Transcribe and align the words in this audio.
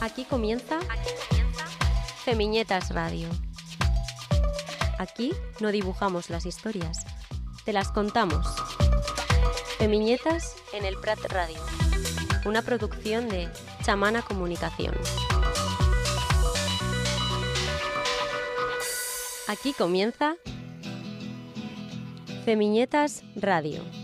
Aquí 0.00 0.24
comienza 0.24 0.78
Femiñetas 2.24 2.90
Radio. 2.90 3.28
Aquí 4.98 5.32
no 5.60 5.72
dibujamos 5.72 6.30
las 6.30 6.46
historias, 6.46 7.04
te 7.64 7.72
las 7.72 7.90
contamos. 7.90 8.46
Femiñetas 9.78 10.56
en 10.72 10.84
el 10.84 10.96
Prat 10.96 11.18
Radio, 11.30 11.58
una 12.44 12.62
producción 12.62 13.28
de 13.28 13.48
Chamana 13.82 14.22
Comunicación. 14.22 14.94
Aquí 19.48 19.72
comienza 19.72 20.36
Femiñetas 22.44 23.22
Radio. 23.36 24.03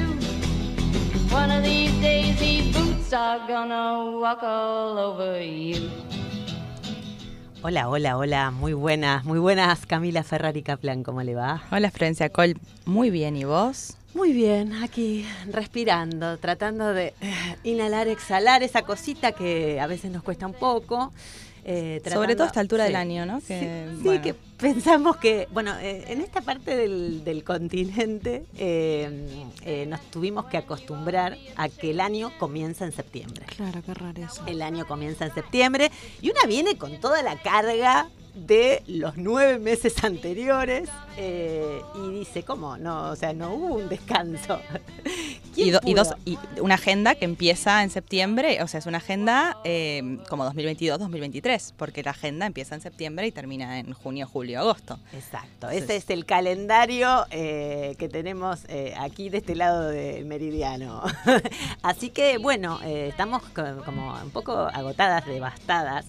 One 1.31 1.49
of 1.49 1.63
these 1.63 1.93
days, 2.01 2.37
these 2.39 2.75
boots 2.75 3.13
are 3.13 3.39
gonna 3.47 4.19
walk 4.19 4.43
all 4.43 4.97
over 4.97 5.41
you. 5.41 5.89
Hola, 7.63 7.87
hola, 7.87 8.17
hola, 8.17 8.51
muy 8.51 8.73
buenas, 8.73 9.23
muy 9.23 9.39
buenas 9.39 9.85
Camila 9.85 10.23
Ferrari 10.23 10.61
Kaplan, 10.61 11.03
¿cómo 11.03 11.23
le 11.23 11.33
va? 11.35 11.63
Hola 11.71 11.89
Florencia 11.89 12.29
Col, 12.29 12.57
muy 12.85 13.11
bien, 13.11 13.37
¿y 13.37 13.45
vos? 13.45 13.95
Muy 14.13 14.33
bien, 14.33 14.73
aquí 14.83 15.25
respirando, 15.49 16.37
tratando 16.37 16.93
de 16.93 17.13
eh, 17.21 17.55
inhalar, 17.63 18.09
exhalar 18.09 18.61
esa 18.61 18.81
cosita 18.81 19.31
que 19.31 19.79
a 19.79 19.87
veces 19.87 20.11
nos 20.11 20.23
cuesta 20.23 20.45
un 20.47 20.53
poco. 20.53 21.13
Eh, 21.63 22.01
Sobre 22.11 22.35
todo 22.35 22.45
a 22.45 22.47
esta 22.47 22.59
altura 22.59 22.85
sí, 22.85 22.87
del 22.89 22.95
año, 22.95 23.25
¿no? 23.25 23.39
sí, 23.39 23.47
Que, 23.47 23.87
sí, 23.97 24.03
bueno. 24.03 24.21
que 24.21 24.33
pensamos 24.33 25.17
que, 25.17 25.47
bueno, 25.51 25.77
eh, 25.79 26.05
en 26.07 26.21
esta 26.21 26.41
parte 26.41 26.75
del, 26.75 27.23
del 27.23 27.43
continente 27.43 28.45
eh, 28.57 29.85
nos 29.87 30.01
tuvimos 30.11 30.45
que 30.45 30.57
acostumbrar 30.57 31.37
a 31.55 31.69
que 31.69 31.91
el 31.91 31.99
año 31.99 32.31
comienza 32.39 32.85
en 32.85 32.91
septiembre. 32.91 33.45
Claro, 33.55 33.81
qué 33.85 33.93
raro 33.93 34.23
eso. 34.23 34.43
El 34.47 34.61
año 34.61 34.87
comienza 34.87 35.25
en 35.25 35.33
septiembre 35.33 35.91
y 36.21 36.29
una 36.31 36.45
viene 36.47 36.77
con 36.77 36.99
toda 36.99 37.21
la 37.21 37.35
carga 37.41 38.09
de 38.33 38.81
los 38.87 39.17
nueve 39.17 39.59
meses 39.59 40.03
anteriores 40.03 40.89
eh, 41.17 41.81
y 41.95 42.09
dice, 42.19 42.43
¿cómo? 42.43 42.77
No, 42.77 43.09
o 43.09 43.15
sea, 43.15 43.33
no 43.33 43.53
hubo 43.53 43.75
un 43.75 43.89
descanso. 43.89 44.59
¿Quién 45.53 45.67
Y, 45.67 45.71
do- 45.71 45.79
y 45.83 45.93
dos, 45.93 46.09
y 46.23 46.37
una 46.61 46.75
agenda 46.75 47.15
que 47.15 47.25
empieza 47.25 47.83
en 47.83 47.89
septiembre, 47.89 48.63
o 48.63 48.67
sea, 48.67 48.79
es 48.79 48.85
una 48.85 48.99
agenda 48.99 49.57
eh, 49.65 50.19
como 50.29 50.45
2022-2023, 50.51 51.73
porque 51.75 52.03
la 52.03 52.11
agenda 52.11 52.45
empieza 52.45 52.75
en 52.75 52.81
septiembre 52.81 53.27
y 53.27 53.31
termina 53.33 53.79
en 53.79 53.91
junio, 53.93 54.27
julio, 54.31 54.59
agosto. 54.61 54.97
Exacto, 55.13 55.69
Sí. 55.69 55.77
ese 55.77 55.97
es 55.97 56.09
el 56.09 56.25
calendario 56.25 57.25
eh, 57.31 57.95
que 57.99 58.07
tenemos 58.07 58.61
eh, 58.69 58.93
aquí 58.97 59.29
de 59.29 59.39
este 59.39 59.55
lado 59.55 59.89
del 59.89 60.23
meridiano. 60.25 61.03
Así 61.81 62.09
que 62.11 62.37
bueno, 62.37 62.79
estamos 62.83 63.41
co- 63.49 63.83
como 63.83 64.13
un 64.23 64.31
poco 64.31 64.53
agotadas, 64.53 65.25
devastadas, 65.25 66.05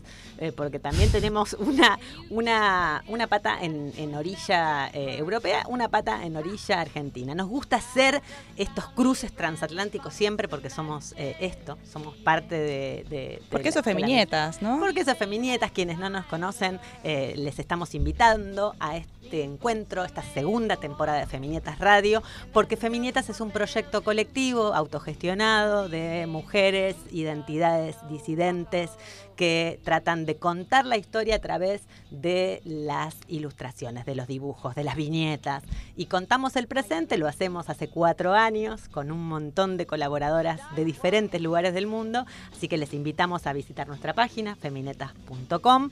porque 0.56 0.78
también 0.80 1.10
tenemos 1.12 1.52
una, 1.54 1.98
una, 2.30 3.04
una 3.08 3.26
pata 3.26 3.58
en, 3.62 3.92
en 3.96 4.14
orilla 4.14 4.88
eh, 4.88 5.16
europea, 5.18 5.64
una 5.68 5.88
pata 5.88 6.24
en 6.24 6.36
orilla 6.36 6.80
argentina. 6.80 7.34
Nos 7.34 7.48
gusta 7.48 7.76
hacer 7.76 8.22
estos 8.56 8.88
cruces 8.90 9.32
transatlánticos 9.32 10.14
siempre 10.14 10.48
porque 10.48 10.70
somos 10.70 11.14
eh, 11.16 11.36
esto, 11.40 11.78
somos 11.90 12.16
parte 12.16 12.54
de... 12.56 13.04
de- 13.08 13.22
de 13.22 13.42
Porque 13.50 13.68
eso 13.68 13.82
feminietas, 13.82 14.62
¿no? 14.62 14.78
porque 14.80 15.00
esas 15.00 15.18
feminietas, 15.18 15.70
quienes 15.70 15.98
no 15.98 16.08
nos 16.08 16.24
conocen, 16.26 16.80
eh, 17.04 17.34
les 17.36 17.58
estamos 17.58 17.94
invitando 17.94 18.74
a 18.80 18.96
este 18.96 19.42
encuentro, 19.44 20.04
esta 20.04 20.22
segunda 20.22 20.76
temporada 20.76 21.20
de 21.20 21.26
Feminietas 21.26 21.78
Radio, 21.78 22.22
porque 22.52 22.76
Feminietas 22.76 23.28
es 23.28 23.40
un 23.40 23.50
proyecto 23.50 24.02
colectivo, 24.02 24.74
autogestionado, 24.74 25.88
de 25.88 26.26
mujeres, 26.26 26.96
identidades 27.12 27.96
disidentes, 28.08 28.90
que 29.36 29.80
tratan 29.84 30.26
de 30.26 30.36
contar 30.36 30.86
la 30.86 30.96
historia 30.96 31.36
a 31.36 31.38
través 31.40 31.82
de 32.10 32.60
las 32.64 33.16
ilustraciones, 33.28 34.06
de 34.06 34.14
los 34.14 34.26
dibujos, 34.26 34.74
de 34.74 34.84
las 34.84 34.96
viñetas. 34.96 35.62
Y 35.96 36.06
contamos 36.06 36.56
el 36.56 36.66
presente, 36.66 37.18
lo 37.18 37.28
hacemos 37.28 37.68
hace 37.68 37.88
cuatro 37.88 38.34
años, 38.34 38.88
con 38.88 39.10
un 39.10 39.26
montón 39.26 39.76
de 39.76 39.86
colaboradoras 39.86 40.60
de 40.76 40.84
diferentes 40.84 41.40
lugares 41.40 41.74
del 41.74 41.86
mundo, 41.86 42.26
así 42.52 42.68
que 42.68 42.76
les 42.76 42.94
invitamos 42.94 43.46
a 43.46 43.52
visitar 43.52 43.88
nuestra 43.88 44.14
página, 44.14 44.56
feminetas.com, 44.56 45.90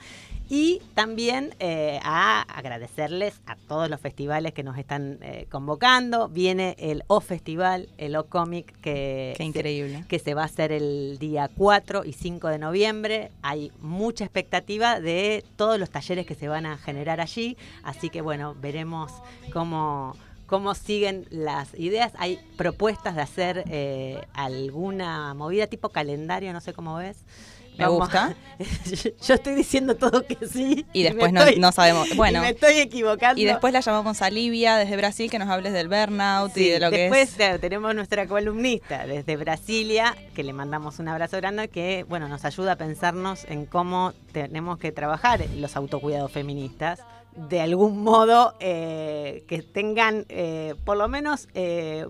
y 0.51 0.83
también 0.95 1.55
eh, 1.61 2.01
a 2.03 2.43
agradecerles 2.43 3.41
a 3.47 3.55
todos 3.55 3.89
los 3.89 4.01
festivales 4.01 4.53
que 4.53 4.65
nos 4.65 4.77
están 4.77 5.19
eh, 5.23 5.47
convocando. 5.49 6.29
Viene 6.29 6.75
el 6.81 7.05
O 7.07 7.21
Festival, 7.21 7.89
el 7.99 8.17
O 8.17 8.27
Comic, 8.27 8.73
que 8.81 9.33
Qué 9.37 9.39
se- 9.39 9.45
increíble. 9.45 10.05
que 10.09 10.19
se 10.19 10.35
va 10.35 10.43
a 10.43 10.47
hacer 10.47 10.73
el 10.73 11.19
día 11.21 11.49
4 11.57 12.05
y 12.05 12.13
5 12.13 12.49
de 12.49 12.59
noviembre. 12.59 13.31
Hay 13.43 13.71
mucha 13.81 14.25
expectativa 14.25 15.01
de 15.01 15.45
todos 15.57 15.79
los 15.79 15.89
talleres 15.89 16.27
que 16.27 16.35
se 16.35 16.49
van 16.49 16.67
a 16.67 16.77
generar 16.79 17.21
allí, 17.21 17.57
así 17.85 18.11
que 18.11 18.21
bueno, 18.21 18.55
veremos 18.61 19.13
cómo 19.53 20.17
cómo 20.47 20.75
siguen 20.75 21.27
las 21.31 21.79
ideas. 21.79 22.11
Hay 22.19 22.41
propuestas 22.57 23.15
de 23.15 23.23
hacer 23.23 23.63
eh, 23.69 24.21
alguna 24.33 25.33
movida 25.35 25.69
tipo 25.69 25.91
calendario, 25.91 26.53
no 26.53 26.61
sé 26.61 26.73
cómo 26.73 26.97
ves. 26.97 27.19
Me 27.79 27.87
gusta. 27.89 28.35
Yo 29.27 29.35
estoy 29.35 29.55
diciendo 29.55 29.97
todo 29.97 30.27
que 30.27 30.37
sí. 30.47 30.85
Y 30.93 31.03
después 31.03 31.33
no, 31.33 31.41
estoy- 31.41 31.59
no 31.59 31.73
sabemos. 31.73 32.09
y 32.13 32.17
Bueno, 32.17 32.43
me 32.43 32.51
estoy 32.51 32.79
equivocando. 32.79 33.41
y 33.41 33.45
después 33.47 33.73
la 33.73 33.81
llamamos 33.81 34.21
a 34.21 34.29
Livia 34.29 34.77
desde 34.77 34.97
Brasil 34.97 35.31
que 35.31 35.39
nos 35.39 35.49
hables 35.49 35.73
del 35.73 35.89
burnout 35.89 36.55
y 36.57 36.69
de 36.69 36.81
lo 36.81 36.91
que 36.91 36.99
después 36.99 37.31
es. 37.31 37.35
claro, 37.37 37.59
tenemos 37.59 37.95
nuestra 37.95 38.27
columnista 38.27 39.07
desde 39.07 39.37
Brasilia, 39.37 40.15
que 40.35 40.43
le 40.45 40.53
mandamos 40.53 40.99
un 40.99 41.09
abrazo 41.09 41.39
grande, 41.39 41.69
que 41.69 42.05
bueno, 42.09 42.29
nos 42.29 42.45
ayuda 42.45 42.73
a 42.73 42.77
pensarnos 42.77 43.45
en 43.49 43.65
cómo 43.65 44.13
tenemos 44.33 44.79
que 44.79 44.93
trabajar 44.93 45.43
los 45.57 45.75
autocuidados 45.77 46.31
feministas. 46.31 47.01
De 47.37 47.61
algún 47.61 48.03
modo 48.03 48.57
eh, 48.61 49.45
que 49.49 49.63
tengan 49.63 50.27
eh, 50.29 50.75
por 50.85 50.97
lo 50.97 51.09
menos 51.09 51.49
eh, 51.55 52.05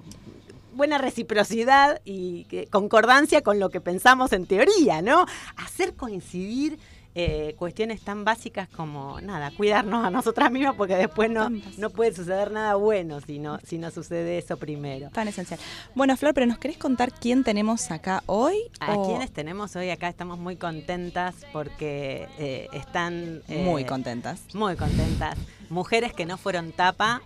buena 0.72 0.98
reciprocidad 0.98 2.00
y 2.04 2.46
concordancia 2.70 3.42
con 3.42 3.58
lo 3.58 3.70
que 3.70 3.80
pensamos 3.80 4.32
en 4.32 4.46
teoría, 4.46 5.02
¿no? 5.02 5.26
Hacer 5.56 5.94
coincidir 5.94 6.78
eh, 7.16 7.56
cuestiones 7.58 8.02
tan 8.02 8.24
básicas 8.24 8.68
como, 8.68 9.20
nada, 9.20 9.50
cuidarnos 9.56 10.04
a 10.06 10.10
nosotras 10.10 10.52
mismas 10.52 10.76
porque 10.76 10.94
después 10.94 11.28
no, 11.28 11.50
no 11.76 11.90
puede 11.90 12.14
suceder 12.14 12.52
nada 12.52 12.76
bueno 12.76 13.20
si 13.20 13.40
no, 13.40 13.58
si 13.66 13.78
no 13.78 13.90
sucede 13.90 14.38
eso 14.38 14.56
primero. 14.56 15.10
Tan 15.10 15.26
esencial. 15.26 15.58
Bueno, 15.96 16.16
Flor, 16.16 16.34
pero 16.34 16.46
¿nos 16.46 16.58
querés 16.58 16.78
contar 16.78 17.10
quién 17.12 17.42
tenemos 17.42 17.90
acá 17.90 18.22
hoy? 18.26 18.54
A 18.78 18.94
O- 18.96 19.06
quienes 19.08 19.32
tenemos 19.32 19.74
hoy 19.74 19.90
acá 19.90 20.08
estamos 20.08 20.38
muy 20.38 20.54
contentas 20.54 21.34
porque 21.52 22.28
eh, 22.38 22.68
están... 22.74 23.42
eh, 23.48 23.64
Muy 23.64 23.84
contentas. 23.84 24.42
Muy 24.54 24.76
contentas. 24.76 25.36
Mujeres 25.68 26.12
que 26.12 26.26
no 26.26 26.38
fueron 26.38 26.70
tapa. 26.70 27.22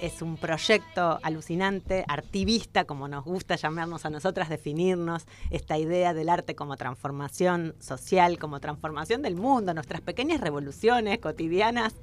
Es 0.00 0.22
un 0.22 0.36
proyecto 0.36 1.18
alucinante, 1.22 2.04
artivista, 2.08 2.84
como 2.84 3.08
nos 3.08 3.24
gusta 3.24 3.56
llamarnos 3.56 4.04
a 4.04 4.10
nosotras, 4.10 4.48
definirnos 4.48 5.26
esta 5.50 5.78
idea 5.78 6.14
del 6.14 6.28
arte 6.28 6.54
como 6.54 6.76
transformación 6.76 7.74
social, 7.80 8.38
como 8.38 8.60
transformación 8.60 9.22
del 9.22 9.36
mundo, 9.36 9.74
nuestras 9.74 10.00
pequeñas 10.00 10.40
revoluciones 10.40 11.18
cotidianas 11.18 11.94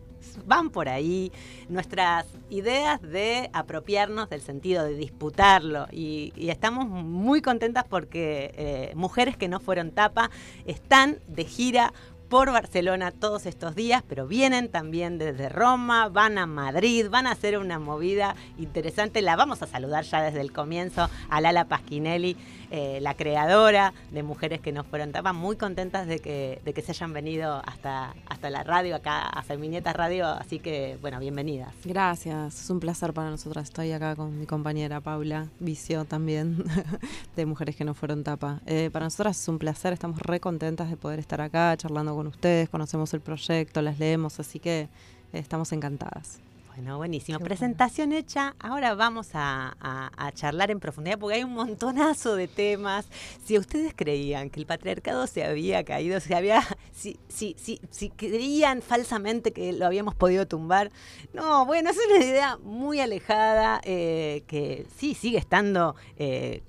van 0.45 0.69
por 0.69 0.89
ahí, 0.89 1.31
nuestras 1.69 2.25
ideas 2.49 3.01
de 3.01 3.49
apropiarnos 3.53 4.29
del 4.29 4.41
sentido, 4.41 4.83
de 4.83 4.95
disputarlo. 4.95 5.87
Y, 5.91 6.33
y 6.35 6.49
estamos 6.49 6.87
muy 6.87 7.41
contentas 7.41 7.85
porque 7.87 8.53
eh, 8.55 8.93
mujeres 8.95 9.37
que 9.37 9.47
no 9.47 9.59
fueron 9.59 9.91
tapa 9.91 10.29
están 10.65 11.19
de 11.27 11.45
gira 11.45 11.93
por 12.33 12.51
Barcelona 12.51 13.11
todos 13.11 13.45
estos 13.45 13.75
días, 13.75 14.01
pero 14.09 14.25
vienen 14.25 14.67
también 14.67 15.19
desde 15.19 15.49
Roma, 15.49 16.09
van 16.09 16.39
a 16.39 16.47
Madrid, 16.47 17.05
van 17.07 17.27
a 17.27 17.33
hacer 17.33 17.59
una 17.59 17.77
movida 17.77 18.35
interesante. 18.57 19.21
La 19.21 19.35
vamos 19.35 19.61
a 19.61 19.67
saludar 19.67 20.03
ya 20.03 20.23
desde 20.23 20.41
el 20.41 20.51
comienzo 20.51 21.11
a 21.29 21.41
Lala 21.41 21.65
Pasquinelli, 21.65 22.35
eh, 22.75 22.97
la 23.01 23.13
creadora 23.13 23.93
de 24.09 24.23
Mujeres 24.23 24.59
que 24.59 24.71
nos 24.71 24.87
fueron 24.87 25.11
tapas, 25.11 25.35
muy 25.35 25.57
contentas 25.57 26.07
de 26.07 26.17
que, 26.17 26.59
de 26.65 26.73
que 26.73 26.81
se 26.81 26.91
hayan 26.91 27.13
venido 27.13 27.61
hasta, 27.67 28.15
hasta 28.25 28.49
la 28.49 28.63
radio, 28.63 28.95
acá 28.95 29.27
a 29.27 29.43
Feminietas 29.43 29.95
Radio, 29.95 30.25
así 30.25 30.57
que 30.57 30.97
bueno, 30.99 31.19
bienvenidas. 31.19 31.71
Gracias, 31.85 32.63
es 32.63 32.69
un 32.71 32.79
placer 32.79 33.13
para 33.13 33.29
nosotras. 33.29 33.65
Estoy 33.65 33.91
acá 33.91 34.15
con 34.15 34.39
mi 34.39 34.47
compañera 34.47 35.01
Paula 35.01 35.49
Vicio 35.59 36.05
también, 36.05 36.63
de 37.35 37.45
Mujeres 37.45 37.75
que 37.75 37.85
no 37.85 37.93
fueron 37.93 38.23
tapa. 38.23 38.59
Eh, 38.65 38.89
para 38.91 39.05
nosotras 39.05 39.39
es 39.39 39.47
un 39.47 39.59
placer, 39.59 39.93
estamos 39.93 40.19
re 40.19 40.39
contentas 40.39 40.89
de 40.89 40.97
poder 40.97 41.19
estar 41.19 41.41
acá 41.41 41.77
charlando 41.77 42.15
con 42.15 42.25
ustedes, 42.25 42.69
conocemos 42.69 43.13
el 43.13 43.21
proyecto, 43.21 43.83
las 43.83 43.99
leemos, 43.99 44.39
así 44.39 44.57
que 44.57 44.79
eh, 44.79 44.89
estamos 45.33 45.71
encantadas. 45.73 46.39
Bueno, 46.75 46.97
buenísimo. 46.97 47.37
Qué 47.37 47.43
bueno. 47.43 47.49
Presentación 47.49 48.13
hecha. 48.13 48.55
Ahora 48.59 48.95
vamos 48.95 49.29
a, 49.35 49.77
a- 49.79 50.09
a 50.17 50.31
charlar 50.31 50.71
en 50.71 50.79
profundidad 50.79 51.19
porque 51.19 51.35
hay 51.37 51.43
un 51.43 51.53
montonazo 51.53 52.35
de 52.35 52.47
temas. 52.47 53.07
Si 53.45 53.59
ustedes 53.59 53.93
creían 53.95 54.49
que 54.49 54.59
el 54.59 54.65
patriarcado 54.65 55.27
se 55.27 55.43
había 55.43 55.83
caído, 55.83 56.19
se 56.19 56.33
había, 56.33 56.63
si, 56.91 57.19
si, 57.27 57.55
si, 57.59 57.79
si 57.91 58.09
creían 58.09 58.81
falsamente 58.81 59.53
que 59.53 59.71
lo 59.73 59.85
habíamos 59.85 60.15
podido 60.15 60.47
tumbar, 60.47 60.91
no, 61.31 61.63
bueno, 61.67 61.91
es 61.91 61.97
una 62.09 62.25
idea 62.25 62.57
muy 62.63 62.99
alejada 62.99 63.79
eh, 63.83 64.43
que 64.47 64.87
sí 64.97 65.13
sigue 65.13 65.37
estando. 65.37 65.95
eh, 66.17 66.63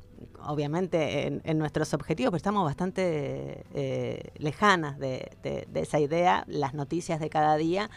obviamente 0.47 1.41
en, 1.45 1.59
nuestros 1.59 1.95
objetivos, 1.95 2.31
pero 2.31 2.37
estamos 2.37 2.65
bastante 2.65 3.65
eh, 3.75 4.31
lejanas 4.39 4.99
de, 4.99 5.31
esa 5.75 6.01
idea. 6.01 6.45
Las 6.47 6.75
noticias 6.75 7.21
de 7.21 7.31
cada 7.31 7.57
día 7.57 7.91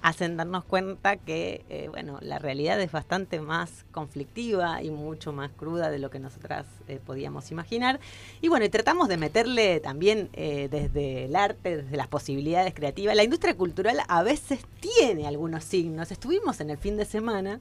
hacen 0.00 0.36
darnos 0.36 0.64
cuenta 0.64 1.16
que, 1.16 1.64
eh, 1.68 1.88
bueno, 1.88 2.18
la 2.22 2.40
realidad 2.40 2.80
es 2.80 2.90
bastante 2.90 3.40
más 3.40 3.84
conflictiva 3.92 4.82
y 4.82 4.90
mucho 4.90 5.32
más 5.32 5.52
cruda 5.52 5.90
de 5.90 6.00
lo 6.00 6.10
que 6.10 6.18
nosotras 6.18 6.66
eh, 6.88 6.98
podíamos 7.04 7.50
imaginar. 7.52 8.00
Y 8.40 8.48
bueno, 8.48 8.64
y 8.64 8.68
tratamos 8.68 9.08
de 9.08 9.16
meterle 9.16 9.78
también 9.80 10.28
desde 10.32 11.26
el 11.26 11.36
arte, 11.36 11.82
desde 11.82 11.96
las 11.96 12.08
posibilidades 12.08 12.74
creativas. 12.74 13.14
La 13.14 13.24
industria 13.24 13.56
cultural 13.56 13.98
a 14.08 14.22
veces 14.22 14.60
tiene 14.80 15.26
algunos 15.26 15.64
signos. 15.64 16.10
Estuvimos 16.10 16.60
en 16.60 16.70
el 16.70 16.78
fin 16.78 16.96
de 16.96 17.04
semana 17.04 17.60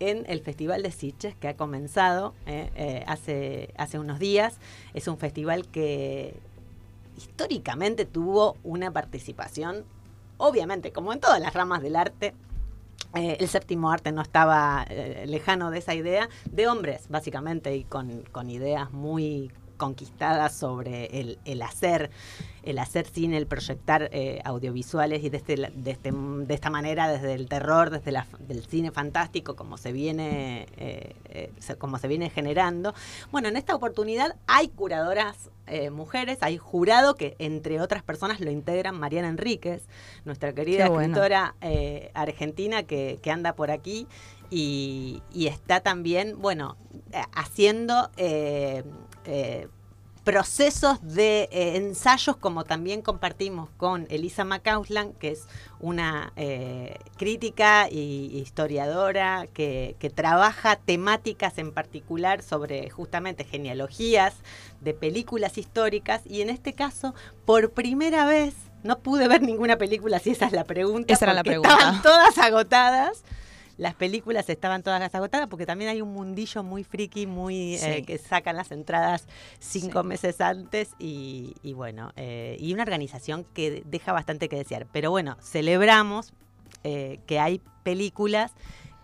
en 0.00 0.24
el 0.28 0.40
Festival 0.40 0.82
de 0.82 0.90
Sitges, 0.90 1.34
que 1.36 1.48
ha 1.48 1.56
comenzado 1.56 2.34
eh, 2.46 2.70
eh, 2.76 3.04
hace, 3.06 3.72
hace 3.76 3.98
unos 3.98 4.18
días. 4.18 4.58
Es 4.92 5.08
un 5.08 5.18
festival 5.18 5.68
que 5.68 6.34
históricamente 7.16 8.04
tuvo 8.04 8.56
una 8.64 8.90
participación, 8.90 9.84
obviamente, 10.36 10.92
como 10.92 11.12
en 11.12 11.20
todas 11.20 11.40
las 11.40 11.54
ramas 11.54 11.82
del 11.82 11.96
arte, 11.96 12.34
eh, 13.14 13.36
el 13.38 13.48
séptimo 13.48 13.90
arte 13.90 14.10
no 14.10 14.22
estaba 14.22 14.86
lejano 15.24 15.70
de 15.70 15.78
esa 15.78 15.94
idea, 15.94 16.28
de 16.50 16.66
hombres, 16.66 17.08
básicamente, 17.08 17.76
y 17.76 17.84
con, 17.84 18.24
con 18.32 18.50
ideas 18.50 18.92
muy 18.92 19.52
conquistadas 19.76 20.54
sobre 20.54 21.06
el, 21.20 21.38
el 21.44 21.62
hacer, 21.62 22.10
el 22.62 22.78
hacer 22.78 23.06
cine, 23.06 23.36
el 23.36 23.46
proyectar 23.46 24.08
eh, 24.12 24.40
audiovisuales 24.44 25.22
y 25.22 25.30
de, 25.30 25.36
este, 25.36 25.70
este, 25.84 26.12
de 26.12 26.54
esta 26.54 26.70
manera, 26.70 27.08
desde 27.08 27.34
el 27.34 27.48
terror, 27.48 27.90
desde 27.90 28.12
la, 28.12 28.26
del 28.40 28.64
cine 28.64 28.90
fantástico, 28.90 29.56
como 29.56 29.76
se 29.76 29.92
viene, 29.92 30.66
eh, 30.76 31.14
eh, 31.28 31.52
como 31.78 31.98
se 31.98 32.08
viene 32.08 32.30
generando. 32.30 32.94
Bueno, 33.30 33.48
en 33.48 33.56
esta 33.56 33.74
oportunidad 33.74 34.36
hay 34.46 34.68
curadoras 34.68 35.50
eh, 35.66 35.90
mujeres, 35.90 36.38
hay 36.42 36.58
jurado 36.58 37.14
que 37.14 37.36
entre 37.38 37.80
otras 37.80 38.02
personas 38.02 38.40
lo 38.40 38.50
integran 38.50 38.98
Mariana 38.98 39.28
Enríquez, 39.28 39.88
nuestra 40.24 40.52
querida 40.52 40.88
bueno. 40.88 41.02
escritora 41.02 41.54
eh, 41.62 42.10
argentina 42.14 42.82
que, 42.82 43.18
que 43.22 43.30
anda 43.30 43.54
por 43.54 43.70
aquí 43.70 44.06
y, 44.50 45.22
y 45.32 45.46
está 45.46 45.80
también, 45.80 46.40
bueno, 46.40 46.76
haciendo 47.34 48.10
eh, 48.18 48.84
eh, 49.24 49.68
procesos 50.24 50.98
de 51.02 51.50
eh, 51.52 51.76
ensayos 51.76 52.36
como 52.36 52.64
también 52.64 53.02
compartimos 53.02 53.68
con 53.76 54.06
Elisa 54.08 54.44
McCausland, 54.44 55.16
que 55.18 55.32
es 55.32 55.46
una 55.80 56.32
eh, 56.36 56.98
crítica 57.18 57.88
y 57.90 58.30
historiadora 58.38 59.46
que, 59.52 59.96
que 59.98 60.08
trabaja 60.08 60.76
temáticas 60.76 61.58
en 61.58 61.72
particular 61.72 62.42
sobre 62.42 62.88
justamente 62.88 63.44
genealogías 63.44 64.34
de 64.80 64.94
películas 64.94 65.58
históricas 65.58 66.22
y 66.24 66.40
en 66.40 66.48
este 66.48 66.72
caso, 66.72 67.14
por 67.44 67.72
primera 67.72 68.24
vez, 68.24 68.54
no 68.82 68.98
pude 69.00 69.28
ver 69.28 69.42
ninguna 69.42 69.76
película, 69.76 70.18
si 70.18 70.30
esa 70.30 70.46
es 70.46 70.52
la 70.52 70.64
pregunta. 70.64 71.12
Esa 71.12 71.26
era 71.26 71.34
la 71.34 71.44
pregunta. 71.44 71.74
Estaban 71.74 72.02
todas 72.02 72.38
agotadas. 72.38 73.24
Las 73.76 73.94
películas 73.94 74.48
estaban 74.48 74.82
todas 74.82 75.14
agotadas 75.14 75.48
porque 75.48 75.66
también 75.66 75.90
hay 75.90 76.00
un 76.00 76.12
mundillo 76.12 76.62
muy 76.62 76.84
friki, 76.84 77.26
muy 77.26 77.74
eh, 77.76 78.04
que 78.06 78.18
sacan 78.18 78.56
las 78.56 78.70
entradas 78.70 79.26
cinco 79.58 80.02
Sí. 80.02 80.08
meses 80.08 80.40
antes 80.40 80.90
y, 80.98 81.54
y 81.62 81.72
bueno, 81.72 82.12
eh, 82.16 82.56
y 82.60 82.72
una 82.72 82.82
organización 82.84 83.44
que 83.52 83.82
deja 83.86 84.12
bastante 84.12 84.48
que 84.48 84.56
desear. 84.56 84.86
Pero 84.92 85.10
bueno, 85.10 85.36
celebramos 85.42 86.32
eh, 86.84 87.18
que 87.26 87.38
hay 87.40 87.60
películas 87.82 88.52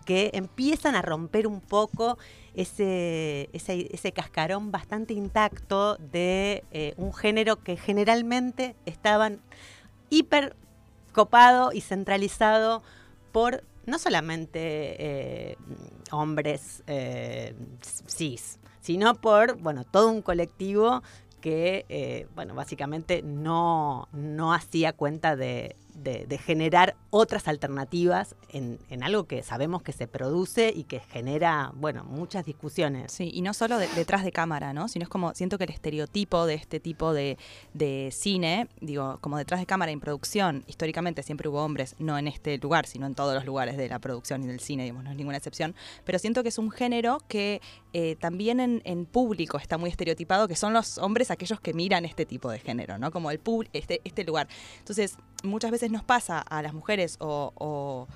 que 0.05 0.31
empiezan 0.33 0.95
a 0.95 1.01
romper 1.01 1.47
un 1.47 1.61
poco 1.61 2.17
ese, 2.55 3.49
ese, 3.53 3.87
ese 3.93 4.11
cascarón 4.11 4.71
bastante 4.71 5.13
intacto 5.13 5.95
de 5.97 6.63
eh, 6.71 6.93
un 6.97 7.13
género 7.13 7.57
que 7.57 7.77
generalmente 7.77 8.75
estaban 8.85 9.41
hiper 10.09 10.55
copado 11.13 11.71
y 11.71 11.81
centralizado 11.81 12.83
por 13.31 13.63
no 13.91 13.99
solamente 13.99 14.61
eh, 15.51 15.57
hombres 16.11 16.81
eh, 16.87 17.53
cis, 18.07 18.57
sino 18.79 19.15
por 19.15 19.57
bueno 19.57 19.83
todo 19.83 20.09
un 20.09 20.21
colectivo 20.21 21.03
que 21.41 21.85
eh, 21.89 22.25
bueno 22.33 22.55
básicamente 22.55 23.21
no, 23.21 24.07
no 24.13 24.53
hacía 24.53 24.93
cuenta 24.93 25.35
de, 25.35 25.75
de- 25.95 26.25
generar 26.37 26.95
otras 27.09 27.47
alternativas 27.47 28.35
en, 28.49 28.79
algo 29.03 29.25
que 29.25 29.43
sabemos 29.43 29.83
que 29.83 29.91
se 29.91 30.07
produce 30.07 30.71
y 30.75 30.83
que 30.85 30.99
genera 30.99 31.71
bueno 31.75 32.03
muchas 32.03 32.45
discusiones. 32.45 33.11
Sí, 33.11 33.29
y 33.33 33.41
no 33.41 33.53
solo 33.53 33.77
de- 33.77 33.87
detrás 33.89 34.23
de 34.23 34.31
cámara, 34.31 34.73
¿no? 34.73 34.87
Sino 34.87 35.03
es 35.03 35.09
como, 35.09 35.33
siento 35.33 35.57
que 35.57 35.63
el 35.65 35.69
estereotipo 35.71 36.45
de 36.45 36.55
este 36.55 36.79
tipo 36.79 37.13
de, 37.13 37.37
de 37.73 38.09
cine, 38.11 38.67
digo, 38.79 39.17
como 39.21 39.37
detrás 39.37 39.59
de 39.59 39.65
cámara 39.65 39.91
en 39.91 39.99
producción, 39.99 40.63
históricamente 40.67 41.23
siempre 41.23 41.49
hubo 41.49 41.63
hombres, 41.63 41.95
no 41.99 42.17
en 42.17 42.27
este 42.27 42.57
lugar, 42.57 42.85
sino 42.85 43.05
en 43.05 43.15
todos 43.15 43.33
los 43.33 43.45
lugares 43.45 43.77
de 43.77 43.87
la 43.89 43.99
producción 43.99 44.43
y 44.43 44.47
del 44.47 44.59
cine, 44.59 44.83
digamos, 44.83 45.03
no 45.03 45.11
es 45.11 45.17
ninguna 45.17 45.37
excepción, 45.37 45.75
pero 46.05 46.19
siento 46.19 46.43
que 46.43 46.49
es 46.49 46.57
un 46.57 46.71
género 46.71 47.19
que 47.27 47.61
eh, 47.93 48.15
también 48.19 48.59
en, 48.59 48.81
en 48.85 49.05
público 49.05 49.57
está 49.57 49.77
muy 49.77 49.89
estereotipado, 49.89 50.47
que 50.47 50.55
son 50.55 50.73
los 50.73 50.97
hombres 50.97 51.31
aquellos 51.31 51.59
que 51.59 51.73
miran 51.73 52.05
este 52.05 52.25
tipo 52.25 52.49
de 52.51 52.59
género, 52.59 52.97
¿no? 52.97 53.11
Como 53.11 53.31
el 53.31 53.39
pub- 53.39 53.67
este, 53.73 54.01
este 54.03 54.23
lugar. 54.23 54.47
Entonces, 54.79 55.17
muchas 55.43 55.71
veces 55.71 55.80
nos 55.89 56.03
pasa 56.03 56.39
a 56.39 56.61
las 56.61 56.73
mujeres 56.73 57.17
o, 57.19 57.51
o, 57.55 58.07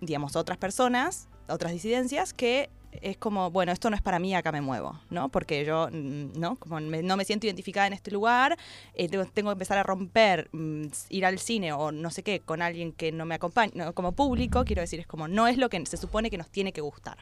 digamos, 0.00 0.36
otras 0.36 0.58
personas, 0.58 1.28
otras 1.48 1.72
disidencias, 1.72 2.34
que 2.34 2.70
es 3.00 3.16
como, 3.16 3.50
bueno, 3.50 3.72
esto 3.72 3.88
no 3.88 3.96
es 3.96 4.02
para 4.02 4.18
mí, 4.18 4.34
acá 4.34 4.52
me 4.52 4.60
muevo, 4.60 5.00
¿no? 5.08 5.30
Porque 5.30 5.64
yo, 5.64 5.88
mm, 5.90 6.38
¿no? 6.38 6.56
Como 6.56 6.78
me- 6.80 7.02
no 7.02 7.16
me 7.16 7.24
siento 7.24 7.46
identificada 7.46 7.86
en 7.86 7.94
este 7.94 8.10
lugar, 8.10 8.58
eh, 8.94 9.08
tengo, 9.08 9.24
que 9.50 9.52
empezar 9.52 9.78
a 9.78 9.82
romper, 9.82 10.50
mm, 10.52 10.84
ir 11.08 11.24
al 11.24 11.38
cine 11.38 11.72
o 11.72 11.90
no 11.90 12.10
sé 12.10 12.22
qué, 12.22 12.40
con 12.40 12.60
alguien 12.60 12.92
que 12.92 13.10
no 13.10 13.24
me 13.24 13.34
acompaña, 13.34 13.72
no, 13.74 13.94
como 13.94 14.12
público, 14.12 14.64
quiero 14.64 14.82
decir, 14.82 15.00
es 15.00 15.06
como, 15.06 15.26
no 15.26 15.46
es 15.48 15.56
lo 15.56 15.70
que 15.70 15.84
se 15.86 15.96
supone 15.96 16.28
que 16.30 16.36
nos 16.36 16.50
tiene 16.50 16.72
que 16.74 16.82
gustar. 16.82 17.16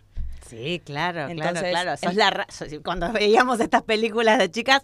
Sí, 0.49 0.80
claro, 0.85 1.28
Entonces, 1.28 1.70
claro, 1.70 1.70
claro. 1.70 1.97
Sos 1.97 2.11
el- 2.11 2.16
la 2.16 2.47
sos- 2.49 2.68
cuando 2.85 3.12
veíamos 3.12 3.61
estas 3.61 3.82
películas 3.82 4.38
de 4.38 4.50
chicas, 4.50 4.82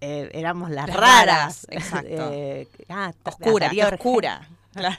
eh, 0.00 0.28
éramos 0.32 0.70
las, 0.70 0.86
Las 0.88 0.96
raras. 0.96 1.26
raras, 1.26 1.66
exacto. 1.70 2.30
Eh, 2.32 2.68
ah, 2.88 3.12
Oscura, 3.24 3.70
oscura. 3.92 4.48
Claro. 4.74 4.96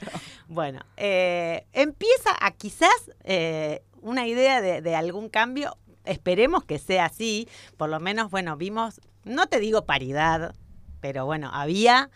Bueno, 0.48 0.80
eh, 0.98 1.64
empieza 1.72 2.36
a 2.40 2.50
quizás 2.50 2.90
eh, 3.24 3.82
una 4.02 4.26
idea 4.26 4.60
de, 4.60 4.82
de 4.82 4.94
algún 4.96 5.28
cambio. 5.30 5.78
Esperemos 6.04 6.64
que 6.64 6.78
sea 6.78 7.06
así. 7.06 7.48
Por 7.78 7.88
lo 7.88 7.98
menos, 8.00 8.30
bueno, 8.30 8.56
vimos, 8.58 9.00
no 9.24 9.46
te 9.46 9.58
digo 9.58 9.86
paridad, 9.86 10.54
pero 11.00 11.24
bueno, 11.24 11.50
había 11.52 12.10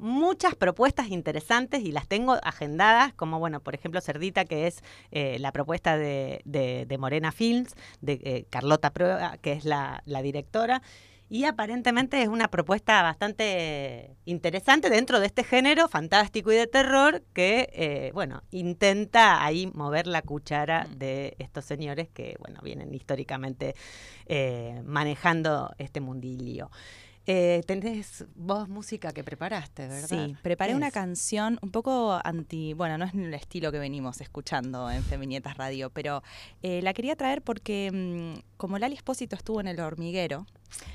muchas 0.00 0.54
propuestas 0.56 1.08
interesantes 1.08 1.82
y 1.82 1.92
las 1.92 2.08
tengo 2.08 2.36
agendadas, 2.42 3.12
como 3.14 3.38
bueno, 3.38 3.60
por 3.60 3.74
ejemplo, 3.74 4.00
Cerdita, 4.00 4.44
que 4.44 4.66
es 4.66 4.82
eh, 5.12 5.38
la 5.38 5.52
propuesta 5.52 5.96
de, 5.96 6.40
de- 6.44 6.86
de 6.86 6.98
Morena 6.98 7.30
Films, 7.32 7.74
de 8.00 8.14
eh, 8.24 8.46
Carlota 8.50 8.90
Prueba, 8.90 9.36
que 9.40 9.52
es 9.52 9.64
la, 9.64 10.02
la 10.06 10.22
directora. 10.22 10.82
Y 11.32 11.44
aparentemente 11.44 12.20
es 12.20 12.26
una 12.28 12.48
propuesta 12.48 13.02
bastante 13.02 14.16
interesante 14.24 14.90
dentro 14.90 15.20
de 15.20 15.26
este 15.26 15.44
género 15.44 15.86
fantástico 15.86 16.50
y 16.50 16.56
de 16.56 16.66
terror 16.66 17.22
que, 17.32 17.68
eh, 17.72 18.10
bueno, 18.14 18.42
intenta 18.50 19.44
ahí 19.44 19.68
mover 19.72 20.08
la 20.08 20.22
cuchara 20.22 20.88
de 20.96 21.36
estos 21.38 21.64
señores 21.64 22.08
que, 22.08 22.34
bueno, 22.40 22.58
vienen 22.64 22.92
históricamente 22.92 23.76
eh, 24.26 24.82
manejando 24.84 25.72
este 25.78 26.00
mundilio. 26.00 26.68
Eh, 27.26 27.62
tenés 27.66 28.24
vos 28.34 28.68
música 28.68 29.12
que 29.12 29.22
preparaste, 29.22 29.86
¿verdad? 29.86 30.08
Sí, 30.08 30.36
preparé 30.42 30.72
¿Qué 30.72 30.76
una 30.76 30.88
es? 30.88 30.94
canción 30.94 31.58
un 31.62 31.70
poco 31.70 32.18
anti, 32.24 32.72
bueno, 32.72 32.98
no 32.98 33.04
es 33.04 33.14
el 33.14 33.32
estilo 33.34 33.70
que 33.70 33.78
venimos 33.78 34.20
escuchando 34.20 34.90
en 34.90 35.02
Feminietas 35.04 35.56
Radio, 35.56 35.90
pero 35.90 36.22
eh, 36.62 36.80
la 36.82 36.92
quería 36.94 37.16
traer 37.16 37.42
porque 37.42 37.90
mm, 37.92 38.56
como 38.56 38.78
Lali 38.78 38.94
Espósito 38.96 39.36
estuvo 39.36 39.60
en 39.60 39.68
el 39.68 39.78
hormiguero, 39.80 40.46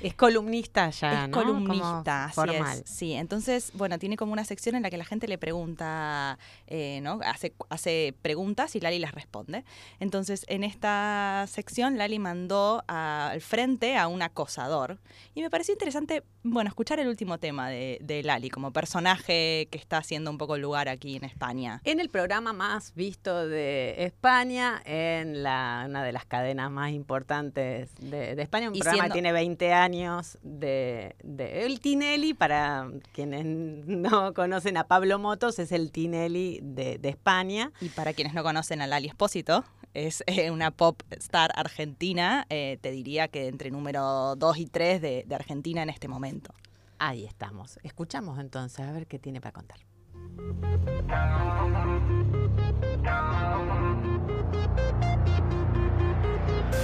Es 0.02 0.14
columnista 0.14 0.90
ya, 0.90 1.24
es 1.24 1.28
¿no? 1.30 1.38
Como 1.38 1.52
columnista, 1.52 2.24
así 2.26 2.34
formal. 2.34 2.78
es. 2.84 2.90
Sí, 2.90 3.12
entonces, 3.12 3.70
bueno, 3.74 3.98
tiene 3.98 4.16
como 4.16 4.32
una 4.32 4.44
sección 4.44 4.74
en 4.74 4.82
la 4.82 4.90
que 4.90 4.96
la 4.96 5.04
gente 5.04 5.28
le 5.28 5.38
pregunta, 5.38 6.38
eh, 6.66 7.00
¿no? 7.02 7.20
Hace, 7.24 7.54
hace 7.70 8.14
preguntas 8.22 8.74
y 8.76 8.80
Lali 8.80 8.98
las 8.98 9.12
responde. 9.12 9.64
Entonces, 10.00 10.44
en 10.48 10.64
esta 10.64 11.44
sección, 11.48 11.98
Lali 11.98 12.18
mandó 12.18 12.84
a- 12.88 13.30
al 13.30 13.40
frente 13.40 13.96
a 13.96 14.08
un 14.08 14.22
acosador. 14.22 14.98
Y 15.34 15.42
me 15.42 15.50
pareció 15.50 15.72
interesante, 15.72 16.22
bueno, 16.42 16.68
escuchar 16.68 17.00
el 17.00 17.08
último 17.08 17.38
tema 17.38 17.68
de, 17.68 17.98
de 18.00 18.22
Lali 18.22 18.50
como 18.50 18.72
personaje 18.72 19.68
que 19.70 19.78
está 19.78 19.98
haciendo 19.98 20.30
un 20.30 20.38
poco 20.38 20.56
lugar 20.58 20.88
aquí 20.88 21.16
en 21.16 21.24
España. 21.24 21.80
En 21.84 22.00
el 22.00 22.08
programa 22.08 22.52
más 22.52 22.94
visto 22.94 23.46
de 23.46 23.94
España, 24.04 24.80
en 24.84 25.42
la, 25.42 25.84
una 25.88 26.02
de 26.04 26.12
las 26.12 26.24
cadenas 26.24 26.70
más 26.70 26.90
importantes 26.92 27.90
de, 28.00 28.34
de 28.34 28.42
España, 28.42 28.68
un 28.68 28.74
Y 28.76 28.78
programa 28.80 28.96
siendo- 29.04 29.12
que 29.12 29.16
tiene 29.20 29.32
20 29.32 29.65
años 29.72 30.38
de, 30.42 31.16
de 31.22 31.64
el 31.66 31.80
Tinelli, 31.80 32.34
para 32.34 32.88
quienes 33.12 33.44
no 33.44 34.34
conocen 34.34 34.76
a 34.76 34.84
Pablo 34.84 35.18
Motos, 35.18 35.58
es 35.58 35.72
el 35.72 35.90
Tinelli 35.90 36.60
de, 36.62 36.98
de 36.98 37.08
España. 37.08 37.72
Y 37.80 37.88
para 37.90 38.12
quienes 38.12 38.34
no 38.34 38.42
conocen 38.42 38.82
a 38.82 38.86
Lali 38.86 39.08
Espósito, 39.08 39.64
es 39.94 40.22
eh, 40.26 40.50
una 40.50 40.70
pop 40.70 41.02
star 41.10 41.52
argentina, 41.56 42.46
eh, 42.50 42.78
te 42.80 42.90
diría 42.90 43.28
que 43.28 43.48
entre 43.48 43.70
número 43.70 44.36
2 44.36 44.58
y 44.58 44.66
3 44.66 45.00
de, 45.00 45.24
de 45.26 45.34
Argentina 45.34 45.82
en 45.82 45.90
este 45.90 46.08
momento. 46.08 46.52
Ahí 46.98 47.24
estamos. 47.24 47.78
Escuchamos 47.82 48.38
entonces 48.38 48.80
a 48.80 48.92
ver 48.92 49.06
qué 49.06 49.18
tiene 49.18 49.40
para 49.40 49.52
contar. 49.52 49.78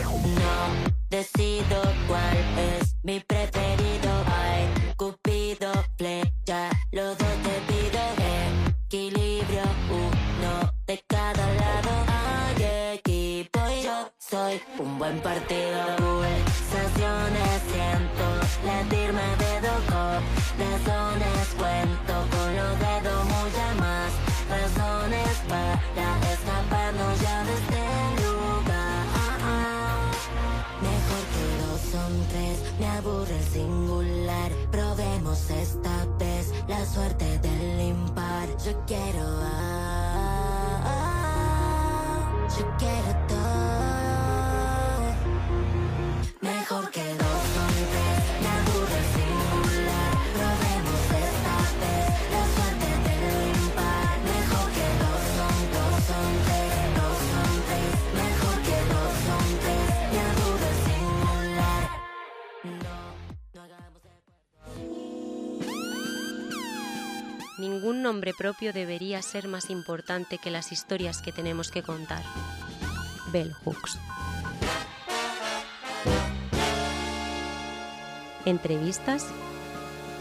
No 0.02 1.01
decido 1.12 1.83
cuál 2.09 2.38
es 2.57 2.97
mi 3.02 3.21
preferido. 3.21 4.11
Ay, 4.26 4.95
Cupido, 4.97 5.71
flecha, 5.99 6.71
los 6.90 7.19
dos 7.19 7.35
te 7.45 7.57
pido. 7.69 8.00
Equilibrio, 8.87 9.62
uno 9.90 10.73
de 10.87 11.04
cada 11.07 11.47
lado. 11.61 11.90
Hay 12.09 12.97
equipo 12.97 13.61
y 13.78 13.83
yo 13.83 14.11
soy 14.19 14.62
un 14.78 14.99
buen 14.99 15.21
partido. 15.21 15.81
Pulsaciones 15.99 17.61
siento 17.71 18.25
latirme 18.64 19.28
de 19.42 19.52
dos 19.69 19.83
razones. 20.62 21.54
Cuento 21.59 22.14
con 22.33 22.57
los 22.57 22.78
dedos 22.78 23.01
me 32.82 32.88
aburre 32.88 33.38
el 33.38 33.44
singular. 33.44 34.50
Probemos 34.72 35.50
esta 35.50 36.04
vez 36.18 36.52
la 36.66 36.84
suerte 36.84 37.38
del 37.38 37.80
impar. 37.80 38.48
Yo 38.64 38.72
quiero, 38.86 39.41
nombre 68.12 68.35
propio 68.35 68.75
debería 68.75 69.23
ser 69.23 69.49
más 69.49 69.71
importante 69.71 70.37
que 70.37 70.50
las 70.50 70.71
historias 70.71 71.23
que 71.23 71.33
tenemos 71.33 71.71
que 71.71 71.83
contar. 71.83 72.23
Bell 73.33 73.54
Hooks. 73.64 73.99
Entrevistas 78.45 79.28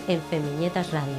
en 0.07 0.21
Feminietas 0.21 0.91
Radio. 0.93 1.17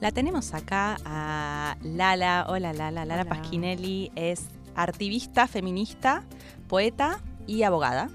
La 0.00 0.10
tenemos 0.10 0.54
acá 0.54 0.96
a 1.04 1.76
Lala. 1.82 2.46
Hola 2.48 2.72
Lala. 2.72 3.04
Lala 3.04 3.24
Hola. 3.24 3.24
Pasquinelli 3.26 4.10
es 4.16 4.46
activista, 4.74 5.46
feminista, 5.48 6.24
poeta 6.66 7.20
y 7.46 7.62
abogada. 7.62 8.10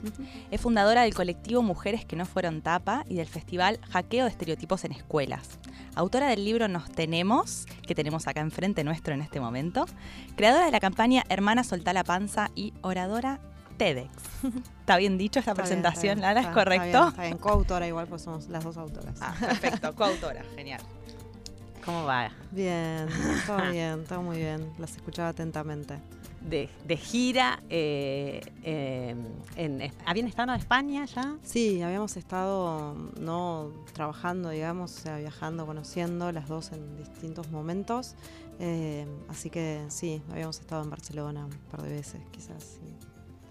Es 0.51 0.62
fundadora 0.62 1.03
del 1.03 1.13
colectivo 1.13 1.62
Mujeres 1.62 2.05
que 2.05 2.15
no 2.15 2.25
fueron 2.25 2.62
tapa 2.62 3.03
y 3.07 3.15
del 3.15 3.27
festival 3.27 3.79
Hackeo 3.89 4.25
de 4.25 4.31
Estereotipos 4.31 4.83
en 4.86 4.91
Escuelas. 4.91 5.59
Autora 5.95 6.27
del 6.27 6.45
libro 6.45 6.67
Nos 6.67 6.91
Tenemos, 6.91 7.65
que 7.86 7.95
tenemos 7.95 8.27
acá 8.27 8.41
enfrente 8.41 8.83
nuestro 8.83 9.13
en 9.13 9.21
este 9.21 9.39
momento. 9.39 9.86
Creadora 10.36 10.65
de 10.65 10.71
la 10.71 10.79
campaña 10.79 11.24
Hermana 11.29 11.63
Soltá 11.63 11.93
la 11.93 12.03
Panza 12.03 12.51
y 12.55 12.74
oradora 12.81 13.39
TEDx. 13.77 14.09
¿Está 14.81 14.98
bien 14.98 15.17
dicho 15.17 15.39
esta 15.39 15.51
Está 15.51 15.63
bien, 15.63 15.81
presentación, 15.81 16.19
está 16.19 16.33
bien, 16.33 16.36
Lala? 16.36 16.50
¿Es 16.50 16.53
correcto? 16.53 16.86
Está 16.86 17.00
bien, 17.00 17.09
está 17.09 17.21
bien. 17.24 17.38
coautora 17.38 17.88
igual, 17.88 18.07
pues 18.07 18.21
somos 18.21 18.48
las 18.50 18.63
dos 18.63 18.77
autoras. 18.77 19.15
Ah, 19.21 19.33
perfecto. 19.39 19.95
Coautora. 19.95 20.43
Genial. 20.55 20.81
¿Cómo 21.83 22.03
va? 22.05 22.29
Bien, 22.51 23.07
todo 23.48 23.71
bien, 23.71 24.03
todo 24.05 24.21
muy 24.21 24.38
bien. 24.38 24.71
Las 24.77 24.95
escuchaba 24.95 25.29
atentamente. 25.29 26.00
De, 26.41 26.69
de 26.86 26.98
gira, 26.98 27.62
eh, 27.69 28.41
eh, 28.63 29.15
en, 29.55 29.91
¿habían 30.05 30.27
estado 30.27 30.53
en 30.53 30.60
España 30.60 31.05
ya? 31.05 31.36
Sí, 31.43 31.81
habíamos 31.81 32.15
estado 32.17 32.96
no 33.19 33.72
trabajando, 33.93 34.50
digamos, 34.50 34.96
o 34.98 35.00
sea, 35.01 35.17
viajando, 35.17 35.65
conociendo 35.65 36.31
las 36.31 36.48
dos 36.48 36.72
en 36.72 36.96
distintos 36.98 37.51
momentos. 37.51 38.15
Eh, 38.60 39.05
así 39.27 39.50
que 39.50 39.84
sí, 39.89 40.22
habíamos 40.31 40.60
estado 40.60 40.84
en 40.84 40.89
Barcelona 40.89 41.46
un 41.46 41.58
par 41.72 41.81
de 41.81 41.89
veces, 41.89 42.22
quizás, 42.31 42.79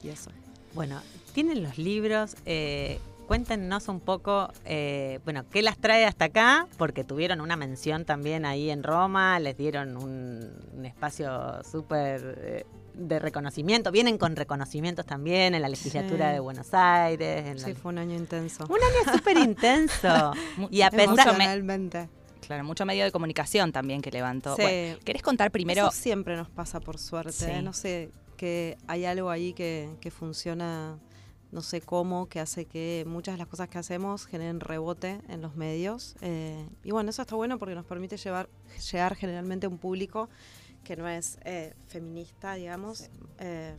y, 0.02 0.06
y 0.06 0.10
eso. 0.10 0.30
Bueno, 0.74 1.00
tienen 1.34 1.62
los 1.62 1.78
libros. 1.78 2.36
eh, 2.46 2.98
cuéntenos 3.28 3.86
un 3.88 4.00
poco, 4.00 4.50
eh, 4.64 5.20
bueno, 5.24 5.44
qué 5.50 5.62
las 5.62 5.78
trae 5.78 6.04
hasta 6.06 6.24
acá, 6.24 6.66
porque 6.78 7.04
tuvieron 7.04 7.40
una 7.40 7.56
mención 7.56 8.04
también 8.04 8.44
ahí 8.46 8.70
en 8.70 8.82
Roma, 8.82 9.38
les 9.38 9.56
dieron 9.56 9.96
un, 9.96 10.50
un 10.76 10.84
espacio 10.86 11.62
súper 11.62 12.34
eh, 12.38 12.66
de 12.94 13.18
reconocimiento. 13.20 13.92
Vienen 13.92 14.18
con 14.18 14.34
reconocimientos 14.34 15.06
también 15.06 15.54
en 15.54 15.62
la 15.62 15.68
legislatura 15.68 16.28
Sí. 16.28 16.32
de 16.34 16.40
Buenos 16.40 16.68
Aires. 16.72 17.46
En 17.46 17.58
Sí, 17.58 17.72
la- 17.74 17.78
fue 17.78 17.92
un 17.92 17.98
año 17.98 18.16
intenso. 18.16 18.64
Un 18.64 18.78
año 18.78 19.12
súper 19.16 19.36
intenso. 19.36 20.32
Y 20.70 20.82
a 20.82 20.90
pesar... 20.90 21.04
Emocionalmente. 21.28 22.08
Claro, 22.40 22.64
mucho 22.64 22.86
medio 22.86 23.04
de 23.04 23.12
comunicación 23.12 23.72
también 23.72 24.00
que 24.00 24.10
levantó. 24.10 24.56
Sí. 24.56 24.62
Bueno, 24.62 24.98
¿Querés 25.04 25.22
contar 25.22 25.50
primero? 25.50 25.82
Eso 25.88 25.90
siempre 25.96 26.34
nos 26.34 26.48
pasa 26.48 26.80
por 26.80 26.98
suerte. 26.98 27.32
Sí. 27.32 27.44
¿eh? 27.50 27.60
No 27.62 27.74
sé, 27.74 28.10
que 28.38 28.78
hay 28.86 29.04
algo 29.04 29.28
ahí 29.28 29.52
que, 29.52 29.90
que 30.00 30.10
funciona, 30.10 30.96
no 31.50 31.62
sé 31.62 31.80
cómo, 31.80 32.28
que 32.28 32.40
hace 32.40 32.66
que 32.66 33.04
muchas 33.06 33.34
de 33.34 33.38
las 33.38 33.48
cosas 33.48 33.68
que 33.68 33.78
hacemos 33.78 34.26
generen 34.26 34.60
rebote 34.60 35.20
en 35.28 35.40
los 35.42 35.56
medios. 35.56 36.14
eh, 36.20 36.68
y 36.84 36.90
bueno, 36.90 37.10
eso 37.10 37.22
está 37.22 37.36
bueno 37.36 37.58
porque 37.58 37.74
nos 37.74 37.86
permite 37.86 38.16
llevar, 38.16 38.48
llegar 38.92 39.14
generalmente 39.16 39.66
a 39.66 39.68
un 39.70 39.78
público 39.78 40.28
que 40.84 40.96
no 40.96 41.08
es 41.08 41.38
eh, 41.44 41.74
feminista, 41.88 42.54
digamos. 42.54 43.08
Eh, 43.38 43.74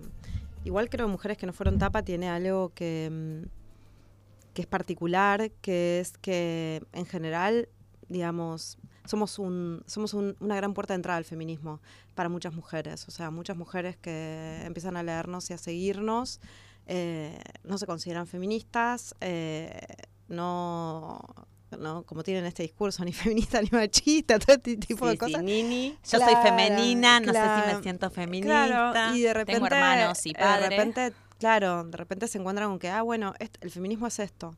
igual 0.63 0.89
creo 0.89 1.05
que 1.07 1.11
Mujeres 1.11 1.37
que 1.37 1.45
no 1.45 1.53
fueron 1.53 1.77
tapa 1.77 2.01
tiene 2.03 2.27
algo 2.29 2.71
que, 2.73 3.09
mm, 3.11 3.47
que 4.53 4.61
es 4.61 4.67
particular, 4.67 5.51
que 5.61 5.99
es 5.99 6.17
que 6.17 6.83
en 6.93 7.05
general, 7.05 7.69
digamos, 8.09 8.77
somos, 9.05 9.39
un, 9.39 9.83
somos 9.85 10.13
un- 10.13 10.35
una 10.39 10.55
gran 10.55 10.73
puerta 10.73 10.93
de 10.93 10.97
entrada 10.97 11.17
al 11.17 11.25
feminismo 11.25 11.79
para 12.15 12.29
muchas 12.29 12.53
mujeres. 12.53 13.07
O 13.07 13.11
sea, 13.11 13.31
muchas 13.31 13.57
mujeres 13.57 13.95
que 13.97 14.61
empiezan 14.65 14.97
a 14.97 15.03
leernos 15.03 15.49
y 15.49 15.53
a 15.53 15.57
seguirnos 15.57 16.39
eh, 16.91 17.39
no 17.63 17.77
se 17.77 17.85
consideran 17.85 18.25
feministas, 18.25 19.13
eh, 19.21 19.79
no, 20.27 21.19
no, 21.77 22.03
como 22.03 22.23
tienen 22.23 22.45
este 22.45 22.63
discurso, 22.63 23.05
ni 23.05 23.13
feminista 23.13 23.61
ni 23.61 23.69
machista, 23.71 24.39
todo 24.39 24.55
este 24.55 24.77
tipo 24.77 25.05
Sí, 25.05 25.11
de 25.11 25.11
sí, 25.11 25.17
cosas. 25.17 25.43
Nini, 25.43 25.89
yo 26.03 26.17
Claro, 26.17 26.33
soy 26.33 26.43
femenina, 26.43 27.19
no 27.19 27.31
sé 27.33 27.39
si 27.39 27.75
me 27.75 27.83
siento 27.83 28.09
feminista. 28.09 28.65
Claro, 28.91 29.15
y 29.15 29.21
de 29.21 29.33
repente. 29.33 29.65
hermanos 29.65 30.25
y 30.25 30.31
eh, 30.31 30.33
padre. 30.37 30.63
De 30.63 30.69
repente, 30.69 31.13
claro, 31.37 31.83
de 31.83 31.97
repente 31.97 32.27
se 32.27 32.37
encuentran 32.39 32.69
con 32.69 32.79
que, 32.79 32.89
ah, 32.89 33.03
bueno, 33.03 33.33
el 33.61 33.69
feminismo 33.71 34.07
es 34.07 34.19
esto. 34.19 34.55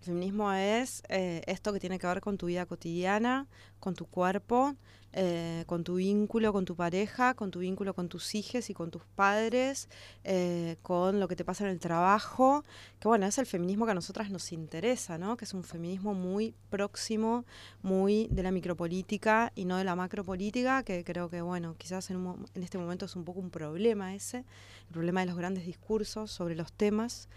El 0.00 0.04
feminismo 0.04 0.52
es 0.52 1.02
eh, 1.08 1.42
esto 1.46 1.72
que 1.72 1.80
tiene 1.80 1.98
que 1.98 2.06
ver 2.06 2.20
con 2.20 2.38
tu 2.38 2.46
vida 2.46 2.66
cotidiana, 2.66 3.46
con 3.80 3.94
tu 3.94 4.06
cuerpo, 4.06 4.74
eh, 5.14 5.64
con 5.66 5.84
tu 5.84 5.94
vínculo 5.94 6.52
con 6.52 6.66
tu 6.66 6.76
pareja, 6.76 7.34
con 7.34 7.50
tu 7.50 7.60
vínculo 7.60 7.94
con 7.94 8.08
tus 8.08 8.34
hijos 8.34 8.68
y 8.68 8.74
con 8.74 8.90
tus 8.90 9.02
padres, 9.16 9.88
eh, 10.24 10.76
con 10.82 11.18
lo 11.18 11.28
que 11.28 11.36
te 11.36 11.44
pasa 11.44 11.64
en 11.64 11.70
el 11.70 11.80
trabajo, 11.80 12.62
que 13.00 13.08
bueno, 13.08 13.26
es 13.26 13.38
el 13.38 13.46
feminismo 13.46 13.86
que 13.86 13.92
a 13.92 13.94
nosotras 13.94 14.30
nos 14.30 14.52
interesa, 14.52 15.16
¿no? 15.16 15.36
Que 15.36 15.46
es 15.46 15.54
un 15.54 15.64
feminismo 15.64 16.12
muy 16.12 16.54
próximo, 16.68 17.46
muy 17.82 18.28
de 18.30 18.42
la 18.42 18.50
micropolítica 18.50 19.50
y 19.54 19.64
no 19.64 19.78
de 19.78 19.84
la 19.84 19.96
macropolítica, 19.96 20.82
que 20.82 21.04
creo 21.04 21.30
que 21.30 21.40
bueno, 21.40 21.74
quizás 21.78 22.10
en, 22.10 22.16
un 22.18 22.46
en 22.54 22.62
este 22.62 22.76
momento 22.76 23.06
es 23.06 23.16
un 23.16 23.24
poco 23.24 23.40
un 23.40 23.50
problema 23.50 24.14
ese, 24.14 24.38
el 24.38 24.92
problema 24.92 25.20
de 25.20 25.26
los 25.26 25.36
grandes 25.36 25.64
discursos 25.64 26.30
sobre 26.30 26.54
los 26.54 26.72
temas. 26.72 27.28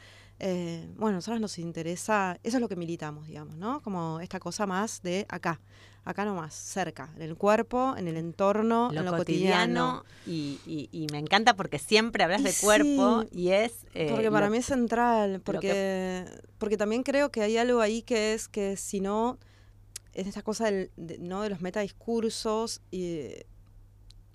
Eh, 0.43 0.89
bueno, 0.95 1.15
a 1.15 1.17
nosotros 1.17 1.39
nos 1.39 1.59
interesa, 1.59 2.39
eso 2.43 2.57
es 2.57 2.61
lo 2.61 2.67
que 2.67 2.75
militamos, 2.75 3.27
digamos, 3.27 3.55
¿no? 3.57 3.79
Como 3.81 4.19
esta 4.21 4.39
cosa 4.39 4.65
más 4.65 5.03
de 5.03 5.27
acá, 5.29 5.61
acá 6.03 6.25
nomás, 6.25 6.53
cerca, 6.53 7.09
en 7.15 7.21
el 7.21 7.35
cuerpo, 7.35 7.95
en 7.97 8.07
el 8.07 8.17
entorno, 8.17 8.89
lo 8.91 8.99
en 8.99 9.05
lo 9.05 9.11
cotidiano 9.17 10.03
cotidiano. 10.03 10.05
y, 10.25 10.59
y- 10.65 10.89
y 10.91 11.07
me 11.11 11.19
encanta 11.19 11.55
porque 11.55 11.77
siempre 11.79 12.23
hablas 12.23 12.41
Y 12.41 12.45
de 12.45 12.53
cuerpo 12.53 13.21
sí, 13.31 13.39
y 13.39 13.49
es 13.49 13.85
eh, 13.93 14.07
Porque 14.09 14.31
para 14.31 14.47
lo- 14.47 14.51
mí 14.51 14.57
es 14.57 14.65
central, 14.65 15.33
que- 15.33 15.39
porque, 15.39 16.25
porque 16.57 16.77
también 16.77 17.03
creo 17.03 17.29
que 17.31 17.41
hay 17.43 17.57
algo 17.57 17.81
ahí 17.81 18.01
que 18.01 18.33
es 18.33 18.47
que 18.47 18.77
si 18.77 18.99
no, 18.99 19.37
es 20.13 20.27
esta 20.27 20.41
cosa 20.41 20.65
del- 20.65 20.91
de, 20.97 21.17
¿no? 21.19 21.41
de 21.43 21.49
los 21.49 21.61
metadiscursos 21.61 22.81
y 22.91 23.27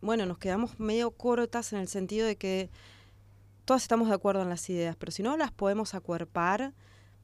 bueno, 0.01 0.25
nos 0.27 0.39
quedamos 0.39 0.79
medio 0.79 1.11
cortas 1.11 1.73
en 1.73 1.81
el 1.81 1.89
sentido 1.89 2.27
de 2.27 2.37
que 2.37 2.71
todas 3.65 3.83
estamos 3.83 4.09
de 4.09 4.15
acuerdo 4.15 4.43
en 4.43 4.49
las 4.51 4.71
ideas, 4.71 4.95
pero 4.97 5.11
si 5.11 5.23
no 5.25 5.37
las 5.37 5.51
podemos 5.51 5.95
acuerpar, 5.95 6.73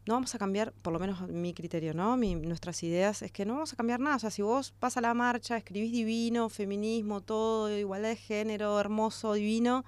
no 0.07 0.15
vamos 0.15 0.35
a 0.35 0.39
cambiar, 0.39 0.73
por 0.83 0.93
lo 0.93 0.99
menos 0.99 1.29
mi 1.29 1.55
criterio, 1.55 1.95
¿no? 1.95 2.17
Mi- 2.17 2.35
nuestras 2.35 2.83
ideas 2.83 3.23
es 3.23 3.31
que 3.33 3.45
no 3.45 3.55
vamos 3.55 3.73
a 3.73 3.77
cambiar 3.77 4.01
nada. 4.01 4.17
O 4.17 4.19
sea, 4.19 4.31
si 4.31 4.43
vos 4.43 4.75
vas 4.81 4.97
a 4.97 5.01
la 5.01 5.15
marcha, 5.15 5.57
escribís 5.57 5.93
divino, 5.93 6.49
feminismo, 6.49 7.21
todo, 7.21 7.71
igualdad 7.77 8.09
de 8.11 8.17
género, 8.17 8.79
hermoso, 8.81 9.35
divino, 9.35 9.85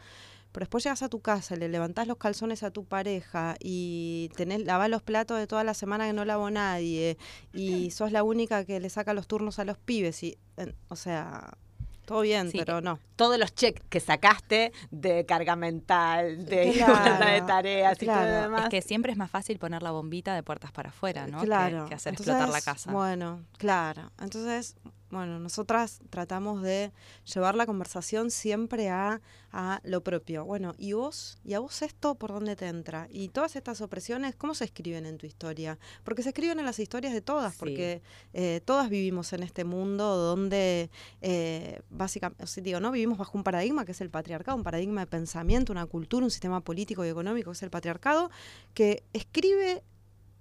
pero 0.53 0.65
después 0.65 0.85
llegas 0.85 1.03
a 1.03 1.09
tu 1.09 1.19
casa, 1.21 1.57
le 1.57 1.69
levantás 1.69 2.07
los 2.07 2.17
calzones 2.17 2.63
a 2.63 2.71
tu 2.71 2.85
pareja 2.85 3.57
y 3.59 4.31
tenés, 4.37 4.65
lavás 4.65 4.89
los 4.89 5.03
platos 5.03 5.37
de 5.39 5.49
toda 5.49 5.65
la 5.65 5.75
semana 5.75 6.07
que 6.07 6.13
no 6.13 6.25
lavó 6.25 6.49
nadie 6.49 7.19
y 7.53 7.91
sos 7.91 8.13
la 8.13 8.23
única 8.23 8.65
que 8.65 8.79
le 8.79 8.89
saca 8.91 9.15
los 9.15 9.27
turnos 9.27 9.59
a 9.59 9.65
los 9.65 9.79
pibes 9.79 10.23
y, 10.23 10.39
en- 10.57 10.77
o 10.89 10.95
sea, 10.95 11.59
todo 12.05 12.21
bien, 12.21 12.51
Sí, 12.51 12.59
pero 12.59 12.81
no. 12.81 12.99
todos 13.17 13.39
los 13.39 13.55
checks 13.55 13.83
que 13.89 14.01
sacaste 14.01 14.73
de 14.91 15.25
carga 15.27 15.57
mental, 15.57 16.45
de 16.47 16.73
Claro, 16.73 16.93
igualdad 16.95 17.33
de 17.33 17.43
tareas 17.43 18.03
y 18.03 18.07
todo 18.07 18.17
lo 18.17 18.25
demás. 18.43 18.63
Es 18.65 18.69
que 18.71 18.83
siempre 18.83 19.13
es 19.13 19.19
más 19.19 19.31
fácil 19.31 19.59
poner 19.59 19.83
la 19.83 19.91
bombita 19.91 20.35
de 20.35 20.43
puertas 20.43 20.73
para 20.73 20.91
afuera, 20.91 21.27
¿no? 21.27 21.41
Que- 21.41 21.47
Claro. 21.47 21.87
Que, 21.87 21.95
hacer 21.95 22.15
explotar 22.15 22.49
la 22.49 22.61
casa. 22.61 22.93
Bueno, 22.93 23.41
claro. 23.59 24.11
Entonces, 24.21 24.77
bueno, 25.11 25.39
nosotras 25.39 26.01
tratamos 26.11 26.63
de 26.63 26.93
llevar 27.33 27.55
la 27.55 27.67
conversación 27.67 28.31
siempre 28.31 28.89
a, 28.91 29.21
a 29.53 29.81
lo 29.85 30.03
propio. 30.03 30.45
Bueno, 30.45 30.75
¿y 30.77 30.95
vos? 30.95 31.39
¿Y 31.45 31.55
a 31.55 31.61
vos 31.61 31.83
esto 31.83 32.17
por 32.17 32.33
dónde 32.33 32.57
te 32.57 32.67
entra? 32.67 33.07
Y 33.11 33.29
todas 33.29 33.55
estas 33.55 33.81
opresiones, 33.81 34.35
¿cómo 34.35 34.55
se 34.55 34.65
escriben 34.65 35.07
en 35.07 35.17
tu 35.19 35.27
historia? 35.27 35.79
Porque 36.03 36.23
se 36.23 36.31
escriben 36.31 36.59
en 36.59 36.65
las 36.65 36.79
historias 36.81 37.13
de 37.13 37.21
todas, 37.21 37.53
Sí. 37.53 37.59
porque 37.61 38.03
eh, 38.33 38.61
todas 38.65 38.89
vivimos 38.91 39.33
en 39.33 39.43
este 39.45 39.65
mundo 39.65 40.17
donde, 40.17 40.91
eh, 41.21 41.81
básicamente, 41.91 42.43
o 42.43 42.47
sea, 42.47 42.63
digo, 42.63 42.81
¿no? 42.81 42.91
Vivimos 42.91 43.19
bajo 43.19 43.39
un 43.39 43.45
paradigma 43.45 43.85
que 43.85 43.93
es 43.93 44.01
el 44.01 44.11
patriarcado, 44.11 44.57
un 44.57 44.65
paradigma 44.65 45.03
de 45.03 45.07
pensamiento, 45.07 45.71
una 45.73 45.87
cultura, 45.87 46.25
un 46.25 46.31
sistema 46.31 46.61
político 46.61 47.05
y 47.05 47.09
económico 47.09 47.51
que 47.51 47.57
es 47.57 47.63
el 47.63 47.71
patriarcado, 47.71 48.31
que 48.75 49.05
escribe 49.13 49.85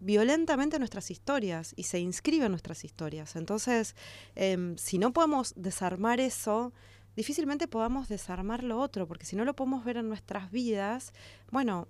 violentamente 0.03 0.79
nuestras 0.79 1.09
historias 1.11 1.73
y 1.75 1.83
se 1.83 1.99
inscribe 1.99 2.45
en 2.45 2.51
nuestras 2.51 2.83
historias. 2.83 3.35
Entonces, 3.35 3.95
em, 4.35 4.77
si 4.77 4.97
no 4.97 5.13
podemos 5.13 5.53
desarmar 5.55 6.19
eso, 6.19 6.73
difícilmente 7.15 7.67
podamos 7.67 8.09
desarmar 8.09 8.63
lo 8.63 8.79
otro, 8.79 9.07
porque 9.07 9.25
si 9.25 9.35
no 9.35 9.45
lo 9.45 9.55
podemos 9.55 9.85
ver 9.85 9.97
en 9.97 10.09
nuestras 10.09 10.51
vidas, 10.51 11.13
bueno, 11.51 11.87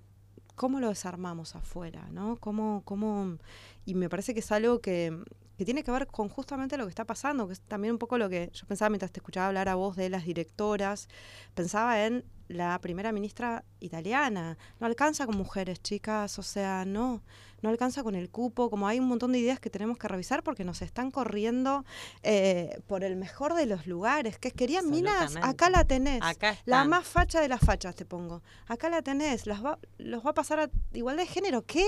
¿cómo 0.56 0.80
lo 0.80 0.90
desarmamos 0.90 1.56
afuera? 1.56 2.08
¿no? 2.12 2.38
¿Cómo, 2.38 2.84
cómo? 2.86 3.38
Y 3.86 3.96
me 3.96 4.10
parece 4.10 4.34
que 4.34 4.42
es 4.42 4.52
algo 4.52 4.80
que, 4.80 5.18
que 5.58 5.66
tiene 5.66 5.84
que 5.84 5.92
ver 5.92 6.08
con 6.08 6.30
justamente 6.30 6.78
lo 6.78 6.86
que 6.86 6.90
está 6.90 7.06
pasando, 7.06 7.48
que 7.48 7.54
es 7.54 7.62
también 7.62 7.94
un 7.94 8.00
poco 8.00 8.18
lo 8.18 8.30
que 8.30 8.52
yo 8.54 8.66
pensaba 8.68 8.90
mientras 8.90 9.12
te 9.12 9.20
escuchaba 9.20 9.48
hablar 9.48 9.70
a 9.70 9.76
vos 9.76 9.96
de 9.96 10.10
las 10.10 10.26
directoras, 10.26 11.08
pensaba 11.56 12.06
en 12.06 12.24
la 12.48 12.80
primera 12.80 13.12
ministra 13.12 13.64
italiana. 13.80 14.58
No 14.80 14.88
alcanza 14.88 15.26
con 15.26 15.38
mujeres, 15.38 15.82
chicas, 15.82 16.38
o 16.40 16.44
sea, 16.44 16.86
no, 16.86 17.22
no 17.62 17.70
alcanza 17.70 18.04
con 18.04 18.16
el 18.16 18.30
cupo, 18.30 18.70
como 18.70 18.88
hay 18.88 19.00
un 19.00 19.08
montón 19.08 19.32
de 19.32 19.40
ideas 19.40 19.60
que 19.60 19.70
tenemos 19.70 19.98
que 19.98 20.08
revisar 20.08 20.44
porque 20.44 20.64
nos 20.64 20.82
están 20.82 21.12
corriendo 21.12 21.86
eh, 22.22 22.80
por 22.88 23.04
el 23.04 23.16
mejor 23.16 23.54
de 23.54 23.66
los 23.66 23.88
lugares, 23.88 24.38
que 24.38 24.52
querían 24.52 24.90
minas, 24.90 25.36
acá 25.42 25.70
la 25.70 25.86
tenés. 25.86 26.22
Acá 26.22 26.58
La 26.66 26.84
más 26.84 27.08
facha 27.08 27.42
de 27.42 27.48
las 27.48 27.62
fachas, 27.62 27.96
te 27.96 28.06
pongo. 28.06 28.44
Acá 28.68 28.90
la 28.90 29.02
tenés, 29.02 29.48
las 29.48 29.64
va, 29.64 29.80
los 29.98 30.26
va 30.26 30.32
a 30.32 30.34
pasar 30.34 30.60
a 30.60 30.70
igualdad 30.94 31.24
de 31.24 31.30
género. 31.30 31.66
¿Qué? 31.66 31.86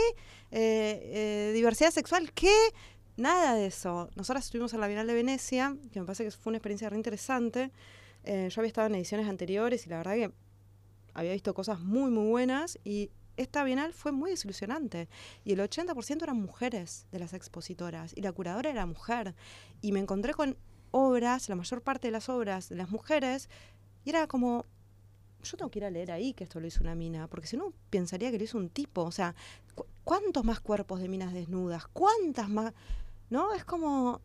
Eh, 0.52 1.50
eh, 1.52 1.52
diversidad 1.54 1.92
sexual, 1.92 2.32
¿qué? 2.32 2.56
Nada 3.18 3.56
de 3.56 3.68
eso. 3.68 4.10
Nosotras 4.16 4.46
estuvimos 4.46 4.74
en 4.74 4.82
la 4.82 4.88
Bienal 4.88 5.08
de 5.08 5.14
Venecia, 5.14 5.76
que 5.92 6.00
me 6.00 6.06
parece 6.06 6.24
que 6.24 6.32
fue 6.32 6.52
una 6.52 6.58
experiencia 6.58 6.90
re 6.90 6.98
interesante. 6.98 7.72
Yo 8.26 8.60
había 8.60 8.70
estado 8.70 8.88
en 8.88 8.96
ediciones 8.96 9.30
anteriores 9.30 9.86
y 9.86 9.90
la 9.90 9.98
verdad 9.98 10.16
que 10.16 10.32
había 11.16 11.32
visto 11.32 11.54
cosas 11.56 11.80
muy, 11.80 12.12
muy 12.12 12.28
buenas 12.30 12.78
y 12.84 13.10
esta 13.38 13.64
Bienal 13.64 13.92
fue 13.94 14.12
muy 14.12 14.30
desilusionante. 14.32 15.10
Y 15.44 15.54
el 15.54 15.60
80% 15.60 16.22
eran 16.24 16.40
mujeres 16.40 17.08
de 17.12 17.20
las 17.20 17.34
expositoras 17.34 18.14
y 18.16 18.22
la 18.22 18.32
curadora 18.32 18.70
era 18.70 18.86
mujer. 18.86 19.34
Y 19.82 19.92
me 19.92 20.00
encontré 20.00 20.34
con 20.34 20.56
obras, 20.92 21.50
la 21.50 21.56
mayor 21.56 21.82
parte 21.82 22.08
de 22.08 22.12
las 22.12 22.30
obras 22.30 22.70
de 22.70 22.76
las 22.76 22.90
mujeres, 22.90 23.50
y 24.06 24.12
era 24.12 24.28
como, 24.28 24.64
yo 25.44 25.58
tengo 25.58 25.70
que 25.70 25.80
ir 25.80 25.86
a 25.86 25.90
leer 25.90 26.12
ahí 26.12 26.34
que 26.34 26.46
esto 26.46 26.60
lo 26.62 26.68
hizo 26.68 26.82
una 26.82 26.96
mina, 26.96 27.28
porque 27.28 27.48
si 27.48 27.58
no 27.58 27.74
pensaría 27.90 28.32
que 28.32 28.38
lo 28.38 28.44
hizo 28.46 28.58
un 28.58 28.70
tipo. 28.70 29.02
O 29.04 29.12
sea, 29.12 29.36
cu- 29.74 29.86
¿cuántos 30.06 30.46
más 30.46 30.62
cuerpos 30.62 31.02
de 31.02 31.10
minas 31.10 31.34
desnudas? 31.34 31.88
¿Cuántas 31.88 32.48
más? 32.50 32.74
¿No? 33.30 33.54
Es 33.54 33.66
como... 33.66 34.22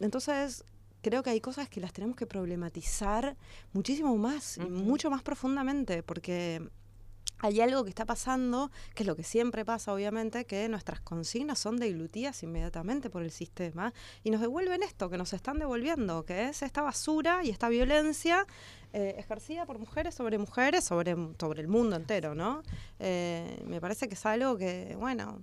Entonces, 0.00 0.64
creo 1.02 1.22
que 1.22 1.30
hay 1.30 1.40
cosas 1.40 1.68
que 1.68 1.80
las 1.80 1.92
tenemos 1.92 2.16
que 2.16 2.26
problematizar 2.26 3.36
muchísimo 3.72 4.16
más, 4.16 4.56
y 4.56 4.62
mucho 4.62 5.10
más 5.10 5.22
profundamente, 5.22 6.02
porque 6.02 6.62
hay 7.42 7.60
algo 7.60 7.82
que 7.82 7.90
está 7.90 8.06
pasando, 8.06 8.70
que 8.94 9.02
es 9.02 9.06
lo 9.06 9.16
que 9.16 9.24
siempre 9.24 9.64
pasa, 9.64 9.92
obviamente, 9.92 10.44
que 10.44 10.68
nuestras 10.68 11.00
consignas 11.00 11.58
son 11.58 11.76
deglutidas 11.76 12.40
inmediatamente 12.44 13.10
por 13.10 13.22
el 13.22 13.32
sistema 13.32 13.92
y 14.22 14.30
nos 14.30 14.40
devuelven 14.40 14.84
esto, 14.84 15.10
que 15.10 15.18
nos 15.18 15.32
están 15.32 15.58
devolviendo, 15.58 16.24
que 16.24 16.48
es 16.48 16.62
esta 16.62 16.82
basura 16.82 17.44
y 17.44 17.50
esta 17.50 17.68
violencia 17.68 18.46
eh, 18.92 19.16
ejercida 19.18 19.66
por 19.66 19.80
mujeres 19.80 20.14
sobre 20.14 20.38
mujeres, 20.38 20.84
sobre, 20.84 21.16
sobre 21.38 21.62
el 21.62 21.68
mundo 21.68 21.96
entero, 21.96 22.36
¿no? 22.36 22.62
Eh, 23.00 23.60
me 23.66 23.80
parece 23.80 24.06
que 24.06 24.14
es 24.14 24.24
algo 24.24 24.56
que, 24.56 24.94
bueno, 24.96 25.42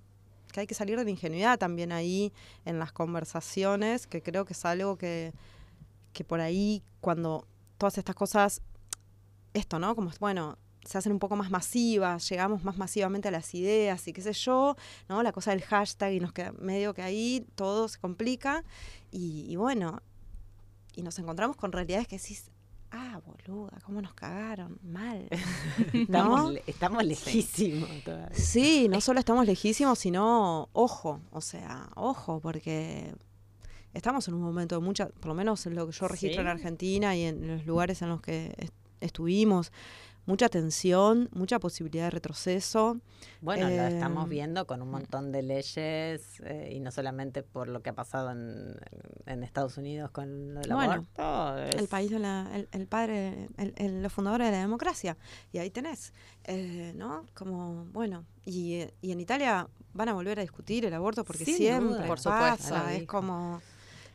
que 0.51 0.61
hay 0.61 0.67
que 0.67 0.75
salir 0.75 0.97
de 0.97 1.03
la 1.03 1.09
ingenuidad 1.09 1.57
también 1.57 1.91
ahí 1.91 2.33
en 2.65 2.79
las 2.79 2.91
conversaciones, 2.91 4.07
que 4.07 4.21
creo 4.21 4.45
que 4.45 4.53
es 4.53 4.65
algo 4.65 4.97
que, 4.97 5.33
que 6.13 6.23
por 6.23 6.41
ahí 6.41 6.83
cuando 7.01 7.47
todas 7.77 7.97
estas 7.97 8.15
cosas, 8.15 8.61
esto, 9.53 9.79
¿no? 9.79 9.95
Como, 9.95 10.11
bueno, 10.19 10.57
se 10.85 10.97
hacen 10.97 11.11
un 11.11 11.19
poco 11.19 11.35
más 11.35 11.51
masivas, 11.51 12.27
llegamos 12.29 12.63
más 12.63 12.77
masivamente 12.77 13.27
a 13.27 13.31
las 13.31 13.53
ideas 13.53 14.07
y 14.07 14.13
qué 14.13 14.21
sé 14.21 14.33
yo, 14.33 14.75
¿no? 15.07 15.23
La 15.23 15.31
cosa 15.31 15.51
del 15.51 15.61
hashtag 15.61 16.13
y 16.13 16.19
nos 16.19 16.33
queda 16.33 16.51
medio 16.53 16.93
que 16.93 17.01
ahí 17.01 17.45
todo 17.55 17.87
se 17.87 17.99
complica 17.99 18.63
y, 19.11 19.55
bueno, 19.55 20.01
y 20.95 21.03
nos 21.03 21.19
encontramos 21.19 21.57
con 21.57 21.71
realidades 21.71 22.07
que 22.07 22.17
decís, 22.17 22.51
ah, 22.91 23.21
boluda, 23.25 23.77
cómo 23.83 24.01
nos 24.01 24.13
cagaron, 24.13 24.79
mal. 24.83 25.27
Estamos, 25.93 26.53
¿no? 26.53 26.59
estamos 26.67 27.03
lejísimos 27.03 27.89
todavía. 28.03 28.29
Sí, 28.33 28.87
no 28.89 29.01
solo 29.01 29.19
estamos 29.19 29.45
lejísimos, 29.45 29.99
sino 29.99 30.69
ojo, 30.73 31.21
o 31.31 31.41
sea, 31.41 31.89
ojo, 31.95 32.39
porque 32.39 33.13
estamos 33.93 34.27
en 34.27 34.33
un 34.35 34.41
momento 34.41 34.75
de 34.75 34.81
mucha, 34.81 35.07
por 35.09 35.27
lo 35.27 35.33
menos 35.35 35.65
en 35.65 35.75
lo 35.75 35.85
que 35.87 35.93
yo 35.93 36.07
registro 36.07 36.41
en. 36.41 36.47
Argentina 36.47 37.15
y 37.15 37.23
en 37.23 37.47
los 37.47 37.65
lugares 37.65 38.01
en 38.01 38.09
los 38.09 38.21
que 38.21 38.53
est- 38.57 38.73
estuvimos, 39.01 39.71
mucha 40.25 40.47
tensión, 40.49 41.27
mucha 41.33 41.59
posibilidad 41.59 42.05
de 42.05 42.11
retroceso. 42.11 42.97
Bueno, 43.41 43.67
lo 43.69 43.83
Eh, 43.83 43.87
estamos 43.87 44.29
viendo 44.29 44.65
con 44.67 44.81
un 44.81 44.91
montón 44.91 45.31
de 45.31 45.41
leyes 45.41 46.39
eh, 46.45 46.71
y 46.73 46.79
no 46.79 46.91
solamente 46.91 47.41
por 47.43 47.67
lo 47.67 47.81
que 47.81 47.89
ha 47.89 47.93
pasado 47.95 48.31
en, 48.31 48.75
en 49.25 49.43
Estados 49.43 49.77
Unidos 49.77 50.11
con 50.11 50.53
lo 50.53 50.61
del 50.61 50.73
Bueno, 50.73 51.05
aborto. 51.17 51.57
El 51.57 51.83
es- 51.85 51.87
país 51.89 52.11
de 52.11 52.19
la, 52.19 52.49
el, 52.53 52.69
el 52.71 52.87
padre, 52.87 53.49
el, 53.57 53.73
el- 53.77 54.03
los 54.03 54.13
fundadores 54.13 54.47
de 54.47 54.51
la 54.51 54.59
democracia. 54.61 55.17
Y 55.51 55.57
ahí 55.57 55.69
tenés, 55.71 56.13
eh, 56.45 56.93
¿no? 56.95 57.25
Como, 57.33 57.85
bueno, 57.85 58.25
y, 58.45 58.75
eh, 58.75 58.93
y 59.01 59.11
en 59.11 59.19
Italia 59.19 59.67
van 59.93 60.09
a 60.09 60.13
volver 60.13 60.39
a 60.39 60.41
discutir 60.43 60.85
el 60.85 60.93
aborto 60.93 61.23
porque 61.23 61.45
Sin 61.45 61.55
siempre 61.57 61.95
duda. 61.95 62.07
Por 62.07 62.19
supuesto, 62.19 62.57
pasa, 62.57 62.83
lo 62.83 62.89
es 62.89 62.99
dijo. 63.01 63.07
como... 63.11 63.61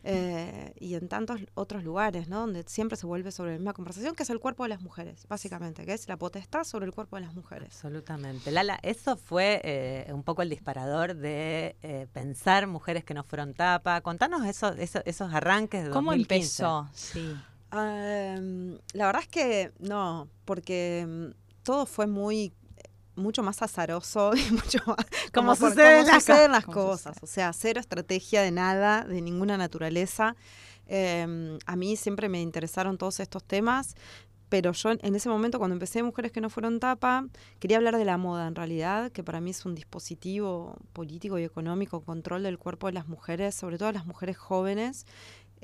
eh, 0.07 0.75
y 0.79 0.95
en 0.95 1.09
tantos 1.09 1.41
otros 1.55 1.83
lugares, 1.83 2.29
¿no? 2.29 2.41
Donde 2.41 2.63
siempre 2.67 2.97
se 2.97 3.07
vuelve 3.07 3.33
sobre 3.33 3.53
la 3.53 3.59
misma 3.59 3.73
conversación, 3.73 4.15
que 4.15 4.23
es 4.23 4.31
el 4.31 4.39
cuerpo 4.39 4.63
de 4.65 4.69
las 4.69 4.83
mujeres, 4.83 5.27
básicamente, 5.29 5.87
que 5.87 5.95
es 5.95 6.07
la 6.09 6.17
potestad 6.19 6.65
sobre 6.65 6.87
el 6.87 6.93
cuerpo 6.93 7.17
de 7.17 7.23
las 7.23 7.35
mujeres. 7.35 7.69
Absolutamente. 7.75 8.51
Lala, 8.51 8.79
eso 8.83 9.17
fue 9.17 9.61
eh, 9.65 10.13
un 10.13 10.23
poco 10.23 10.43
el 10.43 10.51
disparador 10.51 11.15
de 11.17 11.77
eh, 11.83 12.07
pensar 12.13 12.67
mujeres 12.67 13.03
que 13.05 13.15
no 13.15 13.25
fueron 13.25 13.55
tapa. 13.55 14.01
Contanos 14.03 14.45
eso, 14.47 14.73
eso- 14.75 15.03
esos 15.07 15.33
arranques 15.33 15.85
de 15.85 15.91
¿Cómo 15.91 16.11
2015. 16.11 16.63
empezó? 16.63 16.89
Sí. 16.93 17.35
Em, 17.73 18.79
la 18.93 19.07
verdad 19.07 19.23
es 19.23 19.29
que 19.29 19.73
no, 19.81 20.29
porque 20.45 21.01
em, 21.01 21.33
todo 21.63 21.87
fue 21.87 22.07
muy 22.07 22.53
mucho 23.17 23.43
más 23.43 23.63
azaroso 23.63 24.33
y 24.37 24.51
mucho 24.51 24.79
más 24.87 25.07
Como 25.33 25.55
suceden 25.57 26.07
las 26.07 26.25
suceden 26.25 26.53
las 26.53 26.67
cosas. 26.67 27.17
O 27.23 27.27
sea, 27.27 27.53
cero 27.53 27.81
estrategia 27.81 28.43
de 28.43 28.51
nada, 28.51 29.05
de 29.05 29.21
ninguna 29.21 29.57
naturaleza. 29.57 30.37
Em, 30.87 31.59
a 31.67 31.77
mí 31.77 31.97
siempre 31.97 32.29
me 32.29 32.43
interesaron 32.43 32.99
todos 32.99 33.19
estos 33.21 33.43
temas, 33.45 33.95
pero 34.51 34.73
yo 34.73 34.91
en- 34.91 35.15
ese 35.15 35.29
momento, 35.31 35.59
cuando 35.59 35.73
empecé 35.75 36.03
Mujeres 36.03 36.31
que 36.31 36.41
no 36.43 36.51
fueron 36.51 36.79
tapa, 36.79 37.27
quería 37.59 37.79
hablar 37.79 37.97
de 37.97 38.05
la 38.05 38.19
moda 38.19 38.47
en 38.47 38.55
realidad, 38.55 39.11
que 39.11 39.25
para 39.25 39.41
mí 39.41 39.51
es 39.51 39.65
un 39.65 39.75
dispositivo 39.75 40.77
político 40.93 41.39
y 41.39 41.45
económico, 41.45 42.03
control 42.03 42.43
del 42.43 42.59
cuerpo 42.59 42.87
de 42.89 42.93
las 42.93 43.09
mujeres, 43.09 43.55
sobre 43.55 43.79
todo 43.79 43.91
las 43.93 44.07
mujeres 44.07 44.37
jóvenes. 44.37 45.07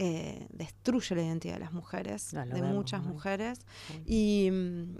eh, 0.02 0.46
destruye 0.50 1.14
la 1.14 1.22
identidad 1.22 1.54
de 1.54 1.60
las 1.60 1.72
mujeres, 1.74 2.30
de 2.30 2.44
vemos, 2.46 2.72
muchas 2.72 3.02
¿no? 3.02 3.10
mujeres. 3.10 3.58
Sí. 3.88 4.02
Y, 4.06 4.50
mm, 4.50 4.96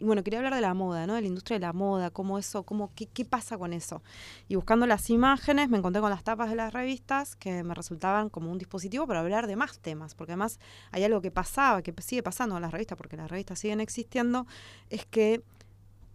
y 0.00 0.04
bueno, 0.04 0.24
quería 0.24 0.38
hablar 0.38 0.54
de 0.54 0.62
la 0.62 0.72
moda, 0.72 1.06
¿no? 1.06 1.14
De 1.14 1.20
la 1.20 1.26
industria 1.26 1.58
de 1.58 1.66
la 1.66 1.72
moda, 1.74 2.10
cómo 2.10 2.38
eso, 2.38 2.62
cómo, 2.62 2.90
qué, 2.94 3.06
qué 3.06 3.24
pasa 3.24 3.58
con 3.58 3.74
eso. 3.74 4.02
Y 4.48 4.56
buscando 4.56 4.86
las 4.86 5.10
imágenes 5.10 5.68
me 5.68 5.76
encontré 5.76 6.00
con 6.00 6.10
las 6.10 6.24
tapas 6.24 6.48
de 6.48 6.56
las 6.56 6.72
revistas 6.72 7.36
que 7.36 7.62
me 7.62 7.74
resultaban 7.74 8.30
como 8.30 8.50
un 8.50 8.58
dispositivo 8.58 9.06
para 9.06 9.20
hablar 9.20 9.46
de 9.46 9.56
más 9.56 9.78
temas, 9.78 10.14
porque 10.14 10.32
además 10.32 10.58
hay 10.90 11.04
algo 11.04 11.20
que 11.20 11.30
pasaba, 11.30 11.82
que 11.82 11.94
sigue 12.00 12.22
pasando 12.22 12.56
en 12.56 12.62
las 12.62 12.72
revistas, 12.72 12.96
porque 12.96 13.16
las 13.16 13.30
revistas 13.30 13.58
siguen 13.58 13.80
existiendo, 13.80 14.46
es 14.88 15.04
que 15.04 15.42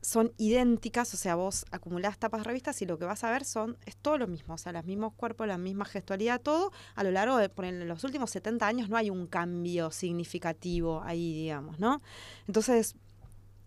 son 0.06 0.32
idénticas, 0.38 1.14
o 1.14 1.18
sea, 1.18 1.36
vos 1.36 1.66
acumulás 1.72 2.18
tapas 2.20 2.42
de 2.42 2.46
revistas 2.46 2.82
y 2.82 2.86
lo 2.86 3.00
que 3.00 3.06
vas 3.06 3.24
a 3.24 3.32
ver 3.32 3.44
son, 3.44 3.78
es 3.86 3.98
todo 3.98 4.18
lo 4.18 4.28
mismo, 4.28 4.54
o 4.54 4.58
sea, 4.58 4.72
los 4.72 4.86
mismos 4.86 5.14
cuerpos, 5.14 5.48
la 5.48 5.58
misma 5.58 5.86
gestualidad, 5.86 6.40
todo, 6.42 6.72
a 6.96 7.04
lo 7.04 7.12
largo 7.12 7.38
de, 7.38 7.50
por 7.50 7.66
los 7.66 8.04
últimos 8.04 8.30
70 8.30 8.68
años 8.68 8.90
no 8.90 8.98
hay 8.98 9.10
un 9.10 9.26
cambio 9.28 9.92
significativo 9.92 11.02
ahí, 11.04 11.34
digamos, 11.34 11.80
¿no? 11.80 12.02
Entonces, 12.48 12.96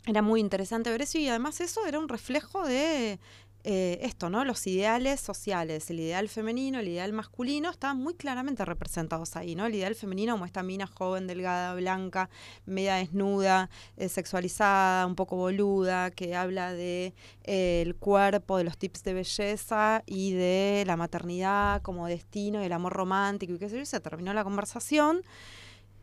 era 0.06 0.22
muy 0.22 0.40
interesante 0.40 0.90
ver 0.90 1.02
eso 1.02 1.18
y 1.18 1.28
además 1.28 1.60
eso 1.60 1.86
era 1.86 1.98
un 1.98 2.08
reflejo 2.08 2.66
de 2.66 3.18
eh, 3.64 3.98
esto, 4.02 4.30
¿no? 4.30 4.44
Los 4.44 4.66
ideales 4.66 5.20
sociales, 5.20 5.90
el 5.90 6.00
ideal 6.00 6.28
femenino, 6.28 6.78
el 6.78 6.88
ideal 6.88 7.12
masculino, 7.12 7.70
estaban 7.70 7.98
muy 7.98 8.14
claramente 8.14 8.64
representados 8.64 9.36
ahí, 9.36 9.56
¿no? 9.56 9.66
El 9.66 9.74
ideal 9.74 9.94
femenino 9.96 10.34
como 10.34 10.46
esta 10.46 10.62
mina 10.62 10.86
joven, 10.86 11.26
delgada, 11.26 11.74
blanca, 11.74 12.30
media 12.66 12.94
desnuda, 12.94 13.68
eh, 13.96 14.08
sexualizada, 14.08 15.06
un 15.06 15.16
poco 15.16 15.36
boluda, 15.36 16.12
que 16.12 16.36
habla 16.36 16.72
de 16.72 17.12
eh, 17.44 17.82
el 17.84 17.96
cuerpo, 17.96 18.58
de 18.58 18.64
los 18.64 18.78
tips 18.78 19.02
de 19.02 19.14
belleza 19.14 20.02
y 20.06 20.32
de 20.32 20.84
la 20.86 20.96
maternidad 20.96 21.82
como 21.82 22.06
destino 22.06 22.62
y 22.62 22.66
el 22.66 22.72
amor 22.72 22.92
romántico 22.92 23.54
y 23.54 23.58
qué 23.58 23.68
sé 23.68 23.78
yo, 23.78 23.84
se 23.84 24.00
terminó 24.00 24.32
la 24.32 24.44
conversación. 24.44 25.22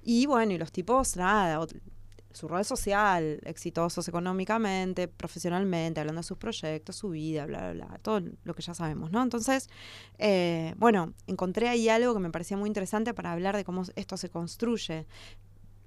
Y 0.04 0.26
bueno, 0.28 0.52
y 0.54 0.58
los 0.58 0.72
tipos, 0.72 1.16
nada, 1.16 1.66
su 2.36 2.48
rol 2.48 2.66
social, 2.66 3.40
exitosos 3.44 4.08
económicamente, 4.08 5.08
profesionalmente, 5.08 6.00
hablando 6.00 6.20
de 6.20 6.28
sus 6.28 6.38
proyectos, 6.38 6.96
su 6.96 7.10
vida, 7.10 7.46
bla, 7.46 7.72
bla, 7.72 7.88
bla, 7.88 8.00
todo 8.02 8.22
lo 8.44 8.54
que 8.54 8.62
ya 8.62 8.74
sabemos, 8.74 9.12
¿no? 9.12 9.24
Entonces, 9.24 9.70
eh, 10.18 10.74
bueno, 10.78 11.14
encontré 11.28 11.70
ahí 11.70 11.90
algo 11.90 12.14
que 12.14 12.20
me 12.20 12.30
parecía 12.30 12.58
muy 12.58 12.68
interesante 12.68 13.14
para 13.14 13.32
hablar 13.32 13.56
de 13.56 13.64
cómo 13.64 13.84
esto 13.96 14.18
se 14.18 14.30
construye, 14.30 15.08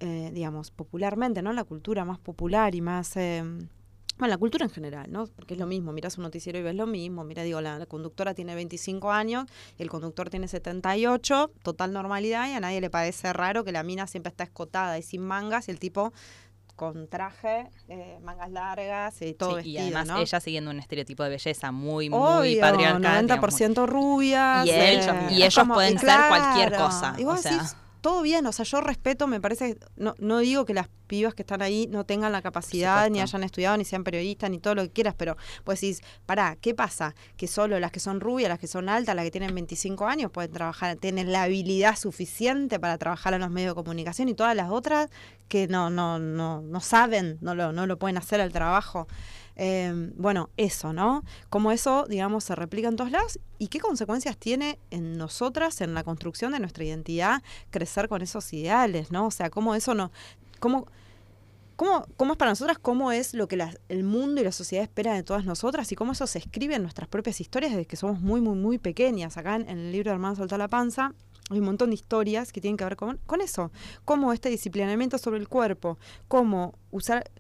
eh, 0.01 0.31
digamos, 0.33 0.71
popularmente, 0.71 1.43
¿no? 1.43 1.53
La 1.53 1.65
cultura 1.65 2.05
más 2.05 2.19
popular 2.19 2.75
y 2.75 2.81
más... 2.81 3.17
eh, 3.17 3.45
bueno, 4.19 4.33
la 4.35 4.39
cultura 4.39 4.65
en 4.65 4.71
general, 4.71 5.11
¿no? 5.13 5.27
Porque 5.29 5.55
es 5.55 5.61
lo 5.61 5.67
mismo, 5.67 5.93
miras 5.93 6.19
un 6.19 6.25
noticiero 6.25 6.59
y 6.59 6.63
ves 6.63 6.75
lo 6.75 6.87
mismo. 6.87 7.25
Mira, 7.25 7.43
digo, 7.45 7.61
la, 7.61 7.79
la 7.79 7.87
conductora 7.87 8.35
tiene 8.35 8.55
25 8.55 9.11
años, 9.13 9.47
el 9.79 9.89
conductor 9.89 10.29
tiene 10.31 10.49
78, 10.49 11.51
total 11.63 11.93
normalidad, 11.93 12.49
y 12.49 12.53
a 12.53 12.61
nadie 12.61 12.81
le 12.81 12.91
parece 12.91 13.33
raro 13.33 13.65
que 13.65 13.73
la 13.73 13.83
mina 13.83 14.07
siempre 14.07 14.31
está 14.31 14.45
escotada 14.45 14.99
y 14.99 15.03
sin 15.03 15.23
mangas, 15.23 15.69
y 15.69 15.71
el 15.71 15.79
tipo 15.79 16.13
con 16.77 17.09
traje, 17.09 17.67
eh, 17.89 18.19
mangas 18.23 18.51
largas 18.53 19.21
y 19.23 19.35
todo 19.35 19.61
Sí, 19.61 19.71
y 19.71 19.75
vestido, 19.75 19.99
además 19.99 20.07
¿no? 20.07 20.19
ella 20.23 20.39
siguiendo 20.41 20.71
un 20.71 20.79
estereotipo 20.79 21.25
de 21.25 21.31
belleza 21.31 21.73
muy, 21.73 22.09
muy 22.09 22.55
patriarcal. 22.61 23.27
digamos, 23.27 23.61
90% 23.61 23.87
rubias. 23.87 24.65
Y 24.65 24.71
él- 24.71 25.01
eh, 25.01 25.29
y 25.33 25.43
ellos 25.43 25.55
como- 25.55 25.75
pueden 25.75 25.95
y 25.95 25.99
ser 25.99 26.21
cualquier 26.29 26.77
cosa, 26.77 27.15
Y 27.19 27.25
vos 27.25 27.41
o 27.41 27.43
sea. 27.43 27.51
decís, 27.53 27.77
todo 28.01 28.23
bien, 28.23 28.47
o 28.47 28.53
sea, 28.53 28.65
yo 28.65 28.81
respeto, 28.81 29.27
me 29.27 29.41
parece, 29.41 29.79
no, 29.97 30.15
no 30.19 30.39
digo 30.39 30.65
que 30.65 30.75
las 30.75 30.89
pibas 31.07 31.35
que 31.35 31.43
están 31.43 31.63
ahí 31.63 31.89
no 31.91 32.05
tengan 32.05 32.33
la 32.33 32.43
capacidad, 32.43 33.09
ni 33.11 33.21
hayan 33.21 33.43
estudiado, 33.43 33.77
ni 33.77 33.85
sean 33.85 34.05
periodistas, 34.05 34.51
ni 34.51 34.59
todo 34.59 34.75
lo 34.75 34.83
que 34.83 34.91
quieras, 34.91 35.15
pero 35.17 35.37
pues 35.65 35.81
decís, 35.81 36.03
pará, 36.27 36.57
¿qué 36.61 36.75
pasa? 36.75 37.15
Que 37.37 37.49
solo 37.49 37.81
las 37.81 37.91
que 37.91 38.01
son 38.01 38.21
rubias, 38.21 38.49
las 38.49 38.59
que 38.59 38.67
son 38.67 38.89
altas, 38.89 39.17
las 39.17 39.25
que 39.25 39.31
tienen 39.31 39.55
25 39.55 40.07
años 40.07 40.31
pueden 40.31 40.53
trabajar, 40.53 40.97
tienen 40.97 41.33
la 41.33 41.45
habilidad 41.45 41.97
suficiente 41.97 42.79
para 42.79 42.99
trabajar 42.99 43.35
en 43.35 43.41
los 43.41 43.51
medios 43.51 43.73
de 43.73 43.83
comunicación 43.83 44.29
y 44.29 44.35
todas 44.35 44.55
las 44.55 44.71
otras 44.71 45.11
que 45.49 45.67
no, 45.67 45.91
no, 45.91 46.19
no, 46.19 46.61
no 46.61 46.81
saben, 46.81 47.39
no 47.41 47.55
lo, 47.55 47.73
no 47.73 47.87
lo 47.87 47.99
pueden 47.99 48.19
hacer 48.19 48.41
el 48.41 48.53
trabajo. 48.53 49.09
Eh, 49.61 50.13
bueno, 50.17 50.51
eso, 50.57 50.93
¿no? 50.93 51.25
Cómo 51.51 51.73
eso, 51.73 52.07
digamos, 52.09 52.45
se 52.45 52.55
replica 52.55 52.87
en 52.87 52.95
todos 52.95 53.11
lados 53.11 53.41
y 53.59 53.67
qué 53.67 53.81
consecuencias 53.81 54.37
tiene 54.37 54.79
en 54.93 55.19
nosotras, 55.19 55.81
en 55.81 55.95
la 55.95 56.05
construcción 56.05 56.53
de 56.53 56.61
nuestra 56.61 56.85
identidad, 56.85 57.43
crecer 57.71 58.09
con 58.09 58.23
esos 58.23 58.53
ideales, 58.53 59.11
¿no? 59.11 59.27
O 59.27 59.31
sea, 59.33 59.51
cómo 59.51 59.75
eso 59.75 59.95
no. 59.95 60.13
Cómo, 60.61 60.87
cómo, 61.75 62.07
cómo 62.17 62.33
es 62.33 62.39
para 62.39 62.53
nosotras, 62.53 62.79
cómo 62.79 63.11
es 63.11 63.35
lo 63.35 63.49
que 63.49 63.59
el 63.89 64.05
mundo 64.05 64.41
y 64.41 64.45
la 64.45 64.53
sociedad 64.53 64.85
espera 64.85 65.15
de 65.15 65.25
todas 65.25 65.45
nosotras 65.45 65.91
y 65.91 65.97
cómo 65.97 66.13
eso 66.13 66.29
se 66.29 66.39
escribe 66.39 66.77
en 66.77 66.83
nuestras 66.83 67.09
propias 67.09 67.41
historias 67.41 67.73
desde 67.73 67.87
que 67.87 67.97
somos 67.97 68.21
muy, 68.21 68.41
muy, 68.41 68.57
muy 68.57 68.79
pequeñas. 68.79 69.37
Acá 69.37 69.57
en, 69.57 69.69
el 69.69 69.91
libro 69.91 70.11
de 70.11 70.15
Hermana 70.15 70.37
Soltar 70.37 70.61
la 70.61 70.69
Panza. 70.69 71.15
Hay 71.51 71.59
un 71.61 71.65
montón 71.65 71.91
de 71.91 71.95
historias 71.95 72.53
que 72.53 72.61
tienen 72.61 72.77
que 72.77 72.85
ver 72.85 72.97
con, 72.97 73.19
con 73.27 73.41
eso, 73.41 73.73
cómo 74.05 74.35
este 74.35 74.51
disciplinamiento 74.51 75.17
sobre 75.17 75.39
el 75.39 75.49
cuerpo, 75.49 75.99
cómo 76.29 76.75
usar, 76.91 77.31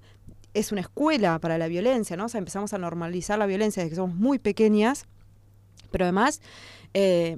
es 0.55 0.73
una 0.73 0.81
escuela 0.81 1.39
para 1.39 1.59
la 1.59 1.69
violencia, 1.69 2.17
¿no? 2.17 2.27
O 2.27 2.29
sea, 2.29 2.39
empezamos 2.39 2.73
a 2.73 2.79
normalizar 2.79 3.39
la 3.39 3.47
violencia 3.47 3.83
desde 3.83 3.91
que 3.91 3.97
somos 3.97 4.17
muy 4.17 4.39
pequeñas, 4.39 5.07
pero 5.91 6.05
además 6.05 6.41
eh, 6.95 7.37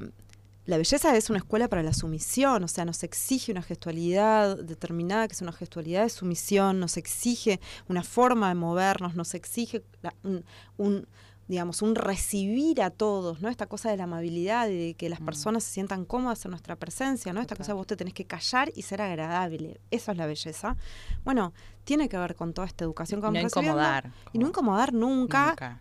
la 0.66 0.76
belleza 0.76 1.16
es 1.16 1.30
una 1.30 1.38
escuela 1.38 1.68
para 1.68 1.82
la 1.82 1.92
sumisión, 1.92 2.62
o 2.64 2.68
sea, 2.68 2.84
nos 2.84 3.02
exige 3.02 3.50
una 3.52 3.62
gestualidad 3.62 4.56
determinada, 4.58 5.26
que 5.26 5.34
es 5.34 5.42
una 5.42 5.52
gestualidad 5.52 6.02
de 6.04 6.10
sumisión, 6.10 6.78
nos 6.78 6.96
exige 6.96 7.60
una 7.88 8.02
forma 8.04 8.48
de 8.48 8.54
movernos, 8.54 9.14
nos 9.16 9.34
exige 9.34 9.82
la- 10.02 10.14
un, 10.22 10.44
un, 10.76 11.06
digamos, 11.50 11.82
un 11.82 11.96
recibir 11.96 12.80
a 12.80 12.90
todos, 12.90 13.40
¿no? 13.42 13.48
Esta 13.48 13.66
cosa 13.66 13.90
de 13.90 13.96
la 13.96 14.04
amabilidad, 14.04 14.68
de 14.68 14.94
que 14.96 15.08
las 15.08 15.20
personas 15.20 15.64
se 15.64 15.72
sientan 15.72 16.04
cómodas 16.04 16.44
en 16.44 16.52
nuestra 16.52 16.76
presencia, 16.76 17.32
¿no? 17.32 17.40
Esta 17.40 17.56
cosa 17.56 17.72
de 17.72 17.74
vos 17.76 17.86
te 17.88 17.96
tenés 17.96 18.14
que 18.14 18.24
callar 18.24 18.70
y 18.76 18.82
ser 18.82 19.02
agradable. 19.02 19.80
Eso 19.90 20.12
es 20.12 20.16
la 20.16 20.26
belleza. 20.26 20.76
Bueno, 21.24 21.52
tiene 21.82 22.08
que 22.08 22.16
ver 22.16 22.36
con 22.36 22.54
toda 22.54 22.68
esta 22.68 22.84
educación 22.84 23.20
que 23.20 23.26
Y 23.26 23.30
no 23.30 23.34
vamos 23.34 23.42
recibiendo. 23.52 23.80
incomodar. 23.80 24.12
Y 24.32 24.38
no 24.38 24.46
incomodar 24.46 24.92
nunca, 24.94 25.48
Nunca. 25.48 25.80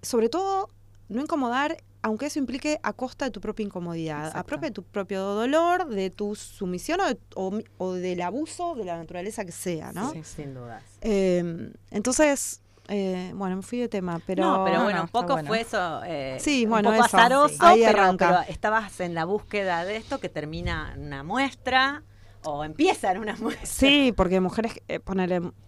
sobre 0.00 0.30
todo 0.30 0.70
no 1.10 1.20
incomodar, 1.20 1.76
aunque 2.00 2.26
eso 2.26 2.38
implique 2.38 2.78
a 2.82 2.92
costa 2.94 3.26
de 3.26 3.30
tu 3.32 3.40
propia 3.42 3.64
incomodidad, 3.64 4.32
a 4.34 4.44
propia 4.44 4.70
de 4.70 4.74
tu 4.74 4.82
propio 4.82 5.20
dolor, 5.22 5.88
de 5.88 6.08
tu 6.08 6.34
sumisión 6.36 7.00
o, 7.00 7.06
de- 7.06 7.18
o- 7.34 7.60
o 7.78 7.92
del 7.92 8.22
abuso 8.22 8.74
de 8.76 8.84
la 8.86 8.96
naturaleza 8.96 9.44
que 9.44 9.52
sea, 9.52 9.92
¿no? 9.92 10.10
Sí, 10.12 10.22
sin 10.24 10.54
dudas. 10.54 10.82
Eh, 11.02 11.70
entonces, 11.90 12.62
eh, 12.88 13.32
bueno, 13.34 13.56
me 13.56 13.62
fui 13.62 13.78
de 13.78 13.88
tema, 13.88 14.20
pero... 14.26 14.44
no, 14.44 14.64
pero 14.64 14.78
No, 14.78 14.84
bueno, 14.84 14.98
no, 14.98 15.04
un 15.04 15.10
poco 15.10 15.34
bueno. 15.34 15.48
fue 15.48 15.60
eso. 15.62 16.02
eh, 16.04 16.36
Sí, 16.40 16.64
un 16.64 16.70
bueno, 16.70 16.90
poco 16.90 17.04
eso, 17.04 17.16
azaroso. 17.16 17.56
Ahí 17.60 17.82
pero, 17.84 18.16
pero 18.16 18.40
estabas 18.48 19.00
en 19.00 19.14
la 19.14 19.24
búsqueda 19.24 19.84
de 19.84 19.96
esto 19.96 20.18
que 20.20 20.28
termina 20.28 20.92
en 20.94 21.06
una 21.06 21.22
muestra 21.22 22.02
o 22.44 22.64
empieza 22.64 23.10
en 23.10 23.18
una 23.18 23.36
muestra. 23.40 23.66
Sí, 23.66 24.12
porque 24.16 24.40
mujeres, 24.40 24.80
eh, 24.88 25.00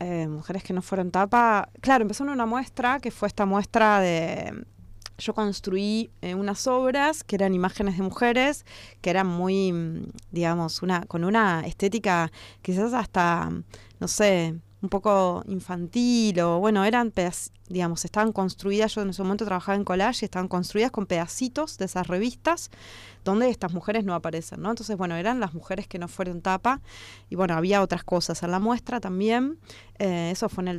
eh, 0.01 0.29
mujeres 0.29 0.63
que 0.63 0.73
no 0.73 0.83
fueron 0.83 1.11
tapa, 1.11 1.71
claro, 1.81 2.03
empezó 2.03 2.25
en 2.25 2.31
una 2.31 2.47
muestra 2.47 3.01
que 3.01 3.11
fue 3.11 3.29
esta 3.29 3.47
muestra 3.47 4.01
de, 4.01 4.65
yo 5.19 5.35
construí 5.35 6.11
eh, 6.23 6.35
unas 6.35 6.67
obras 6.69 7.25
que 7.25 7.35
eran 7.37 7.53
imágenes 7.53 7.97
de 7.97 8.03
mujeres, 8.03 8.65
que 9.01 9.11
eran 9.11 9.27
muy, 9.27 9.73
mm, 9.73 10.07
digamos, 10.31 10.83
una, 10.83 11.05
con 11.07 11.25
una 11.25 11.63
estética 11.67 12.31
quizás 12.63 12.95
hasta, 12.95 13.51
no 13.99 14.09
sé, 14.09 14.55
un 14.81 14.89
poco 14.89 15.43
infantil 15.47 16.41
o 16.41 16.61
bueno, 16.61 16.85
eran 16.85 17.13
digamos, 17.69 18.05
estaban 18.05 18.33
construidas, 18.33 18.95
yo 18.95 19.03
en 19.03 19.11
ese 19.11 19.23
momento 19.23 19.45
trabajaba 19.45 19.77
en 19.77 19.85
collage 19.85 20.21
y 20.23 20.27
estaban 20.27 20.49
construidas 20.49 20.91
con 20.91 21.07
pedacitos 21.07 21.79
de 21.79 21.87
esas 21.87 22.07
revistas 22.07 22.71
donde 23.25 23.51
estas 23.51 23.73
mujeres 23.73 24.05
no 24.05 24.15
aparecen, 24.15 24.63
¿no? 24.63 24.71
Entonces, 24.71 24.97
bueno, 24.97 25.17
eran 25.17 25.41
las 25.41 25.53
mujeres 25.53 25.87
que 25.87 25.99
no 25.99 26.09
fueron 26.09 26.41
tapa 26.41 26.81
y 27.29 27.35
bueno, 27.35 27.55
había 27.55 27.83
otras 27.83 28.05
cosas 28.05 28.43
en 28.43 28.51
la 28.53 28.59
muestra 28.59 29.01
también. 29.01 29.59
Eh, 29.99 30.31
eso 30.33 30.49
fue 30.49 30.63
en 30.63 30.69
el 30.69 30.79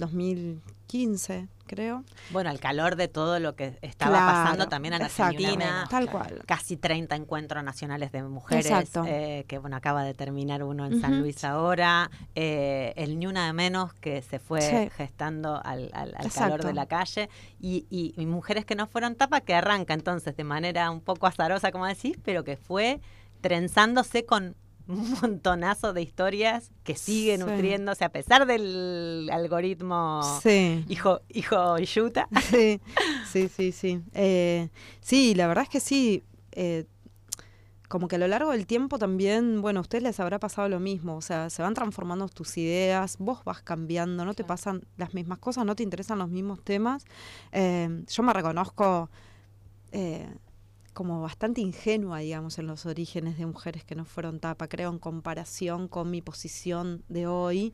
2015, 0.94 1.48
creo. 1.68 2.04
Bueno, 2.32 2.50
al 2.50 2.60
calor 2.60 2.96
de 2.96 3.08
todo 3.08 3.40
lo 3.40 3.56
que 3.56 3.78
estaba 3.84 4.18
Claro, 4.18 4.26
pasando 4.34 4.68
también 4.70 4.96
en 4.96 5.04
Argentina. 5.04 5.86
Tal 5.90 6.10
cual. 6.10 6.42
Casi 6.48 6.78
30 6.78 7.16
encuentros 7.16 7.64
nacionales 7.64 8.12
de 8.12 8.24
mujeres, 8.24 8.66
Exacto. 8.66 9.04
eh, 9.08 9.46
que 9.48 9.60
bueno, 9.60 9.76
acaba 9.78 10.04
de 10.04 10.14
terminar 10.16 10.64
uno 10.64 10.86
en 10.88 11.00
San. 11.00 11.20
Luis 11.22 11.44
ahora, 11.44 12.10
eh, 12.36 12.94
el 12.96 13.20
Ni 13.20 13.28
Una 13.28 13.46
de 13.46 13.54
Menos 13.54 13.94
que 13.94 14.22
se 14.24 14.40
fue 14.40 14.62
Sí. 14.62 14.90
gestando 14.96 15.62
al, 15.64 15.92
al- 15.94 16.16
al 16.18 16.32
calor 16.32 16.64
de 16.64 16.74
la 16.74 16.88
calle, 16.88 17.30
y, 17.60 17.86
y- 17.92 18.14
y 18.18 18.26
mujeres 18.26 18.66
que 18.66 18.76
no 18.76 18.88
fueron 18.88 19.16
tapa, 19.16 19.42
que 19.42 19.54
arranca 19.54 19.94
entonces 19.94 20.36
de 20.36 20.44
manera 20.44 20.90
un 20.90 21.02
poco 21.02 21.28
azarosa, 21.28 21.72
como 21.72 21.86
decís, 21.86 22.18
pero 22.26 22.44
que 22.44 22.58
fue 22.58 23.00
trenzándose 23.42 24.26
con 24.26 24.56
un 24.90 25.12
montonazo 25.22 25.94
de 25.94 26.02
historias 26.02 26.72
que 26.84 26.96
sigue 26.96 27.38
Sí. 27.38 27.44
nutriéndose 27.44 28.04
a 28.04 28.10
pesar 28.10 28.46
del 28.46 29.30
algoritmo 29.32 30.22
Sí. 30.44 30.84
hijo, 30.90 31.22
hijo 31.30 31.78
yuta. 31.80 32.28
Sí, 32.52 32.82
sí, 33.32 33.48
sí, 33.48 33.72
sí. 33.72 34.02
Eh, 34.14 34.70
sí, 35.00 35.36
la 35.36 35.48
verdad 35.48 35.64
es 35.64 35.70
que 35.70 35.80
sí. 35.80 36.24
eh, 36.52 36.86
como 37.88 38.08
que 38.08 38.18
a 38.18 38.20
lo 38.20 38.28
largo 38.28 38.52
del 38.52 38.68
tiempo 38.68 39.00
también, 39.00 39.62
bueno, 39.64 39.80
a 39.80 39.82
ustedes 39.82 40.04
les 40.04 40.20
habrá 40.20 40.38
pasado 40.40 40.70
lo 40.70 40.80
mismo. 40.80 41.16
O 41.16 41.22
sea, 41.22 41.50
se 41.50 41.64
van 41.64 41.74
transformando 41.74 42.30
tus 42.30 42.56
ideas, 42.58 43.16
vos 43.18 43.44
vas 43.46 43.64
cambiando, 43.64 44.26
no 44.26 44.36
te 44.36 44.44
pasan 44.44 44.84
las 44.98 45.16
mismas 45.16 45.40
cosas, 45.40 45.66
no 45.66 45.76
te 45.76 45.82
interesan 45.82 46.20
los 46.20 46.30
mismos 46.30 46.64
temas. 46.64 47.04
Eh, 47.52 48.04
yo 48.08 48.22
me 48.22 48.32
reconozco 48.34 49.10
eh, 49.92 50.28
como 50.94 51.22
bastante 51.22 51.62
ingenua, 51.62 52.20
digamos, 52.20 52.60
en 52.60 52.68
los 52.68 52.86
orígenes 52.86 53.38
de 53.38 53.46
mujeres 53.46 53.84
que 53.84 53.96
no 53.96 54.06
fueron 54.06 54.40
tapa, 54.40 54.68
creo, 54.68 54.90
en 54.90 55.00
comparación 55.00 55.88
con 55.88 56.12
mi 56.12 56.22
posición 56.22 57.04
de 57.10 57.28
hoy. 57.28 57.74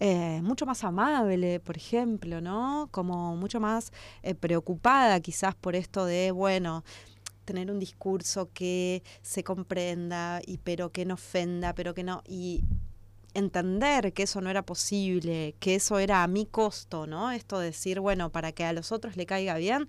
Eh, 0.00 0.40
mucho 0.42 0.66
más 0.66 0.84
amable, 0.84 1.60
por 1.60 1.76
ejemplo, 1.76 2.40
¿no? 2.40 2.88
Como 2.90 3.36
mucho 3.36 3.60
más 3.60 3.92
eh, 4.22 4.34
preocupada 4.34 5.20
quizás 5.20 5.54
por 5.54 5.76
esto 5.76 6.04
de, 6.04 6.30
bueno, 6.30 6.84
tener 7.44 7.70
un 7.70 7.78
discurso 7.78 8.50
que 8.52 9.02
se 9.22 9.44
comprenda 9.44 10.40
y 10.46 10.58
pero 10.58 10.90
que 10.90 11.04
no 11.04 11.14
ofenda, 11.14 11.74
pero 11.74 11.94
que 11.94 12.02
no 12.02 12.22
y 12.26 12.64
entender 13.34 14.12
que 14.12 14.22
eso 14.24 14.40
no 14.40 14.48
era 14.48 14.62
posible, 14.62 15.56
que 15.58 15.74
eso 15.74 15.98
era 15.98 16.22
a 16.22 16.28
mi 16.28 16.46
costo, 16.46 17.06
¿no? 17.06 17.32
Esto 17.32 17.58
de 17.58 17.66
decir, 17.66 18.00
bueno, 18.00 18.30
para 18.30 18.52
que 18.52 18.64
a 18.64 18.72
los 18.72 18.92
otros 18.92 19.16
le 19.16 19.26
caiga 19.26 19.56
bien, 19.56 19.88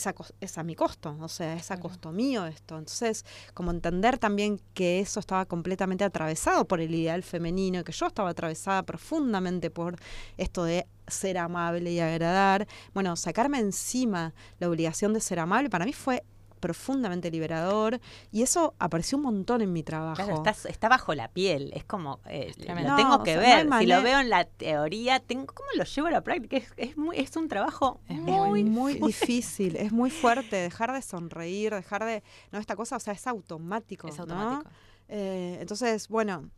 es 0.00 0.06
a, 0.06 0.14
cos- 0.14 0.34
es 0.40 0.58
a 0.58 0.62
mi 0.62 0.74
costo, 0.74 1.16
o 1.20 1.28
sea, 1.28 1.54
es 1.54 1.70
a 1.70 1.78
costo 1.78 2.10
mío 2.12 2.46
esto. 2.46 2.78
Entonces, 2.78 3.24
como 3.54 3.70
entender 3.70 4.18
también 4.18 4.60
que 4.74 5.00
eso 5.00 5.20
estaba 5.20 5.44
completamente 5.46 6.04
atravesado 6.04 6.64
por 6.66 6.80
el 6.80 6.94
ideal 6.94 7.22
femenino, 7.22 7.84
que 7.84 7.92
yo 7.92 8.06
estaba 8.06 8.30
atravesada 8.30 8.82
profundamente 8.84 9.70
por 9.70 9.96
esto 10.36 10.64
de 10.64 10.86
ser 11.06 11.38
amable 11.38 11.92
y 11.92 12.00
agradar. 12.00 12.66
Bueno, 12.94 13.16
sacarme 13.16 13.58
encima 13.58 14.32
la 14.58 14.68
obligación 14.68 15.12
de 15.12 15.20
ser 15.20 15.38
amable 15.40 15.70
para 15.70 15.84
mí 15.84 15.92
fue 15.92 16.24
profundamente 16.60 17.30
liberador 17.30 18.00
y 18.30 18.42
eso 18.42 18.74
apareció 18.78 19.18
un 19.18 19.24
montón 19.24 19.62
en 19.62 19.72
mi 19.72 19.82
trabajo. 19.82 20.22
Claro, 20.22 20.44
está, 20.44 20.68
está 20.68 20.88
bajo 20.88 21.14
la 21.14 21.28
piel, 21.28 21.72
es 21.74 21.84
como, 21.84 22.20
eh, 22.26 22.52
lo 22.58 22.74
No, 22.74 22.96
tengo 22.96 23.14
o 23.16 23.22
que 23.22 23.34
no 23.34 23.40
ver, 23.40 23.68
si 23.80 23.86
lo 23.86 24.02
veo 24.02 24.20
en 24.20 24.30
la 24.30 24.44
teoría, 24.44 25.20
tengo, 25.20 25.46
¿cómo 25.46 25.68
lo 25.76 25.84
llevo 25.84 26.08
a 26.08 26.10
la 26.10 26.20
práctica? 26.22 26.56
Es, 26.58 26.72
es, 26.76 26.96
muy, 26.96 27.18
es 27.18 27.34
un 27.36 27.48
trabajo 27.48 28.00
Es 28.08 28.18
muy, 28.18 28.64
muy, 28.64 28.94
muy 28.94 28.94
difícil, 28.94 29.76
es 29.76 29.92
muy 29.92 30.10
fuerte 30.10 30.56
dejar 30.56 30.92
de 30.92 31.02
sonreír, 31.02 31.74
dejar 31.74 32.04
de, 32.04 32.22
no, 32.52 32.58
esta 32.58 32.76
cosa, 32.76 32.96
o 32.96 33.00
sea, 33.00 33.14
es 33.14 33.26
automático, 33.26 34.08
Es 34.08 34.16
¿no? 34.18 34.22
automático. 34.22 34.70
Eh, 35.08 35.58
entonces, 35.60 36.08
bueno, 36.08 36.50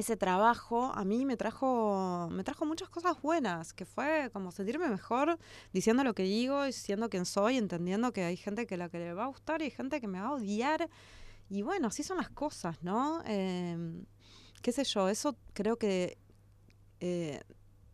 ese 0.00 0.16
trabajo 0.16 0.92
a 0.94 1.04
mí 1.04 1.24
me 1.24 1.36
trajo, 1.36 2.28
me 2.30 2.44
trajo 2.44 2.64
muchas 2.64 2.88
cosas 2.88 3.20
buenas, 3.20 3.72
que 3.72 3.84
fue 3.84 4.30
como 4.32 4.52
sentirme 4.52 4.88
mejor 4.88 5.38
diciendo 5.72 6.04
lo 6.04 6.14
que 6.14 6.22
digo 6.22 6.66
y 6.66 6.72
siendo 6.72 7.10
quien 7.10 7.24
soy, 7.24 7.56
entendiendo 7.56 8.12
que 8.12 8.22
hay 8.22 8.36
gente 8.36 8.66
que 8.66 8.76
la 8.76 8.88
que 8.88 8.98
le 8.98 9.12
va 9.14 9.24
a 9.24 9.28
gustar 9.28 9.60
y 9.60 9.64
hay 9.64 9.70
gente 9.70 10.00
que 10.00 10.06
me 10.06 10.20
va 10.20 10.28
a 10.28 10.32
odiar. 10.34 10.88
Y 11.50 11.62
bueno, 11.62 11.88
así 11.88 12.02
son 12.02 12.18
las 12.18 12.30
cosas, 12.30 12.82
¿no? 12.82 13.22
Eh, 13.26 14.04
qué 14.62 14.72
sé 14.72 14.84
yo, 14.84 15.08
eso 15.08 15.36
creo 15.52 15.76
que 15.76 16.18
eh, 17.00 17.40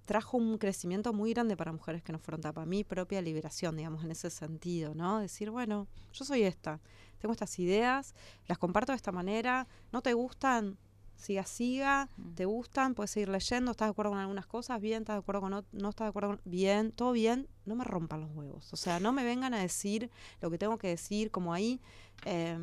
trajo 0.04 0.36
un 0.36 0.58
crecimiento 0.58 1.12
muy 1.12 1.32
grande 1.32 1.56
para 1.56 1.72
mujeres 1.72 2.02
que 2.02 2.12
no 2.12 2.18
fueron 2.18 2.40
tapa. 2.40 2.66
Mi 2.66 2.84
propia 2.84 3.22
liberación, 3.22 3.76
digamos, 3.76 4.04
en 4.04 4.10
ese 4.10 4.30
sentido, 4.30 4.94
¿no? 4.94 5.20
Decir, 5.20 5.50
bueno, 5.50 5.88
yo 6.12 6.24
soy 6.24 6.42
esta, 6.42 6.80
tengo 7.18 7.32
estas 7.32 7.58
ideas, 7.58 8.14
las 8.46 8.58
comparto 8.58 8.92
de 8.92 8.96
esta 8.96 9.12
manera, 9.12 9.66
no 9.92 10.02
te 10.02 10.12
gustan, 10.12 10.76
siga, 11.24 11.44
siga, 11.44 12.08
Mm. 12.16 12.34
te 12.34 12.44
gustan, 12.44 12.94
puedes 12.94 13.10
seguir 13.10 13.28
leyendo, 13.28 13.70
estás 13.72 13.88
de 13.88 13.90
acuerdo 13.90 14.12
con 14.12 14.20
algunas 14.20 14.46
cosas, 14.46 14.80
bien, 14.80 15.02
estás 15.02 15.16
de 15.16 15.20
acuerdo 15.20 15.40
con 15.40 15.52
ot- 15.54 15.64
no 15.72 15.88
estás 15.90 16.04
de 16.06 16.08
acuerdo 16.10 16.28
con, 16.30 16.40
bien, 16.44 16.92
todo 16.92 17.12
bien, 17.12 17.48
no 17.64 17.74
me 17.74 17.84
rompan 17.84 18.20
los 18.20 18.30
huevos. 18.32 18.72
O 18.72 18.76
sea, 18.76 19.00
no 19.00 19.12
me 19.12 19.24
vengan 19.24 19.54
a 19.54 19.60
decir 19.60 20.10
lo 20.40 20.50
que 20.50 20.58
tengo 20.58 20.78
que 20.78 20.88
decir, 20.88 21.30
como 21.30 21.52
ahí 21.54 21.80
eh, 22.26 22.58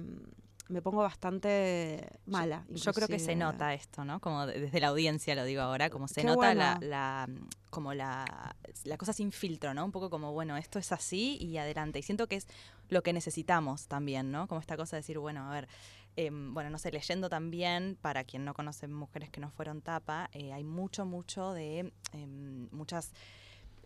me 0.69 0.81
pongo 0.81 1.01
bastante 1.01 2.07
mala. 2.25 2.65
Yo 2.69 2.93
creo 2.93 3.07
que 3.09 3.19
se 3.19 3.35
nota 3.35 3.73
esto, 3.73 4.05
¿no? 4.05 4.19
Como 4.21 4.45
de- 4.45 4.59
desde 4.59 4.79
la 4.79 4.87
audiencia 4.87 5.35
lo 5.35 5.43
digo 5.43 5.61
ahora, 5.61 5.89
como 5.89 6.07
se 6.07 6.21
Qué 6.21 6.27
nota 6.27 6.53
la, 6.53 6.77
la, 6.81 7.27
como 7.69 7.93
la, 7.93 8.55
la 8.85 8.97
cosa 8.97 9.11
sin 9.11 9.31
filtro, 9.33 9.73
¿no? 9.73 9.83
Un 9.83 9.91
poco 9.91 10.09
como, 10.09 10.31
bueno, 10.31 10.55
esto 10.55 10.79
es 10.79 10.91
así 10.93 11.37
y 11.41 11.57
adelante. 11.57 11.99
Y 11.99 12.03
siento 12.03 12.27
que 12.27 12.37
es 12.37 12.47
lo 12.89 13.03
que 13.03 13.11
necesitamos 13.11 13.87
también, 13.87 14.31
¿no? 14.31 14.47
Como 14.47 14.61
esta 14.61 14.77
cosa 14.77 14.95
de 14.95 15.01
decir, 15.01 15.19
bueno, 15.19 15.49
a 15.49 15.53
ver, 15.53 15.67
em, 16.15 16.53
bueno, 16.53 16.69
no 16.69 16.77
sé, 16.77 16.91
leyendo 16.91 17.29
también, 17.29 17.97
para 18.01 18.23
quien 18.23 18.45
no 18.45 18.53
conoce 18.53 18.87
mujeres 18.87 19.29
que 19.29 19.39
no 19.39 19.49
fueron 19.49 19.81
tapa, 19.81 20.29
eh, 20.33 20.53
hay 20.53 20.63
mucho, 20.63 21.05
mucho 21.05 21.53
de 21.53 21.93
em, 22.13 22.67
muchas 22.71 23.13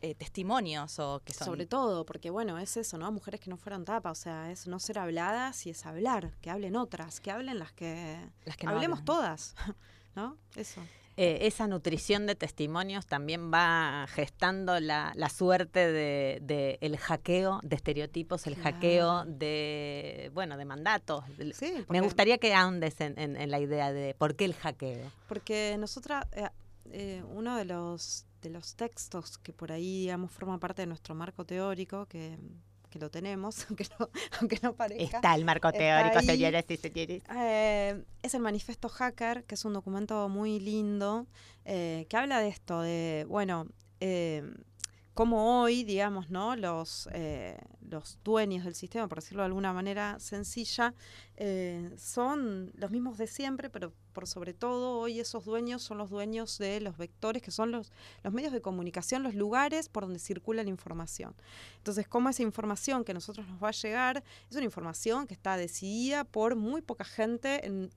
eh, 0.01 0.13
testimonios 0.15 0.99
o 0.99 1.21
que 1.23 1.33
son... 1.33 1.45
Sobre 1.45 1.65
todo, 1.65 2.05
porque 2.05 2.29
bueno, 2.29 2.57
es 2.59 2.77
eso, 2.77 2.97
¿no? 2.97 3.11
Mujeres 3.11 3.39
que 3.39 3.49
no 3.49 3.57
fueron 3.57 3.85
tapa, 3.85 4.11
o 4.11 4.15
sea, 4.15 4.51
es 4.51 4.67
no 4.67 4.79
ser 4.79 4.99
habladas 4.99 5.65
y 5.65 5.71
es 5.71 5.85
hablar, 5.85 6.33
que 6.41 6.49
hablen 6.49 6.75
otras, 6.75 7.19
que 7.19 7.31
hablen 7.31 7.59
las 7.59 7.71
que... 7.71 8.19
las 8.43 8.57
que 8.57 8.67
no 8.67 8.73
Hablemos 8.73 8.99
hablan. 8.99 9.05
todas, 9.05 9.55
¿no? 10.15 10.37
Eso. 10.55 10.81
Eh, 11.17 11.47
esa 11.47 11.65
nutrición 11.67 12.25
de 12.27 12.35
testimonios 12.35 13.05
también 13.05 13.49
va 13.51 14.05
gestando 14.09 14.79
la, 14.81 15.13
la 15.15 15.29
suerte 15.29 15.79
de, 15.91 16.39
de 16.41 16.77
el 16.81 16.97
hackeo 16.97 17.61
de 17.63 17.75
estereotipos, 17.77 18.47
el 18.47 18.55
hackeo 18.57 19.23
Claro. 19.23 19.31
de, 19.31 20.29
bueno, 20.33 20.57
de 20.57 20.65
mandatos. 20.65 21.23
Me 21.89 22.01
gustaría 22.01 22.37
que 22.37 22.53
andes 22.53 22.99
en, 22.99 23.17
en- 23.17 23.37
en 23.37 23.49
la 23.49 23.59
idea 23.61 23.93
de 23.93 24.13
por 24.13 24.35
qué 24.35 24.43
el 24.45 24.53
hackeo. 24.55 25.09
Porque 25.29 25.77
nosotras, 25.79 26.25
eh, 26.33 26.49
eh, 26.91 27.23
uno 27.31 27.55
de 27.55 27.63
los, 27.65 28.25
de 28.41 28.49
los 28.49 28.75
textos 28.75 29.37
que 29.37 29.53
por 29.53 29.71
ahí, 29.71 30.01
digamos, 30.01 30.31
forma 30.31 30.59
parte 30.59 30.81
de 30.81 30.87
nuestro 30.87 31.15
marco 31.15 31.45
teórico, 31.45 32.07
que, 32.07 32.37
que 32.95 32.99
lo 32.99 33.11
tenemos, 33.11 33.65
aunque 33.69 33.85
no, 33.99 34.09
aunque 34.39 34.57
no 34.61 34.73
parezca. 34.73 35.17
Está 35.17 35.35
el 35.35 35.43
marco 35.43 35.69
teórico, 35.73 36.21
señoras 36.21 36.63
y 36.69 36.77
señores. 36.77 37.23
Eh, 37.35 38.03
es 38.23 38.33
el 38.33 38.41
manifiesto 38.41 38.87
Hacker, 38.87 39.43
que 39.43 39.55
es 39.55 39.65
un 39.65 39.73
documento 39.73 40.29
muy 40.29 40.61
lindo, 40.61 41.27
eh, 41.65 42.05
que 42.09 42.15
habla 42.15 42.39
de 42.39 42.47
esto, 42.47 42.81
de, 42.81 43.25
bueno, 43.27 43.67
eh, 43.99 44.49
como 45.13 45.61
hoy, 45.61 45.83
digamos, 45.83 46.29
¿no? 46.29 46.55
Los, 46.55 47.09
eh, 47.11 47.57
los 47.81 48.17
dueños 48.23 48.63
del 48.63 48.75
sistema, 48.75 49.07
por 49.09 49.19
decirlo 49.19 49.43
de 49.43 49.47
alguna 49.47 49.73
manera 49.73 50.17
sencilla, 50.19 50.93
eh, 51.35 51.91
son 51.97 52.71
los 52.75 52.91
mismos 52.91 53.17
de 53.17 53.27
siempre, 53.27 53.69
pero 53.69 53.91
por 54.15 54.27
sobre 54.27 54.53
todo 54.53 54.97
hoy 54.97 55.19
esos 55.19 55.43
dueños 55.45 55.83
son 55.83 55.99
los 55.99 56.09
dueños 56.09 56.57
de 56.57 56.79
los 56.79 56.97
vectores, 56.97 57.43
que 57.43 57.51
son 57.51 57.71
los, 57.71 57.91
los 58.23 58.33
medios 58.33 58.53
de 58.53 58.61
comunicación, 58.61 59.21
los 59.21 59.35
lugares 59.35 59.89
por 59.89 60.05
donde 60.05 60.19
circula 60.19 60.63
la 60.63 60.69
información. 60.69 61.35
Entonces, 61.77 62.07
cómo 62.07 62.29
esa 62.29 62.41
información 62.41 63.03
que 63.03 63.11
a 63.11 63.13
nosotros 63.13 63.45
nos 63.47 63.61
va 63.61 63.67
a 63.67 63.71
llegar 63.71 64.23
es 64.49 64.55
una 64.55 64.65
información 64.65 65.27
que 65.27 65.33
está 65.33 65.57
decidida 65.57 66.23
por 66.23 66.55
muy 66.55 66.81
poca 66.81 67.03
gente 67.03 67.67
en 67.67 67.91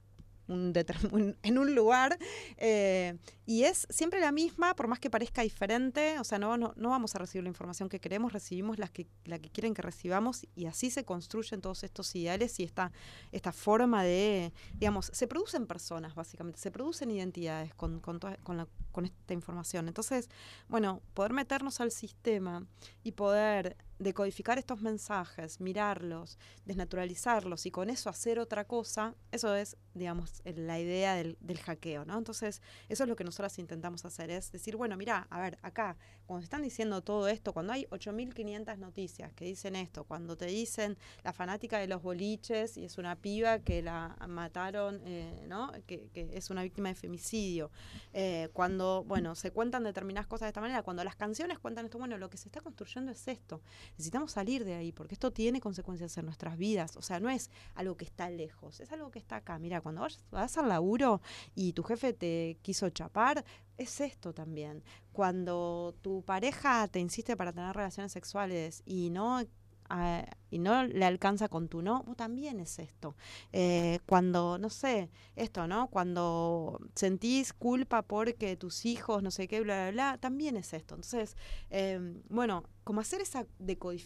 en 1.43 1.59
un 1.59 1.75
lugar 1.75 2.19
eh, 2.57 3.17
y 3.47 3.65
es 3.65 3.87
siempre 3.91 4.21
la 4.21 4.33
misma, 4.33 4.75
por 4.75 4.89
más 4.89 4.99
que 5.01 5.11
parezca 5.11 5.43
diferente, 5.43 6.19
o 6.19 6.25
sea, 6.25 6.39
no, 6.39 6.57
no, 6.57 6.73
no 6.77 6.91
vamos 6.91 7.15
a 7.15 7.19
recibir 7.19 7.43
la 7.45 7.49
información 7.49 7.89
que 7.89 8.01
queremos, 8.01 8.33
recibimos 8.33 8.79
las 8.79 8.91
que, 8.91 9.07
la 9.25 9.39
que 9.39 9.51
quieren 9.51 9.75
que 9.75 9.83
recibamos 9.83 10.47
y 10.55 10.67
así 10.67 10.91
se 10.91 11.05
construyen 11.05 11.61
todos 11.61 11.85
estos 11.85 12.15
ideales 12.15 12.59
y 12.61 12.65
esta, 12.65 12.93
esta 13.33 13.53
forma 13.53 14.03
de, 14.05 14.53
digamos, 14.75 15.11
se 15.13 15.27
producen 15.27 15.67
personas 15.67 16.15
básicamente, 16.15 16.59
se 16.59 16.71
producen 16.71 17.11
identidades 17.11 17.75
con, 17.75 18.01
con, 18.01 18.21
toda- 18.21 18.37
con, 18.39 18.57
la- 18.57 18.69
con 18.93 19.05
esta 19.05 19.35
información. 19.35 19.89
Entonces, 19.89 20.29
bueno, 20.69 21.03
poder 21.15 21.33
meternos 21.33 21.81
al 21.81 21.91
sistema 21.91 22.67
y 23.03 23.13
poder 23.13 23.77
decodificar 23.99 24.59
estos 24.59 24.81
mensajes, 24.81 25.61
mirarlos, 25.61 26.39
desnaturalizarlos 26.65 27.67
y 27.67 27.71
con 27.71 27.91
eso 27.91 28.09
hacer 28.11 28.39
otra 28.39 28.65
cosa, 28.65 29.15
eso 29.33 29.55
es, 29.55 29.77
digamos, 29.95 30.43
la 30.45 30.79
idea 30.79 31.15
del, 31.15 31.37
del 31.41 31.59
hackeo, 31.59 32.05
¿no? 32.05 32.17
Entonces, 32.17 32.63
eso 32.89 33.05
es 33.05 33.09
lo 33.09 33.17
que 33.17 33.25
nosotras 33.25 33.59
intentamos 33.59 34.05
hacer, 34.05 34.31
es 34.31 34.53
decir, 34.53 34.77
bueno, 34.77 34.97
mira, 34.97 35.27
a 35.31 35.41
ver, 35.41 35.59
acá, 35.63 35.97
cuando 36.27 36.45
están 36.45 36.63
diciendo 36.63 37.03
todo 37.03 37.29
esto, 37.29 37.53
cuando 37.53 37.73
hay 37.73 37.87
8.500 37.87 38.79
noticias 38.79 39.33
que 39.33 39.47
dicen 39.47 39.77
esto, 39.77 40.05
cuando 40.05 40.37
te 40.37 40.47
dicen 40.47 40.97
la 41.25 41.33
fanática 41.33 41.79
de 41.79 41.89
los 41.89 42.03
boliches 42.03 42.77
y 42.77 42.85
es 42.85 42.99
una 42.99 43.17
piba 43.17 43.61
que 43.61 43.83
la 43.83 44.17
mataron, 44.29 45.01
eh, 45.05 45.47
¿no? 45.49 45.73
Que, 45.87 46.09
que 46.13 46.31
es 46.35 46.51
una 46.51 46.63
víctima 46.63 46.91
de 46.91 46.95
femicidio, 46.95 47.71
eh, 48.13 48.49
cuando, 48.53 49.05
bueno, 49.05 49.35
se 49.35 49.51
cuentan 49.51 49.85
determinadas 49.85 50.27
cosas 50.27 50.47
de 50.47 50.51
esta 50.51 50.61
manera, 50.61 50.83
cuando 50.83 51.03
las 51.05 51.17
canciones 51.17 51.59
cuentan 51.59 51.87
esto, 51.87 51.99
bueno, 51.99 52.19
lo 52.19 52.31
que 52.31 52.37
se 52.37 52.49
está 52.49 52.61
construyendo 52.61 53.11
es 53.13 53.27
esto. 53.27 53.61
Necesitamos 53.92 54.33
salir 54.33 54.64
de 54.64 54.74
ahí, 54.74 54.92
porque 54.92 55.14
esto 55.14 55.33
tiene 55.33 55.61
consecuencias 55.61 56.16
en 56.18 56.24
nuestras 56.24 56.57
vidas. 56.57 56.96
O 56.96 57.03
sea, 57.03 57.20
no 57.20 57.31
es 57.31 57.51
algo 57.74 57.96
que 57.96 58.05
está 58.05 58.31
lejos, 58.31 58.81
es 58.81 58.92
algo 58.92 59.11
que 59.11 59.18
está 59.18 59.37
acá. 59.37 59.59
Mira, 59.59 59.81
cuando 59.81 60.07
vas 60.31 60.59
al 60.59 60.68
laburo 60.68 61.20
y 61.55 61.72
tu 61.72 61.83
jefe 61.83 62.12
te 62.12 62.59
quiso 62.62 62.88
chapar, 62.90 63.44
es 63.77 64.01
esto 64.01 64.33
también. 64.33 64.83
Cuando 65.12 65.94
tu 66.01 66.22
pareja 66.22 66.88
te 66.88 67.01
insiste 67.01 67.37
para 67.37 67.53
tener 67.53 67.74
relaciones 67.74 68.12
sexuales 68.12 68.83
y 68.85 69.11
no 69.11 69.42
a- 69.88 70.24
y 70.51 70.59
no 70.59 70.85
le 70.85 71.05
alcanza 71.05 71.48
con 71.48 71.68
tu 71.68 71.83
no, 71.83 72.03
vos 72.05 72.16
también 72.16 72.61
es 72.61 72.79
esto. 72.79 73.14
Eh, 73.53 74.01
cuando, 74.07 74.59
no 74.59 74.70
sé, 74.70 75.11
esto, 75.37 75.66
¿no? 75.66 75.88
Cuando 75.88 76.81
sentís 76.94 77.53
culpa 77.53 78.03
porque 78.03 78.57
tus 78.57 78.87
hijos, 78.87 79.22
no 79.22 79.31
sé 79.31 79.48
qué, 79.48 79.61
bla, 79.61 79.85
bla, 79.85 79.90
bla, 79.92 80.18
también 80.18 80.57
es 80.57 80.72
esto. 80.72 80.94
Entonces, 80.94 81.37
eh, 81.70 82.01
bueno, 82.29 82.64
como 82.85 83.01
hacer 83.01 83.20
esa, 83.20 83.46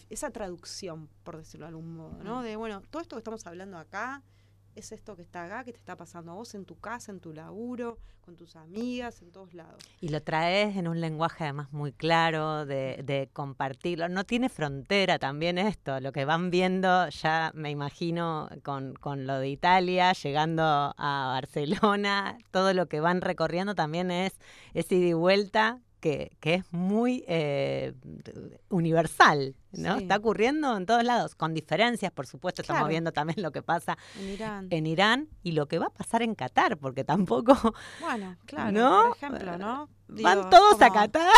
esa 0.09 0.29
traducción, 0.31 1.09
por 1.23 1.37
decirlo 1.37 1.65
de 1.65 1.69
algún 1.69 1.95
modo, 1.95 2.23
¿no? 2.23 2.41
De, 2.41 2.55
bueno, 2.55 2.81
todo 2.89 3.01
esto 3.01 3.15
que 3.15 3.19
estamos 3.19 3.45
hablando 3.47 3.77
acá 3.77 4.21
es 4.75 4.91
esto 4.91 5.15
que 5.15 5.21
está 5.21 5.45
acá, 5.45 5.63
que 5.63 5.71
te 5.71 5.79
está 5.79 5.95
pasando 5.95 6.31
a 6.31 6.35
vos 6.35 6.55
en 6.55 6.65
tu 6.65 6.79
casa, 6.79 7.11
en 7.11 7.19
tu 7.19 7.33
laburo, 7.33 7.97
con 8.21 8.35
tus 8.35 8.55
amigas, 8.55 9.21
en 9.21 9.31
todos 9.31 9.53
lados. 9.53 9.83
Y 9.99 10.09
lo 10.09 10.21
traes 10.21 10.77
en 10.77 10.87
un 10.87 11.01
lenguaje 11.01 11.43
además 11.43 11.71
muy 11.71 11.91
claro 11.91 12.65
de, 12.65 13.01
de 13.03 13.29
compartirlo. 13.33 14.09
No 14.09 14.23
tiene 14.23 14.49
frontera 14.49 15.19
también 15.19 15.57
esto. 15.57 15.99
Lo 15.99 16.11
que 16.11 16.25
van 16.25 16.49
viendo 16.49 17.09
ya 17.09 17.51
me 17.53 17.69
imagino 17.69 18.49
con, 18.63 18.93
con 18.95 19.27
lo 19.27 19.39
de 19.39 19.49
Italia, 19.49 20.13
llegando 20.13 20.63
a 20.63 21.27
Barcelona, 21.33 22.37
todo 22.51 22.73
lo 22.73 22.87
que 22.87 22.99
van 22.99 23.21
recorriendo 23.21 23.75
también 23.75 24.11
es, 24.11 24.33
es 24.73 24.91
ida 24.91 25.07
y 25.07 25.13
vuelta. 25.13 25.79
Que, 26.03 26.35
que 26.41 26.55
es 26.55 26.65
muy 26.73 27.23
eh, 27.29 27.93
universal, 28.67 29.55
¿no? 29.71 29.95
Sí. 29.97 30.03
Está 30.03 30.17
ocurriendo 30.17 30.75
en 30.75 30.85
todos 30.85 31.03
lados, 31.05 31.33
con 31.33 31.53
diferencias, 31.53 32.11
por 32.11 32.27
supuesto, 32.27 32.61
estamos 32.61 32.89
viendo 32.89 33.13
también 33.13 33.41
lo 33.41 33.51
que 33.51 33.61
pasa 33.61 33.97
En 34.19 34.27
Irán. 34.29 34.67
en 34.69 34.85
Irán 34.85 35.29
y 35.43 35.53
lo 35.53 35.67
que 35.67 35.79
va 35.79 35.85
a 35.85 35.89
pasar 35.91 36.21
en 36.21 36.35
Qatar, 36.35 36.77
porque 36.77 37.05
tampoco 37.05 37.55
Bueno, 38.01 38.35
claro, 38.45 38.71
¿No? 38.71 39.03
por 39.07 39.17
ejemplo, 39.17 39.57
¿no? 39.57 39.87
van 40.09 40.37
Digo, 40.39 40.49
todos 40.49 40.81
a 40.81 40.89
Qatar. 40.91 41.31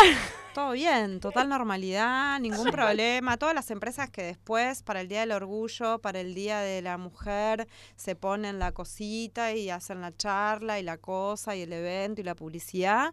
Todo 0.52 0.72
bien, 0.72 1.20
total 1.20 1.48
normalidad, 1.48 2.40
ningún 2.40 2.70
problema. 2.70 3.36
Todas 3.36 3.54
las 3.54 3.70
empresas 3.70 4.10
que 4.10 4.22
después, 4.22 4.82
para 4.82 5.00
el 5.02 5.08
Día 5.08 5.20
del 5.20 5.32
Orgullo, 5.32 5.98
para 6.00 6.18
el 6.20 6.34
Día 6.34 6.60
de 6.60 6.82
la 6.82 6.96
Mujer, 6.98 7.68
se 7.94 8.16
ponen 8.16 8.58
la 8.58 8.72
cosita 8.72 9.52
y 9.52 9.70
hacen 9.70 10.00
la 10.00 10.16
charla 10.16 10.80
y 10.80 10.82
la 10.82 10.96
cosa 10.96 11.54
y 11.54 11.62
el 11.62 11.72
evento 11.72 12.20
y 12.22 12.24
la 12.24 12.34
publicidad, 12.34 13.12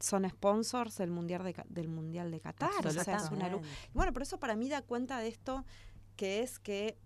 son 0.00 0.28
sponsors 0.28 0.96
del 0.98 1.10
Mundial 1.10 1.42
de, 1.44 1.54
del 1.68 1.88
mundial 1.88 2.30
de 2.30 2.40
Qatar. 2.40 2.70
O 2.86 2.90
sea, 3.04 3.16
es 3.16 3.30
una 3.30 3.48
lu- 3.48 3.60
y 3.92 3.96
Bueno, 3.96 4.12
por 4.12 4.22
eso 4.22 4.38
para 4.38 4.56
mí 4.56 4.68
da 4.68 4.82
cuenta 4.82 5.18
de 5.18 5.28
esto, 5.28 5.64
que 6.16 6.42
es 6.42 6.58
que 6.58 6.98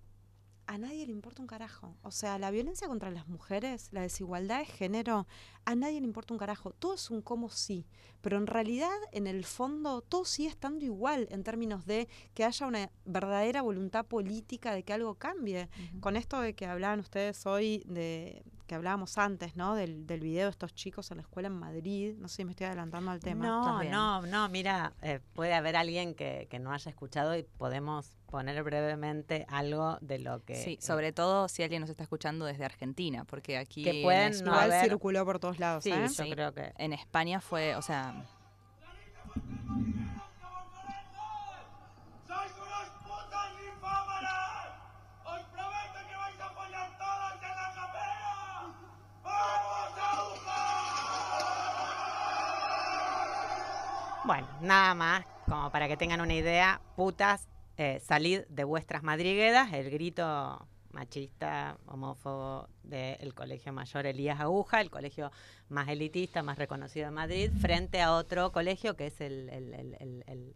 a 0.67 0.79
nadie 0.79 1.07
le 1.07 1.13
importa 1.13 1.43
un 1.43 1.49
carajo. 1.49 1.97
O 2.03 2.11
sea, 2.11 2.39
la 2.39 2.51
violencia 2.51 2.89
contra 2.89 3.11
las 3.11 3.29
mujeres, 3.29 3.89
la 3.93 4.03
desigualdad 4.03 4.61
de 4.61 4.67
género, 4.67 5.27
a 5.65 5.75
nadie 5.75 6.01
le 6.01 6.07
importa 6.07 6.35
un 6.35 6.39
carajo. 6.39 6.71
Todo 6.73 6.95
es 6.95 7.11
un 7.11 7.23
cómo 7.23 7.49
sí. 7.49 7.87
Pero 8.21 8.37
en 8.39 8.47
realidad, 8.47 8.97
en 9.11 9.27
el 9.27 9.45
fondo, 9.45 10.01
todo 10.01 10.25
sigue 10.25 10.49
estando 10.49 10.85
igual 10.85 11.27
en 11.31 11.43
términos 11.43 11.87
de 11.87 12.09
que 12.35 12.45
haya 12.45 12.67
una 12.67 12.91
verdadera 13.05 13.63
voluntad 13.63 14.07
política 14.07 14.73
de 14.73 14.85
que 14.85 14.93
algo 14.93 15.17
cambie. 15.17 15.69
Con 16.01 16.17
esto 16.17 16.41
de 16.41 16.55
que 16.55 16.67
hablaban 16.67 17.01
ustedes 17.01 17.45
hoy, 17.47 17.83
de 17.87 18.45
que 18.67 18.77
hablábamos 18.77 19.19
antes, 19.19 19.57
¿no? 19.57 19.75
Del, 19.75 20.07
del 20.07 20.21
video 20.21 20.45
de 20.45 20.51
estos 20.51 20.73
chicos 20.75 21.11
en 21.11 21.19
la 21.19 21.23
escuela 21.23 21.49
en 21.49 21.59
Madrid. 21.59 22.15
No 22.19 22.29
sé 22.29 22.37
si 22.37 22.45
me 22.45 22.53
estoy 22.53 22.67
adelantando 22.67 23.11
al 23.11 23.21
tema. 23.21 23.45
No, 23.45 23.83
no, 23.83 24.23
no, 24.23 24.49
mira, 24.49 24.95
eh, 25.03 25.21
puede 25.35 25.55
haber 25.55 25.77
alguien 25.77 26.15
que, 26.15 26.47
que 26.49 26.61
no 26.61 26.73
haya 26.73 26.91
escuchado 26.91 27.37
y 27.37 27.43
podemos 27.43 28.17
poner 28.33 28.61
brevemente 28.65 29.45
algo 29.49 29.99
de 30.01 30.19
lo 30.19 30.43
que... 30.43 30.57
Sí, 30.57 30.73
eh, 30.73 30.79
sobre 30.83 31.13
todo 31.13 31.47
si 31.49 31.63
alguien 31.63 31.83
nos 31.83 31.91
está 31.91 32.03
escuchando 32.03 32.47
desde 32.47 32.65
Argentina, 32.65 33.25
porque 33.27 33.59
aquí 33.59 33.85
Que 33.85 33.91
en 33.99 34.03
pueden 34.03 34.33
no 34.45 34.51
Igual 34.53 34.73
haber- 34.73 34.89
circuló 34.89 35.25
por 35.27 35.39
todos 35.39 35.61
lados, 35.61 35.85
Sí, 35.85 35.93
¿eh? 35.93 36.09
yo 36.09 36.25
Sí. 36.25 36.31
creo 36.31 36.53
que... 36.55 36.73
en 36.79 36.95
España 36.95 37.41
fue, 37.43 37.77
o 37.77 37.83
sea, 37.83 38.25
¡Sois 42.27 42.53
unos 42.57 42.89
putos 43.05 43.49
ninfómanos! 43.61 44.69
¡Os 45.25 45.43
prometo 45.53 45.99
que 46.09 46.17
vais 46.17 46.41
a 46.41 46.49
follar 46.51 46.89
todos 46.99 47.35
en 47.43 47.55
la 47.61 47.69
capela! 47.77 48.33
¡Vamos 49.23 49.93
a 49.99 50.25
buscar! 50.31 50.63
Bueno, 54.25 54.47
nada 54.63 54.95
más, 54.95 55.25
como 55.47 55.71
para 55.71 55.87
que 55.89 55.97
tengan 55.99 56.21
una 56.23 56.35
idea, 56.35 56.81
putas, 56.97 57.47
eh, 57.83 58.01
salid 58.01 58.41
de 58.49 58.65
vuestras 58.65 59.03
madrigueras, 59.03 59.73
el 59.73 59.91
grito 59.91 60.67
machista, 60.93 61.79
homófobo 61.87 62.69
del 62.83 63.35
Colegio 63.35 63.73
Mayor 63.73 64.07
Elías 64.07 64.39
Aguja, 64.41 64.81
el 64.81 64.91
colegio 64.91 65.31
más 65.69 65.89
elitista, 65.89 66.43
más 66.43 66.59
reconocido 66.59 67.07
de 67.07 67.11
Madrid, 67.13 67.51
frente 67.61 68.01
a 68.03 68.13
otro 68.13 68.53
colegio 68.53 68.95
que 68.95 69.07
es 69.07 69.21
el... 69.21 69.49
el, 69.49 69.75
el, 69.75 69.97
el- 70.01 70.25
el- 70.27 70.55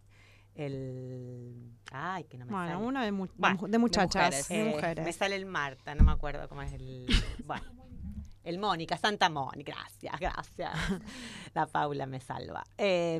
el- 0.55 1.71
ay, 1.91 2.23
que 2.23 2.37
no 2.39 2.45
me 2.45 2.51
Bueno, 2.51 2.67
sale. 2.73 2.83
uno 2.85 3.01
de, 3.03 3.11
mu- 3.11 3.27
Bueno, 3.35 3.67
de 3.67 3.77
muchachas, 3.77 4.23
mujeres. 4.25 4.47
de 4.49 4.61
Eh, 4.61 4.73
mujeres. 4.73 5.05
Me 5.05 5.13
sale 5.13 5.35
el 5.35 5.45
Marta, 5.45 5.93
no 5.95 6.03
me 6.03 6.11
acuerdo 6.11 6.47
cómo 6.49 6.61
es 6.63 6.73
el. 6.73 7.05
Bueno, 7.45 7.63
el 8.47 8.59
Mónica, 8.59 8.97
Santa 8.97 9.29
Mónica. 9.29 9.73
Gracias, 9.73 10.19
gracias. 10.19 10.73
La 11.53 11.67
Paula 11.67 12.05
me 12.05 12.21
salva. 12.21 12.63
Eh, 12.77 13.19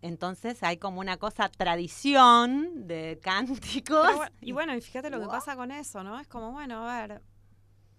entonces 0.00 0.62
hay 0.62 0.76
como 0.76 1.00
una 1.00 1.16
cosa, 1.16 1.48
tradición 1.48 2.86
de 2.86 3.18
cánticos. 3.20 4.14
Bueno, 4.14 4.32
y 4.40 4.52
bueno, 4.52 4.74
y 4.76 4.80
fíjate 4.80 5.10
lo 5.10 5.20
que 5.20 5.26
pasa 5.26 5.56
con 5.56 5.72
eso, 5.72 6.04
¿no? 6.04 6.20
Es 6.20 6.28
como, 6.28 6.52
bueno, 6.52 6.88
a 6.88 7.00
ver, 7.00 7.22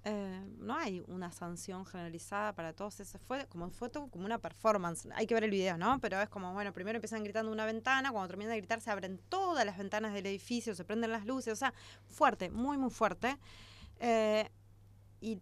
eh, 0.06 0.42
no 0.60 0.78
hay 0.78 1.04
una 1.08 1.30
sanción 1.30 1.86
generalizada 1.86 2.54
para 2.54 2.72
todos. 2.72 3.02
Eso 3.02 3.20
fue 3.20 3.46
como 3.48 3.70
fue 3.72 3.90
todo 3.90 4.08
como 4.08 4.24
una 4.24 4.40
performance. 4.40 5.10
Hay 5.16 5.28
que 5.28 5.34
ver 5.34 5.44
el 5.44 5.52
video, 5.52 5.78
¿no? 5.78 6.00
Pero 6.00 6.22
es 6.22 6.30
como, 6.30 6.54
bueno, 6.54 6.72
primero 6.72 6.96
empiezan 6.96 7.22
gritando 7.24 7.52
una 7.52 7.66
ventana, 7.66 8.12
cuando 8.12 8.30
terminan 8.30 8.54
de 8.54 8.60
gritar 8.60 8.80
se 8.80 8.92
abren 8.92 9.20
todas 9.28 9.66
las 9.66 9.78
ventanas 9.78 10.14
del 10.14 10.26
edificio, 10.26 10.74
se 10.74 10.86
prenden 10.86 11.12
las 11.12 11.26
luces, 11.26 11.52
o 11.52 11.58
sea, 11.58 11.74
fuerte, 12.06 12.50
muy, 12.50 12.78
muy 12.78 12.92
fuerte. 12.92 13.38
Eh, 14.00 14.50
y 15.20 15.38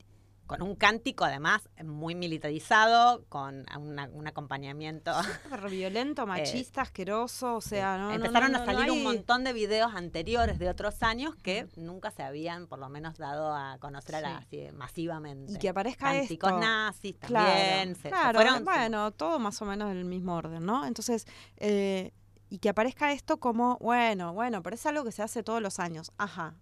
Con 0.47 0.61
un 0.61 0.75
cántico 0.75 1.25
además 1.25 1.69
muy 1.83 2.15
militarizado, 2.15 3.23
con 3.29 3.65
una- 3.79 4.09
un 4.11 4.27
acompañamiento. 4.27 5.11
súper 5.43 5.69
violento, 5.69 6.25
machista, 6.27 6.81
asqueroso, 6.81 7.55
o 7.57 7.61
sea, 7.61 7.97
no, 7.97 8.11
Empezaron 8.11 8.53
no, 8.53 8.59
a 8.59 8.65
salir 8.65 8.91
un 8.91 9.03
montón 9.03 9.43
de 9.43 9.53
videos 9.53 9.93
anteriores 9.93 10.57
de 10.57 10.69
otros 10.69 11.03
años 11.03 11.35
que 11.43 11.67
nunca 11.75 12.11
se 12.11 12.23
habían 12.23 12.67
por 12.67 12.79
lo 12.79 12.89
menos 12.89 13.17
dado 13.17 13.53
a 13.53 13.77
conocer 13.79 14.15
a 14.25 14.37
así, 14.37 14.69
masivamente. 14.73 15.51
Y 15.53 15.57
que 15.57 15.69
aparezca 15.69 16.05
Cánticos 16.13 16.49
esto. 16.49 16.59
nazis 16.61 17.19
también. 17.19 17.95
se 17.95 18.09
claro, 18.09 18.39
fueron- 18.39 18.63
bueno, 18.65 19.11
todo 19.11 19.39
más 19.39 19.61
o 19.61 19.65
menos 19.65 19.89
del 19.89 20.05
mismo 20.05 20.35
orden, 20.35 20.65
¿no? 20.65 20.85
Entonces, 20.85 21.25
eh, 21.57 22.11
y 22.49 22.59
que 22.59 22.69
aparezca 22.69 23.11
esto 23.11 23.37
como, 23.37 23.77
bueno, 23.81 24.33
bueno, 24.33 24.63
pero 24.63 24.75
es 24.75 24.85
algo 24.85 25.03
que 25.03 25.11
se 25.11 25.21
hace 25.21 25.43
todos 25.43 25.61
los 25.61 25.79
años. 25.79 26.11
Ajá, 26.17 26.55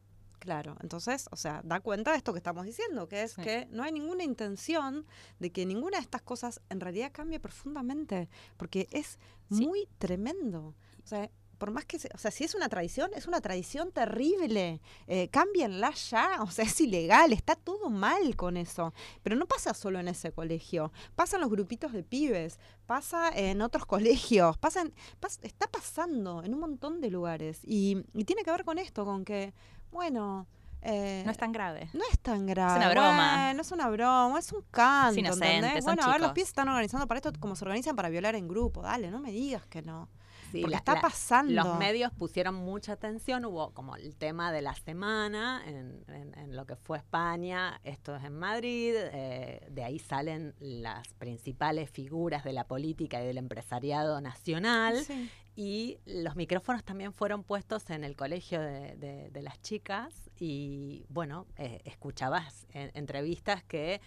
claro. 0.46 0.78
Entonces, 0.82 1.28
o 1.32 1.36
sea, 1.36 1.62
da 1.66 1.80
cuenta 1.82 2.12
de 2.12 2.18
esto 2.18 2.32
que 2.32 2.38
estamos 2.40 2.66
diciendo, 2.66 3.10
que 3.10 3.24
es 3.24 3.34
Sí. 3.34 3.42
que 3.42 3.68
no 3.72 3.84
hay 3.84 3.92
ninguna 3.92 4.24
intención 4.24 5.06
de 5.40 5.52
que 5.52 5.66
ninguna 5.66 5.98
de 5.98 6.04
estas 6.04 6.22
cosas 6.22 6.62
en 6.70 6.80
realidad 6.80 7.12
cambie 7.12 7.40
profundamente, 7.40 8.30
porque 8.58 8.88
es 8.92 9.20
Sí. 9.52 9.66
muy 9.68 9.88
tremendo. 9.98 10.76
O 11.04 11.08
sea, 11.08 11.30
por 11.58 11.72
más 11.72 11.86
que, 11.86 11.98
se- 12.00 12.10
o 12.14 12.18
sea, 12.18 12.32
si 12.32 12.44
es 12.44 12.54
una 12.54 12.68
tradición, 12.68 13.12
es 13.16 13.28
una 13.28 13.40
tradición 13.40 13.92
terrible. 13.94 14.82
Eh, 15.08 15.30
cámbienla 15.30 15.92
ya, 15.92 16.44
o 16.44 16.52
sea, 16.52 16.66
es 16.66 16.82
ilegal, 16.82 17.32
está 17.32 17.56
todo 17.56 17.90
mal 17.90 18.36
con 18.36 18.58
eso. 18.58 18.94
Pero 19.24 19.38
no 19.38 19.46
pasa 19.46 19.74
solo 19.74 20.00
en 20.00 20.10
ese 20.10 20.34
colegio, 20.34 20.92
pasa 21.16 21.38
en 21.38 21.42
los 21.44 21.50
grupitos 21.50 21.94
de 21.94 22.04
pibes, 22.04 22.60
pasa 22.86 23.30
en 23.34 23.62
otros 23.62 23.86
colegios, 23.86 24.58
pasa 24.58 24.82
en- 24.82 24.94
pas- 25.22 25.40
está 25.44 25.68
pasando 25.68 26.44
en 26.44 26.54
un 26.54 26.60
montón 26.60 27.00
de 27.00 27.10
lugares. 27.10 27.62
Y, 27.64 28.04
y 28.14 28.26
tiene 28.26 28.44
que 28.44 28.52
ver 28.52 28.66
con 28.66 28.78
esto, 28.78 29.06
con 29.06 29.24
que, 29.24 29.54
bueno... 29.96 30.46
eh, 30.82 31.24
no 31.26 31.32
es 31.32 31.38
tan 31.38 31.52
grave. 31.52 31.90
no 31.94 32.04
es 32.12 32.20
tan 32.20 32.46
grave. 32.46 32.78
una 32.78 32.90
broma. 32.90 33.44
Bueno, 33.46 33.62
es 33.62 33.72
una 33.72 33.90
broma, 33.90 34.38
es 34.40 34.52
un 34.52 34.62
canto. 34.70 35.20
inocente, 35.20 35.56
¿entendés? 35.56 35.84
son 35.84 35.96
Bueno, 35.96 36.04
a 36.10 36.12
ver, 36.14 36.22
los 36.22 36.32
pies 36.34 36.48
se 36.48 36.52
están 36.52 36.68
organizando 36.70 37.08
para 37.08 37.18
esto 37.18 37.32
como 37.40 37.56
se 37.56 37.66
organizan 37.66 37.96
para 37.96 38.10
violar 38.10 38.36
en 38.36 38.48
grupo. 38.48 38.84
Dale, 38.84 39.10
no 39.10 39.20
me 39.20 39.32
digas 39.32 39.66
que 39.66 39.82
no. 39.82 40.08
Sí, 40.52 40.62
porque 40.62 40.72
la- 40.74 40.78
está 40.78 40.94
la- 40.94 41.02
pasando. 41.02 41.52
Los 41.54 41.80
medios 41.80 42.14
pusieron 42.14 42.54
mucha 42.54 42.94
atención, 42.94 43.44
hubo 43.46 43.72
como 43.74 43.96
el 43.96 44.16
tema 44.16 44.52
de 44.52 44.62
la 44.62 44.76
semana 44.76 45.62
en, 45.66 46.06
en- 46.08 46.38
en 46.38 46.56
lo 46.56 46.66
que 46.68 46.76
fue 46.76 47.00
España, 47.00 47.82
esto 47.84 48.16
es 48.16 48.24
en 48.24 48.38
Madrid, 48.38 48.94
eh, 48.96 49.68
de 49.72 49.84
ahí 49.84 49.98
salen 49.98 50.54
las 50.60 51.08
principales 51.16 51.90
figuras 51.90 52.44
de 52.44 52.54
la 52.54 52.66
política 52.68 53.22
y 53.24 53.26
del 53.26 53.38
empresariado 53.40 54.22
nacional. 54.22 55.04
Sí. 55.04 55.30
Y 55.56 56.00
los 56.06 56.36
micrófonos 56.36 56.84
también 56.84 57.14
fueron 57.14 57.44
puestos 57.44 57.90
en 57.90 58.04
el 58.04 58.16
colegio 58.16 58.60
de, 58.60 58.96
de- 58.98 59.30
de 59.30 59.42
las 59.42 59.62
chicas 59.62 60.30
y 60.38 61.06
bueno, 61.10 61.48
eh, 61.58 61.82
escuchabas 61.86 62.68
en- 62.74 62.92
entrevistas 62.94 63.64
que 63.64 64.02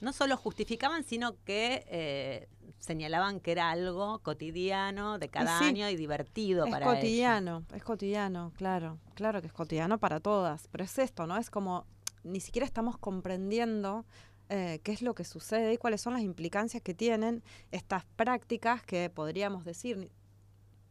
no 0.00 0.12
solo 0.12 0.36
justificaban, 0.36 1.04
sino 1.04 1.36
que 1.44 1.84
eh, 1.88 2.48
señalaban 2.78 3.40
que 3.40 3.52
era 3.52 3.70
algo 3.70 4.20
cotidiano 4.20 5.18
de 5.18 5.28
cada 5.28 5.58
sí, 5.58 5.64
año 5.66 5.88
y 5.88 5.96
divertido 5.96 6.64
Es 6.66 6.70
para 6.70 6.86
ellos. 6.86 6.96
cotidiano, 7.00 7.64
es 7.74 7.82
cotidiano, 7.84 8.52
claro. 8.56 8.98
Claro 9.14 9.40
que 9.40 9.48
es 9.48 9.52
cotidiano 9.52 9.98
para 9.98 10.20
todas. 10.20 10.68
Pero 10.68 10.84
es 10.84 10.98
esto, 10.98 11.26
¿no? 11.26 11.36
Es 11.36 11.50
como 11.50 11.84
ni 12.24 12.40
siquiera 12.40 12.66
estamos 12.66 12.96
comprendiendo 12.98 14.04
eh, 14.50 14.80
qué 14.82 14.92
es 14.92 15.02
lo 15.02 15.14
que 15.14 15.24
sucede 15.24 15.72
y 15.74 15.76
cuáles 15.78 16.00
son 16.00 16.12
las 16.14 16.22
implicancias 16.22 16.82
que 16.82 16.94
tienen 16.94 17.42
estas 17.70 18.04
prácticas 18.16 18.82
que 18.82 19.10
podríamos 19.10 19.64
decir, 19.64 20.10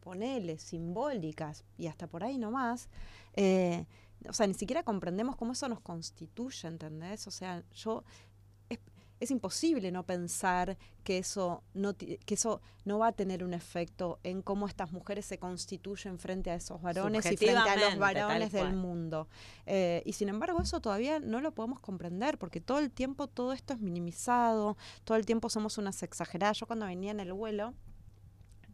ponele, 0.08 0.58
simbólicas 0.58 1.66
y 1.78 1.88
hasta 1.88 2.08
por 2.08 2.24
ahí 2.24 2.38
nomás, 2.38 2.88
eh, 3.34 3.86
o 4.30 4.32
sea, 4.32 4.47
ni 4.47 4.53
siquiera 4.53 4.84
comprendemos 4.84 5.36
cómo 5.36 5.51
eso 5.51 5.68
nos 5.68 5.82
constituye, 5.82 6.66
¿entendés? 6.66 7.28
O 7.28 7.32
sea, 7.32 7.62
yo 7.74 8.05
es, 8.70 8.80
es 9.20 9.32
imposible 9.32 9.91
no 9.91 10.03
pensar 10.03 10.78
que 11.03 11.18
eso 11.18 11.62
no 11.74 11.93
que 11.97 12.20
eso 12.30 12.62
no 12.86 12.99
va 12.99 13.08
a 13.08 13.12
tener 13.12 13.43
un 13.43 13.53
efecto 13.53 14.18
en 14.24 14.41
cómo 14.41 14.66
estas 14.66 14.93
mujeres 14.93 15.26
se 15.26 15.39
constituyen 15.39 16.20
frente 16.20 16.51
a 16.51 16.55
esos 16.55 16.82
varones 16.82 17.30
y 17.30 17.36
frente 17.36 17.70
a 17.70 17.76
los 17.76 17.97
varones 17.97 18.53
del 18.53 18.74
mundo. 18.74 19.28
Eh, 19.66 20.03
y 20.05 20.14
sin 20.14 20.30
embargo, 20.30 20.62
eso 20.62 20.80
todavía 20.80 21.20
no 21.20 21.41
lo 21.41 21.51
podemos 21.51 21.82
comprender 21.82 22.38
porque 22.38 22.62
todo 22.62 22.80
el 22.80 22.91
tiempo 22.91 23.28
todo 23.28 23.51
esto 23.51 23.74
es 23.74 23.82
minimizado, 23.82 24.78
todo 25.03 25.18
el 25.18 25.26
tiempo 25.26 25.49
somos 25.49 25.78
unas 25.78 26.01
exageradas. 26.01 26.60
Yo 26.60 26.66
cuando 26.66 26.86
venía 26.86 27.12
en 27.12 27.20
el 27.20 27.34
vuelo, 27.34 27.74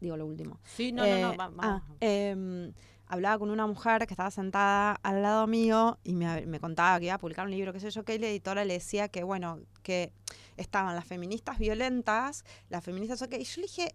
digo 0.04 0.16
lo 0.16 0.26
último, 0.26 0.58
Sí, 0.64 0.92
no, 0.92 1.02
no, 1.02 1.16
eh, 1.16 1.20
no, 1.20 1.36
va- 1.36 1.48
vamos. 1.48 1.82
ah, 1.88 1.94
em, 2.00 2.72
hablaba 3.06 3.38
con 3.38 3.50
una 3.50 3.66
mujer 3.66 4.06
que 4.06 4.14
estaba 4.14 4.30
sentada 4.30 4.92
al 5.02 5.22
lado 5.22 5.46
mío 5.46 5.98
y 6.04 6.14
me, 6.14 6.46
me 6.46 6.58
contaba 6.60 6.98
que 6.98 7.06
iba 7.06 7.14
a 7.14 7.18
publicar 7.18 7.44
un 7.44 7.50
libro, 7.50 7.72
qué 7.72 7.80
sé 7.80 7.90
yo, 7.90 8.02
que 8.04 8.18
la 8.18 8.26
editora 8.28 8.64
le 8.64 8.74
decía 8.74 9.08
que, 9.08 9.22
bueno, 9.24 9.60
que 9.82 10.12
estaban 10.56 10.94
las 10.94 11.04
feministas 11.04 11.58
violentas, 11.58 12.44
las 12.70 12.82
feministas 12.84 13.20
ok, 13.22 13.34
y 13.38 13.44
yo 13.44 13.60
le 13.60 13.66
dije, 13.66 13.94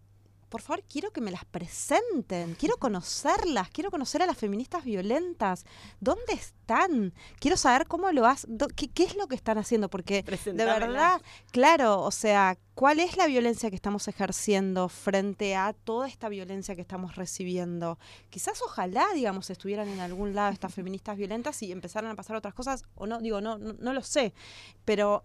por 0.49 0.61
favor, 0.61 0.83
quiero 0.83 1.11
que 1.11 1.21
me 1.21 1.31
las 1.31 1.45
presenten, 1.45 2.55
quiero 2.55 2.77
conocerlas, 2.77 3.69
quiero 3.69 3.91
conocer 3.91 4.21
a 4.21 4.25
las 4.25 4.37
feministas 4.37 4.83
violentas, 4.83 5.65
¿dónde 5.99 6.33
están? 6.33 7.13
Quiero 7.39 7.55
saber 7.55 7.87
cómo 7.87 8.11
lo 8.11 8.25
hacen, 8.25 8.57
qué, 8.75 8.89
qué 8.89 9.03
es 9.03 9.15
lo 9.15 9.27
que 9.27 9.35
están 9.35 9.57
haciendo, 9.57 9.89
porque 9.89 10.23
de 10.23 10.65
verdad, 10.65 11.21
claro, 11.51 12.01
o 12.01 12.11
sea, 12.11 12.57
¿cuál 12.73 12.99
es 12.99 13.15
la 13.15 13.27
violencia 13.27 13.69
que 13.69 13.75
estamos 13.75 14.07
ejerciendo 14.07 14.89
frente 14.89 15.55
a 15.55 15.73
toda 15.73 16.07
esta 16.07 16.29
violencia 16.29 16.75
que 16.75 16.81
estamos 16.81 17.15
recibiendo? 17.15 17.99
Quizás 18.29 18.61
ojalá, 18.61 19.05
digamos, 19.13 19.49
estuvieran 19.49 19.87
en 19.87 19.99
algún 19.99 20.33
lado 20.33 20.51
estas 20.51 20.73
feministas 20.73 21.15
violentas 21.15 21.61
y 21.61 21.71
empezaran 21.71 22.11
a 22.11 22.15
pasar 22.15 22.35
otras 22.35 22.53
cosas, 22.53 22.85
o 22.95 23.05
no, 23.05 23.19
digo, 23.19 23.39
no, 23.39 23.57
no, 23.57 23.73
no 23.73 23.93
lo 23.93 24.01
sé, 24.01 24.33
pero... 24.83 25.23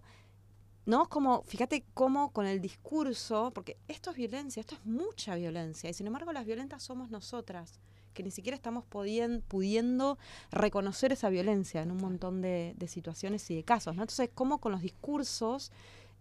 ¿No? 0.85 1.03
Es 1.03 1.09
como, 1.09 1.41
fíjate 1.43 1.83
cómo 1.93 2.31
con 2.31 2.45
el 2.45 2.61
discurso, 2.61 3.51
porque 3.55 3.77
esto 3.87 4.11
es 4.11 4.17
violencia, 4.17 4.59
esto 4.61 4.75
es 4.75 4.85
mucha 4.85 5.35
violencia, 5.35 5.89
y 5.89 5.93
sin 5.93 6.05
embargo 6.07 6.31
las 6.31 6.45
violentas 6.45 6.83
somos 6.83 7.09
nosotras, 7.09 7.79
que 8.13 8.21
ni 8.21 8.29
siquiera 8.31 8.55
estamos 8.55 8.83
podien- 8.85 9.41
pudiendo 9.41 10.17
reconocer 10.51 11.11
esa 11.11 11.29
violencia 11.29 11.81
en 11.81 11.91
un 11.91 11.97
montón 11.97 12.41
de, 12.41 12.73
de 12.77 12.87
situaciones 12.87 13.49
y 13.49 13.55
de 13.55 13.63
casos, 13.63 13.95
¿no? 13.95 14.03
Entonces, 14.03 14.29
cómo 14.33 14.59
con 14.59 14.71
los 14.71 14.81
discursos, 14.81 15.71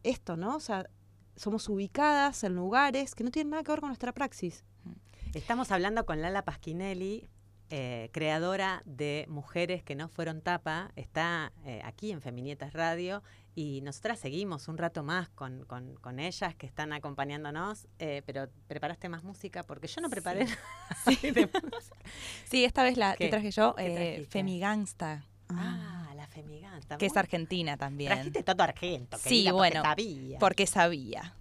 esto, 0.02 0.36
¿no? 0.36 0.56
O 0.56 0.60
sea, 0.60 0.88
somos 1.36 1.68
ubicadas 1.68 2.42
en 2.44 2.54
lugares 2.54 3.14
que 3.14 3.22
no 3.24 3.30
tienen 3.30 3.50
nada 3.50 3.62
que 3.64 3.70
ver 3.72 3.80
con 3.80 3.90
nuestra 3.90 4.12
praxis. 4.12 4.64
Estamos 5.34 5.70
hablando 5.72 6.06
con 6.06 6.22
Lala 6.22 6.44
Pasquinelli, 6.44 7.28
eh, 7.70 8.10
creadora 8.12 8.82
de 8.84 9.26
Mujeres 9.28 9.82
que 9.82 9.94
no 9.94 10.08
fueron 10.08 10.40
tapa, 10.40 10.92
está 10.96 11.52
eh, 11.64 11.80
aquí 11.84 12.10
en 12.12 12.20
Feminietas 12.20 12.72
Radio 12.72 13.22
y 13.54 13.80
nosotras 13.82 14.18
seguimos 14.18 14.68
un 14.68 14.78
rato 14.78 15.02
más 15.02 15.28
con, 15.30 15.64
con- 15.64 15.94
con 15.96 16.18
ellas 16.20 16.54
que 16.54 16.66
están 16.66 16.92
acompañándonos, 16.92 17.86
eh, 17.98 18.22
pero 18.26 18.48
¿preparaste 18.68 19.08
más 19.08 19.22
música? 19.24 19.62
Porque 19.62 19.86
yo 19.86 20.00
no 20.00 20.10
preparé 20.10 20.46
Sí. 21.04 21.18
Sí, 22.50 22.64
esta 22.64 22.82
vez 22.82 22.96
la 22.96 23.14
¿Qué? 23.16 23.24
que 23.24 23.30
traje 23.30 23.50
yo, 23.50 23.74
¿Qué 23.76 24.16
eh? 24.22 24.26
Femigangsta, 24.28 25.24
Ah, 25.48 26.12
la 26.16 26.26
femiganta. 26.26 26.96
que 26.96 27.06
es 27.06 27.16
argentina 27.16 27.76
también. 27.76 28.10
Trajiste 28.12 28.42
todo 28.42 28.62
argento, 28.62 29.18
Sí, 29.18 29.22
querida, 29.44 29.50
porque 29.52 29.58
bueno, 29.70 29.82
sabía. 29.82 30.38
Porque 30.38 30.66
sabía. 30.66 31.34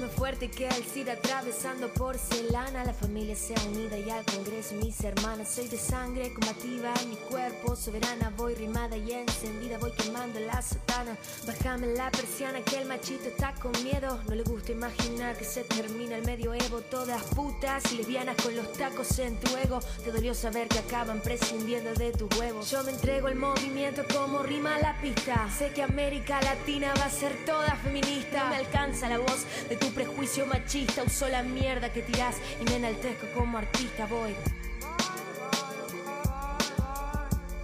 Más 0.00 0.10
fuerte 0.10 0.50
que 0.50 0.66
Alcida 0.66 1.12
atravesando 1.12 1.88
porcelana. 1.94 2.84
La 2.84 2.92
familia 2.92 3.36
sea 3.36 3.56
unida 3.68 3.96
y 3.96 4.10
al 4.10 4.24
congreso 4.24 4.74
mis 4.74 5.00
hermanas. 5.04 5.54
Soy 5.54 5.68
de 5.68 5.78
sangre 5.78 6.32
combativa 6.34 6.92
en 7.00 7.10
mi 7.10 7.16
cuerpo. 7.16 7.76
Soberana 7.76 8.32
voy 8.36 8.54
rimada 8.54 8.96
y 8.96 9.12
encendida. 9.12 9.78
Voy 9.78 9.92
quemando 9.92 10.40
la 10.40 10.60
sotana. 10.62 11.16
Bájame 11.46 11.86
la 11.94 12.10
persiana 12.10 12.60
que 12.62 12.78
el 12.78 12.88
machito 12.88 13.28
está 13.28 13.54
con 13.54 13.70
miedo. 13.84 14.18
No 14.28 14.34
le 14.34 14.42
gusta 14.42 14.72
imaginar 14.72 15.36
que 15.36 15.44
se 15.44 15.62
termina 15.62 16.16
el 16.16 16.24
medioevo. 16.24 16.80
Todas 16.80 17.22
putas 17.34 17.84
y 17.92 17.98
lesbianas 17.98 18.36
con 18.42 18.56
los 18.56 18.72
tacos 18.72 19.18
en 19.20 19.38
tu 19.38 19.56
ego. 19.56 19.78
Te 20.02 20.10
dolió 20.10 20.34
saber 20.34 20.66
que 20.68 20.80
acaban 20.80 21.20
prescindiendo 21.20 21.94
de 21.94 22.10
tus 22.10 22.36
huevos. 22.36 22.68
Yo 22.68 22.82
me 22.82 22.90
entrego 22.90 23.28
al 23.28 23.36
movimiento 23.36 24.02
como 24.12 24.42
rima 24.42 24.76
la 24.80 25.00
pista. 25.00 25.48
Sé 25.56 25.70
que 25.70 25.82
América 25.82 26.40
Latina 26.42 26.92
va 26.98 27.06
a 27.06 27.10
ser 27.10 27.32
toda 27.46 27.76
feminista. 27.76 28.50
Me 28.50 28.56
alcanza 28.56 29.08
la 29.08 29.18
voz 29.18 29.44
de 29.68 29.83
tu 29.84 29.92
prejuicio 29.92 30.46
machista. 30.46 31.02
Uso 31.02 31.28
la 31.28 31.42
mierda 31.42 31.92
que 31.92 32.02
tirás 32.02 32.36
y 32.60 32.64
me 32.64 32.76
enaltezco 32.76 33.26
como 33.34 33.58
artista. 33.58 34.06
Voy. 34.06 34.34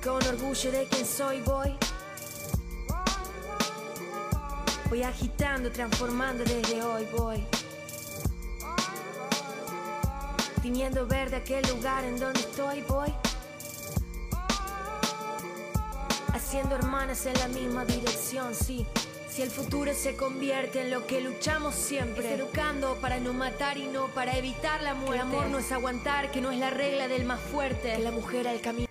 Con 0.04 0.22
orgullo 0.26 0.72
de 0.72 0.86
quien 0.86 1.06
soy, 1.06 1.40
voy. 1.40 1.76
Voy 4.88 5.02
agitando, 5.02 5.70
transformando 5.70 6.44
desde 6.44 6.82
hoy, 6.82 7.06
voy. 7.16 7.46
Tiñendo 10.62 11.06
verde 11.06 11.36
aquel 11.36 11.66
lugar 11.68 12.04
en 12.04 12.18
donde 12.18 12.40
estoy, 12.40 12.82
voy. 12.82 13.14
Haciendo 16.34 16.74
hermanas 16.74 17.24
en 17.26 17.34
la 17.34 17.48
misma 17.48 17.84
dirección, 17.84 18.54
sí. 18.54 18.86
Si 19.41 19.45
el 19.45 19.53
futuro 19.53 19.95
se 19.95 20.16
convierte 20.16 20.82
en 20.82 20.91
lo 20.91 21.07
que 21.07 21.22
luchamos 21.22 21.74
siempre, 21.74 22.26
es 22.34 22.38
educando 22.38 22.99
para 23.01 23.20
no 23.20 23.32
matar 23.32 23.78
y 23.78 23.86
no 23.86 24.09
para 24.09 24.36
evitar 24.36 24.82
la 24.82 24.93
muerte. 24.93 25.14
el 25.14 25.20
amor 25.22 25.47
no 25.49 25.59
es 25.59 25.72
aguantar, 25.72 26.30
que 26.30 26.43
no 26.43 26.51
es 26.51 26.59
la 26.59 26.68
regla 26.68 27.09
del 27.09 27.24
más 27.24 27.41
fuerte. 27.41 27.95
Que 27.97 28.01
la 28.01 28.11
mujer 28.11 28.47
al 28.47 28.61
camino. 28.61 28.86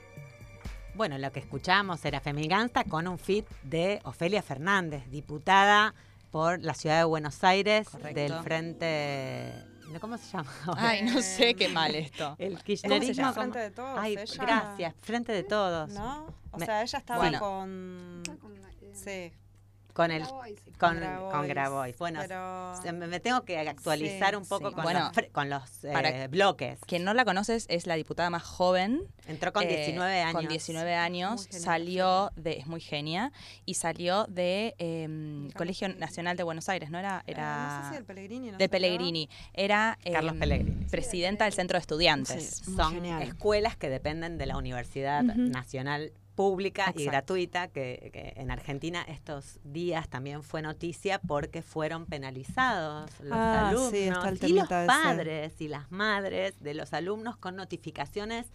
Bueno, 0.95 1.19
lo 1.19 1.31
que 1.31 1.39
escuchamos 1.39 2.03
era 2.03 2.19
Femigangsta 2.19 2.83
con 2.83 3.07
un 3.07 3.19
fit 3.19 3.45
de 3.61 4.01
Ofelia 4.05 4.41
Fernández, 4.41 5.03
diputada 5.11 5.93
por 6.31 6.59
la 6.63 6.73
ciudad 6.73 6.97
de 6.97 7.03
Buenos 7.03 7.43
Aires 7.43 7.87
Correcto. 7.87 8.19
del 8.19 8.33
Frente... 8.41 9.53
¿Cómo 10.01 10.17
se 10.17 10.31
llama? 10.35 10.51
Ay, 10.77 11.03
no 11.03 11.21
sé 11.21 11.53
qué 11.53 11.69
mal 11.69 11.93
esto. 11.93 12.35
El 12.39 12.53
¿Cómo 12.53 12.57
se 12.57 12.63
kirchnerismo. 12.63 13.33
Frente 13.33 13.59
de 13.59 13.69
Todos, 13.69 13.99
Ay, 13.99 14.13
ella. 14.17 14.43
gracias, 14.43 14.95
Frente 14.99 15.31
de 15.31 15.43
Todos. 15.43 15.91
¿No? 15.91 16.25
O 16.49 16.57
Me- 16.57 16.65
sea, 16.65 16.81
ella 16.81 16.97
estaba 16.97 17.19
Bueno. 17.19 17.39
con... 17.39 18.23
Sí, 18.95 19.31
Con 19.99 20.11
el 20.11 20.23
con, 20.23 20.97
con 20.97 20.97
Grabois, 21.01 21.49
Grabois. 21.49 21.97
Bueno, 21.97 22.21
pero- 22.25 22.73
me 23.09 23.19
tengo 23.19 23.41
que 23.43 23.57
actualizar 23.59 24.29
Sí, 24.29 24.35
un 24.37 24.45
poco 24.45 24.69
sí. 24.69 24.75
con 24.75 24.83
Bueno, 24.85 25.11
los, 25.13 25.25
con 25.33 25.49
los 25.49 25.83
eh, 25.83 25.91
para- 25.91 26.27
bloques. 26.29 26.79
Quien 26.87 27.03
no 27.03 27.13
la 27.13 27.25
conoces 27.25 27.65
es 27.67 27.85
la 27.85 27.95
diputada 27.95 28.29
más 28.29 28.43
joven. 28.43 29.01
Entró 29.27 29.51
con 29.51 29.63
eh, 29.63 29.67
19 29.75 30.21
años. 30.21 30.33
Con 30.35 30.47
19 30.47 30.95
años 30.95 31.47
salió 31.51 32.31
de, 32.37 32.53
es 32.59 32.67
muy 32.67 32.79
genia, 32.79 33.33
y 33.65 33.73
salió 33.73 34.25
de 34.29 34.73
eh, 34.79 35.49
Colegio. 35.57 35.89
Nacional 35.89 36.37
de 36.37 36.43
Buenos 36.43 36.69
Aires, 36.69 36.89
¿no 36.91 36.97
era? 36.97 37.23
Era 37.27 37.39
Ah, 37.49 37.79
no 37.79 37.83
sé 37.87 37.91
si 37.91 37.97
el 37.97 38.05
Pellegrini. 38.05 38.51
¿no 38.51 38.57
de? 38.57 38.69
Pellegrini. 38.69 39.29
Era 39.53 39.97
Carlos 40.13 40.35
eh, 40.35 40.39
Pellegrini. 40.39 40.85
presidenta 40.85 41.43
del 41.43 41.53
Centro 41.53 41.75
de 41.77 41.81
Estudiantes. 41.81 42.61
Sí. 42.63 42.73
Son 42.75 42.93
genial. 42.93 43.21
escuelas 43.23 43.75
que 43.75 43.89
dependen 43.89 44.37
de 44.37 44.45
la 44.45 44.55
Universidad 44.55 45.25
Ujú. 45.25 45.37
Nacional 45.41 46.13
Pública 46.39 46.93
y 46.95 47.03
gratuita, 47.03 47.67
que, 47.67 48.11
que 48.13 48.31
en 48.37 48.49
Argentina 48.49 49.01
estos 49.01 49.59
días 49.65 50.07
también 50.07 50.41
fue 50.41 50.61
noticia 50.61 51.19
porque 51.19 51.61
fueron 51.61 52.05
penalizados 52.05 53.11
los 53.19 53.37
Ah, 53.37 53.67
alumnos 53.67 53.91
sí, 53.91 54.47
y 54.47 54.53
los 54.53 54.69
padres 54.69 55.59
y 55.59 55.67
las 55.67 55.91
madres 55.91 56.57
de 56.63 56.75
los 56.75 56.93
alumnos 56.93 57.35
con 57.35 57.57
notificaciones. 57.57 58.53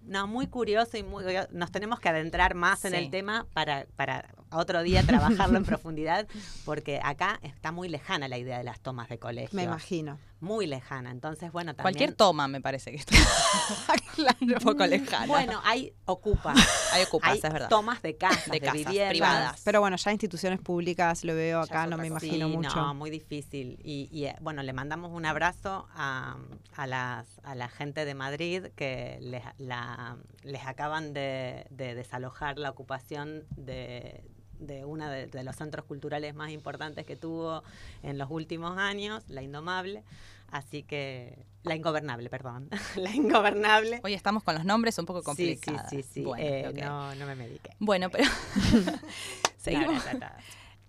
No, 0.00 0.26
muy 0.26 0.46
curioso 0.46 0.96
y 0.96 1.02
muy, 1.02 1.22
nos 1.50 1.70
tenemos 1.70 2.00
que 2.00 2.08
adentrar 2.08 2.54
más 2.54 2.86
en 2.86 2.94
el 2.94 3.10
tema 3.10 3.46
para, 3.52 3.84
para 3.96 4.30
otro 4.50 4.82
día 4.82 5.02
trabajarlo 5.02 5.58
en 5.58 5.64
profundidad, 5.66 6.26
porque 6.64 6.98
acá 7.04 7.40
está 7.42 7.72
muy 7.72 7.90
lejana 7.90 8.28
la 8.28 8.38
idea 8.38 8.56
de 8.56 8.64
las 8.64 8.80
tomas 8.80 9.10
de 9.10 9.18
colegio. 9.18 9.54
Me 9.54 9.64
imagino. 9.64 10.18
Muy 10.40 10.66
lejana. 10.66 11.10
Entonces, 11.10 11.50
bueno, 11.50 11.74
también. 11.74 11.82
Cualquier 11.82 12.14
toma 12.14 12.46
me 12.46 12.60
parece 12.60 12.90
que 12.92 12.96
está 12.98 13.16
un 14.40 14.54
poco 14.62 14.86
lejana. 14.86 15.26
Bueno, 15.26 15.60
hay 15.64 15.92
ocupa. 16.04 16.54
hay 16.92 17.02
ocupas, 17.02 17.30
hay 17.30 17.36
es 17.38 17.42
verdad. 17.42 17.68
tomas 17.68 18.02
de 18.02 18.16
casas, 18.16 18.46
De 18.46 18.52
de, 18.52 18.60
casas 18.60 18.74
viviendas. 18.86 19.10
privadas. 19.10 19.60
Pero 19.64 19.80
bueno, 19.80 19.96
ya 19.96 20.12
instituciones 20.12 20.60
públicas 20.60 21.24
lo 21.24 21.34
veo 21.34 21.60
acá, 21.60 21.86
no 21.86 21.96
me 21.98 22.06
imagino 22.06 22.46
Sí, 22.48 22.56
mucho. 22.56 22.76
No, 22.76 22.94
muy 22.94 23.10
difícil. 23.10 23.78
Y, 23.82 24.08
y, 24.12 24.26
eh, 24.26 24.36
bueno, 24.40 24.62
le 24.62 24.72
mandamos 24.72 25.10
un 25.12 25.26
abrazo 25.26 25.88
a, 25.94 26.36
a, 26.76 26.86
las, 26.86 27.26
a 27.42 27.54
la 27.54 27.68
gente 27.68 28.04
de 28.04 28.14
Madrid 28.14 28.66
que 28.76 29.18
les, 29.20 29.42
la- 29.58 30.16
les 30.42 30.64
acaban 30.66 31.12
de, 31.12 31.66
de 31.70 31.94
desalojar 31.94 32.58
la 32.58 32.70
ocupación 32.70 33.44
de 33.56 34.22
de 34.58 34.84
uno 34.84 35.08
de, 35.08 35.26
de 35.26 35.42
los 35.44 35.56
centros 35.56 35.84
culturales 35.84 36.34
más 36.34 36.50
importantes 36.50 37.04
que 37.06 37.16
tuvo 37.16 37.62
en 38.02 38.18
los 38.18 38.30
últimos 38.30 38.76
años, 38.78 39.24
la 39.28 39.42
Indomable. 39.42 40.02
Así 40.50 40.82
que 40.82 41.44
la 41.62 41.76
ingobernable, 41.76 42.30
perdón. 42.30 42.70
la 42.96 43.14
ingobernable. 43.14 44.00
Hoy 44.02 44.14
estamos 44.14 44.42
con 44.42 44.54
los 44.54 44.64
nombres 44.64 44.96
un 44.98 45.04
poco 45.04 45.22
complicados. 45.22 45.90
sí, 45.90 46.02
sí, 46.02 46.08
sí. 46.14 46.22
Bueno, 46.22 46.42
Eh, 46.42 46.72
no, 46.82 47.14
no 47.16 47.26
me 47.26 47.34
mediqué. 47.34 47.70
Bueno, 47.78 48.08
pero 48.10 48.24
seguimos. 49.58 50.04
No, 50.06 50.12
no, 50.12 50.18
no, 50.20 50.26
no. 50.26 50.32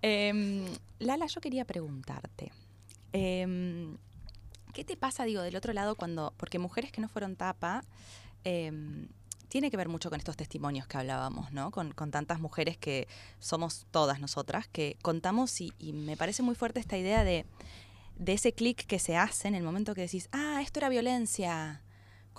Em, 0.02 0.64
Lala, 0.98 1.26
yo 1.26 1.40
quería 1.40 1.64
preguntarte. 1.66 2.52
em, 3.12 3.96
¿Qué 4.72 4.84
te 4.84 4.96
pasa, 4.96 5.24
digo, 5.24 5.42
del 5.42 5.56
otro 5.56 5.72
lado 5.72 5.94
cuando, 5.96 6.32
porque 6.36 6.58
mujeres 6.58 6.92
que 6.92 7.00
no 7.00 7.08
fueron 7.08 7.34
tapa, 7.36 7.82
em, 8.44 9.08
tiene 9.50 9.70
que 9.70 9.76
ver 9.76 9.88
mucho 9.88 10.08
con 10.08 10.18
estos 10.18 10.36
testimonios 10.36 10.86
que 10.86 10.96
hablábamos, 10.96 11.52
¿no? 11.52 11.70
Con, 11.70 11.92
con 11.92 12.10
tantas 12.10 12.40
mujeres 12.40 12.78
que 12.78 13.06
somos 13.38 13.86
todas 13.90 14.20
nosotras, 14.20 14.68
que 14.68 14.96
contamos 15.02 15.60
y, 15.60 15.74
y 15.78 15.92
me 15.92 16.16
parece 16.16 16.42
muy 16.42 16.54
fuerte 16.54 16.80
esta 16.80 16.96
idea 16.96 17.24
de, 17.24 17.44
de 18.16 18.32
ese 18.32 18.52
clic 18.52 18.86
que 18.86 18.98
se 18.98 19.16
hace 19.16 19.48
en 19.48 19.54
el 19.54 19.62
momento 19.62 19.94
que 19.94 20.02
decís, 20.02 20.28
ah, 20.32 20.60
esto 20.62 20.78
era 20.78 20.88
violencia. 20.88 21.82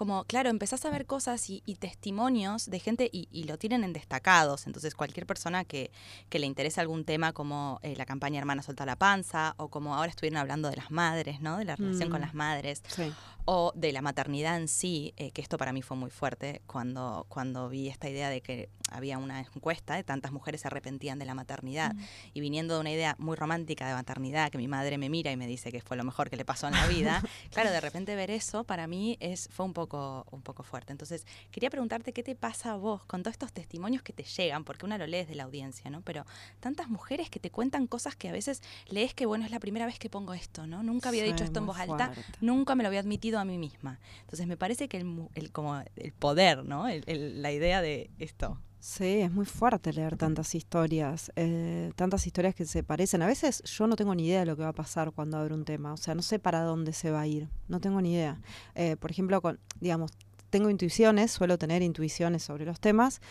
Como, 0.02 0.24
claro, 0.24 0.50
empezás 0.50 0.84
a 0.86 0.90
ver 0.90 1.06
cosas 1.06 1.48
y, 1.52 1.62
y 1.68 1.76
testimonios 1.76 2.72
de 2.72 2.80
gente 2.80 3.08
y, 3.14 3.28
y 3.32 3.44
lo 3.44 3.60
tienen 3.60 3.84
en 3.84 3.94
destacados. 3.94 4.66
Entonces, 4.66 4.96
cualquier 4.96 5.28
persona 5.28 5.64
que, 5.64 5.92
que 6.28 6.40
le 6.40 6.48
interese 6.48 6.82
algún 6.82 7.06
tema 7.06 7.34
como 7.34 7.80
eh, 7.84 7.94
la 7.96 8.08
campaña 8.08 8.40
Hermana 8.40 8.64
Solta 8.64 8.84
la 8.88 8.96
Panza 8.96 9.54
o 9.58 9.68
como 9.70 9.94
ahora 9.94 10.10
estuvieron 10.10 10.38
hablando 10.40 10.72
de 10.72 10.76
las 10.78 10.90
madres, 10.90 11.40
¿no? 11.42 11.58
De 11.60 11.66
la 11.66 11.76
relación 11.76 12.10
con 12.10 12.20
Mm. 12.22 12.24
las 12.24 12.34
madres 12.34 12.82
Sí. 12.88 13.14
o 13.46 13.72
de 13.76 13.92
la 13.92 14.02
maternidad 14.02 14.58
en 14.58 14.68
sí, 14.68 15.14
eh, 15.18 15.30
que 15.34 15.42
esto 15.44 15.60
para 15.60 15.72
mí 15.72 15.84
fue 15.84 15.96
muy 15.98 16.10
fuerte 16.10 16.64
cuando, 16.66 17.28
cuando 17.30 17.70
vi 17.70 17.88
esta 17.88 18.10
idea 18.10 18.30
de 18.30 18.42
que 18.42 18.70
había 18.92 19.20
una 19.20 19.40
encuesta 19.40 19.94
de 19.96 20.04
tantas 20.04 20.32
mujeres 20.32 20.62
se 20.62 20.68
arrepentían 20.68 21.20
de 21.20 21.26
la 21.26 21.36
maternidad 21.36 21.94
y 22.34 22.42
viniendo 22.42 22.74
de 22.74 22.80
una 22.82 22.92
idea 22.92 23.16
muy 23.20 23.36
romántica 23.38 23.88
de 23.88 23.94
maternidad, 23.94 24.50
que 24.52 24.58
mi 24.58 24.68
madre 24.68 24.98
me 24.98 25.10
mira 25.10 25.32
y 25.32 25.38
me 25.38 25.46
dice 25.48 25.72
que 25.72 25.80
fue 25.82 25.96
lo 25.96 26.04
mejor 26.04 26.30
que 26.32 26.38
le 26.38 26.44
pasó 26.46 26.68
en 26.68 26.74
la 26.74 26.88
vida, 26.88 27.22
claro, 27.52 27.70
de 27.72 27.80
repente 27.82 28.16
ver 28.16 28.32
eso 28.32 28.64
para 28.64 28.88
mí 28.88 29.16
es, 29.20 29.48
fue 29.52 29.66
un 29.66 29.74
poco, 29.74 29.91
un 29.98 30.42
poco 30.42 30.64
fuerte. 30.64 30.92
Entonces, 30.92 31.26
quería 31.52 31.70
preguntarte 31.70 32.14
qué 32.14 32.24
te 32.24 32.36
pasa 32.36 32.72
a 32.72 32.76
vos 32.76 33.04
con 33.06 33.24
todos 33.24 33.34
estos 33.34 33.52
testimonios 33.52 34.02
que 34.04 34.14
te 34.14 34.24
llegan, 34.24 34.64
porque 34.64 34.86
una 34.86 34.98
lo 34.98 35.06
lees 35.08 35.28
de 35.28 35.36
la 35.36 35.44
audiencia, 35.44 35.90
¿no? 35.92 36.02
Pero 36.02 36.26
tantas 36.60 36.90
mujeres 36.90 37.30
que 37.30 37.40
te 37.40 37.50
cuentan 37.52 37.88
cosas 37.88 38.16
que 38.16 38.30
a 38.30 38.32
veces 38.32 38.62
lees 38.88 39.14
que, 39.14 39.26
bueno, 39.26 39.46
es 39.46 39.52
la 39.52 39.60
primera 39.60 39.86
vez 39.86 40.00
que 40.00 40.10
pongo 40.10 40.34
esto, 40.34 40.68
¿no? 40.68 40.84
Nunca 40.84 41.10
había 41.10 41.24
dicho 41.24 41.44
esto 41.44 41.60
en 41.60 41.66
voz 41.68 41.78
alta, 41.92 42.06
nunca 42.42 42.76
me 42.76 42.84
lo 42.84 42.88
había 42.88 43.00
admitido 43.02 43.40
a 43.40 43.46
mí 43.46 43.58
misma. 43.58 44.00
Entonces 44.22 44.48
me 44.48 44.58
parece 44.58 44.88
que 44.88 44.98
el, 44.98 45.52
como 45.52 45.82
el 45.96 46.12
poder, 46.14 46.64
¿no? 46.66 46.88
El- 46.88 47.04
el- 47.08 47.42
la 47.42 47.52
idea 47.52 47.82
de 47.82 48.10
esto. 48.20 48.58
Sí, 48.84 49.20
es 49.20 49.32
muy 49.32 49.46
fuerte 49.46 49.94
leer 49.94 50.18
tantas 50.18 50.56
historias, 50.56 51.32
eh, 51.36 51.92
tantas 51.96 52.26
historias 52.26 52.56
que 52.56 52.66
se 52.66 52.82
parecen. 52.82 53.22
A 53.22 53.28
veces 53.28 53.62
yo 53.62 53.86
no 53.86 53.96
tengo 53.96 54.16
ni 54.16 54.26
idea 54.26 54.40
de 54.40 54.48
lo 54.48 54.58
que 54.58 54.64
va 54.64 54.70
a 54.70 54.74
pasar 54.74 55.12
cuando 55.12 55.38
abro 55.38 55.54
un 55.54 55.66
tema, 55.66 55.94
o 55.94 55.98
sea, 55.98 56.16
no 56.16 56.24
sé 56.24 56.40
para 56.40 56.64
dónde 56.64 56.92
se 56.92 57.12
va 57.12 57.22
a 57.22 57.28
ir, 57.28 57.48
no 57.68 57.80
tengo 57.80 58.02
ni 58.02 58.14
idea. 58.14 58.42
Eh, 58.74 58.96
por 58.96 59.12
ejemplo, 59.12 59.40
con, 59.40 59.60
digamos, 59.80 60.10
tengo 60.50 60.72
intuiciones, 60.72 61.32
suelo 61.32 61.60
tener 61.60 61.84
intuiciones 61.84 62.42
sobre 62.42 62.66
los 62.66 62.80
temas, 62.80 63.22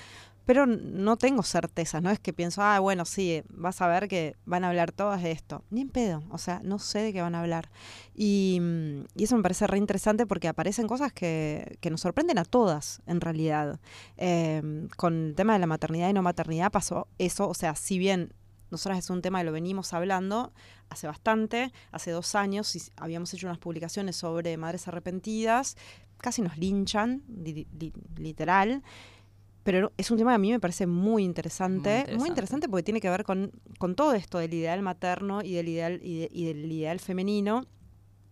pero 0.50 0.66
no 0.66 1.16
tengo 1.16 1.44
certezas, 1.44 2.02
no 2.02 2.10
es 2.10 2.18
que 2.18 2.32
pienso, 2.32 2.60
ah, 2.60 2.80
bueno, 2.80 3.04
sí, 3.04 3.44
vas 3.50 3.80
a 3.82 3.86
ver 3.86 4.08
que 4.08 4.34
van 4.46 4.64
a 4.64 4.68
hablar 4.70 4.90
todas 4.90 5.22
de 5.22 5.30
esto. 5.30 5.62
Ni 5.70 5.82
en 5.82 5.90
pedo, 5.90 6.24
o 6.32 6.38
sea, 6.38 6.60
no 6.64 6.80
sé 6.80 6.98
de 7.02 7.12
qué 7.12 7.22
van 7.22 7.36
a 7.36 7.40
hablar. 7.42 7.70
Y, 8.16 8.58
mm, 8.60 9.04
eso 9.22 9.36
me 9.36 9.44
parece 9.44 9.68
re 9.68 9.78
interesante 9.78 10.26
porque 10.26 10.48
aparecen 10.48 10.88
cosas 10.88 11.12
que, 11.12 11.78
que 11.80 11.88
nos 11.88 12.00
sorprenden 12.00 12.36
a 12.36 12.44
todas, 12.44 13.00
en 13.06 13.20
realidad. 13.20 13.78
Eh, 14.16 14.88
con 14.96 15.28
el 15.28 15.34
tema 15.36 15.52
de 15.52 15.60
la 15.60 15.68
maternidad 15.68 16.08
y 16.10 16.14
no 16.14 16.22
maternidad 16.22 16.72
pasó 16.72 17.06
eso, 17.18 17.48
o 17.48 17.54
sea, 17.54 17.76
si 17.76 18.00
bien 18.00 18.32
nosotras 18.72 18.98
es 18.98 19.08
un 19.08 19.22
tema 19.22 19.38
que 19.38 19.44
lo 19.44 19.52
venimos 19.52 19.92
hablando 19.92 20.52
hace 20.88 21.06
bastante, 21.06 21.72
hace 21.92 22.10
dos 22.10 22.34
años 22.34 22.74
y 22.74 22.82
habíamos 22.96 23.32
hecho 23.32 23.46
unas 23.46 23.58
publicaciones 23.58 24.16
sobre 24.16 24.56
madres 24.56 24.88
arrepentidas, 24.88 25.76
casi 26.18 26.42
nos 26.42 26.58
linchan, 26.58 27.22
li- 27.28 27.68
li- 27.78 27.92
literal. 28.16 28.82
Pero 29.62 29.92
es 29.98 30.10
un 30.10 30.16
tema 30.18 30.30
que 30.32 30.36
a 30.36 30.38
mí 30.38 30.50
me 30.52 30.60
parece 30.60 30.86
muy 30.86 31.22
interesante, 31.24 31.90
muy 31.90 31.98
interesante, 32.00 32.28
interesante. 32.28 32.68
porque 32.68 32.82
tiene 32.82 33.00
que 33.00 33.10
ver 33.10 33.24
con, 33.24 33.52
con 33.78 33.94
todo 33.94 34.14
esto 34.14 34.38
del 34.38 34.54
ideal 34.54 34.80
materno 34.82 35.42
y 35.42 35.52
del 35.54 35.68
ideal, 35.68 36.00
y, 36.02 36.20
de- 36.20 36.28
y 36.32 36.44
del 36.46 36.70
ideal 36.72 36.98
femenino, 37.00 37.66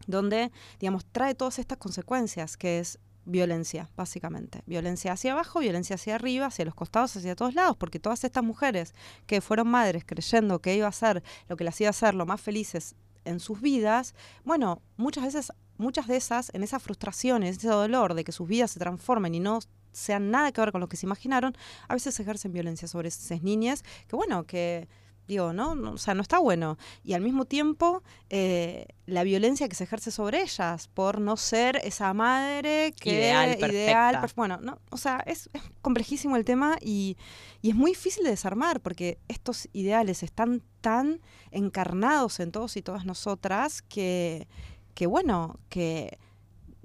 donde, 0.07 0.51
digamos, 0.81 1.05
trae 1.07 1.35
todas 1.35 1.59
estas 1.59 1.79
consecuencias, 1.79 2.57
que 2.57 2.79
es 2.79 2.99
violencia, 3.27 3.91
básicamente. 3.95 4.63
Violencia 4.65 5.13
hacia 5.13 5.33
abajo, 5.33 5.61
violencia 5.61 5.97
hacia 5.97 6.15
arriba, 6.15 6.47
hacia 6.47 6.65
los 6.65 6.75
costados, 6.75 7.15
hacia 7.15 7.37
todos 7.37 7.55
lados, 7.55 7.77
porque 7.77 8.01
todas 8.01 8.25
estas 8.25 8.43
mujeres 8.43 8.95
que 9.27 9.43
fueron 9.43 9.69
madres 9.69 10.05
creyendo 10.07 10.61
que 10.61 10.75
iba 10.75 10.87
a 10.89 10.93
ser 10.93 11.23
lo 11.47 11.57
que 11.57 11.65
las 11.65 11.79
iba 11.81 11.89
a 11.89 11.91
hacer 11.91 12.15
lo 12.15 12.25
más 12.25 12.41
felices 12.41 12.95
en 13.27 13.39
sus 13.41 13.61
vidas, 13.61 14.15
bueno, 14.45 14.81
muchas 14.97 15.25
veces, 15.25 15.53
muchas 15.77 16.07
de 16.07 16.17
esas, 16.17 16.51
en 16.55 16.63
esas 16.63 16.83
frustraciones, 16.83 17.59
ese 17.59 17.69
dolor 17.69 18.15
de 18.15 18.25
que 18.25 18.33
sus 18.33 18.49
vidas 18.49 18.71
se 18.71 18.79
transformen 18.79 19.35
y 19.35 19.41
no 19.41 19.59
sean 19.93 20.31
nada 20.31 20.53
que 20.53 20.61
ver 20.61 20.73
con 20.73 20.81
lo 20.81 20.89
que 20.89 20.97
se 20.97 21.07
imaginaron, 21.07 21.57
a 21.89 21.95
veces 21.95 22.19
ejercen 22.21 22.53
violencia 22.53 22.89
sobre 22.89 23.09
esas 23.09 23.43
niñas, 23.43 23.83
que 24.07 24.17
bueno, 24.17 24.45
que 24.45 24.89
digo, 25.29 25.53
¿no? 25.53 25.75
No, 25.75 25.93
O 25.93 25.99
sea, 25.99 26.15
no 26.15 26.23
está 26.23 26.39
bueno. 26.39 26.79
Y 27.05 27.13
al 27.13 27.21
mismo 27.21 27.45
tiempo, 27.45 28.03
eh, 28.31 28.87
la 29.07 29.23
violencia 29.23 29.69
que 29.69 29.77
se 29.77 29.85
ejerce 29.85 30.11
sobre 30.11 30.41
ellas 30.41 30.89
por 30.89 31.21
no 31.21 31.37
ser 31.37 31.77
esa 31.85 32.13
madre 32.15 32.95
que 32.99 33.13
Ideal, 33.13 33.59
ideal 33.59 34.33
bueno, 34.35 34.59
no, 34.61 34.79
o 34.91 34.97
sea, 34.97 35.23
es, 35.27 35.51
es 35.53 35.63
complejísimo 35.83 36.37
el 36.37 36.45
tema 36.45 36.79
y, 36.81 37.19
y 37.61 37.71
es 37.71 37.77
muy 37.77 37.91
difícil 37.91 38.25
de 38.25 38.31
desarmar 38.31 38.81
porque 38.81 39.19
estos 39.29 39.69
ideales 39.73 40.23
están 40.23 40.63
tan 40.81 41.21
encarnados 41.51 42.41
en 42.41 42.51
todos 42.51 42.77
y 42.77 42.83
todas 42.83 43.05
nosotras 43.05 43.83
que, 43.83 44.49
que 44.95 45.07
bueno, 45.07 45.61
que 45.69 46.19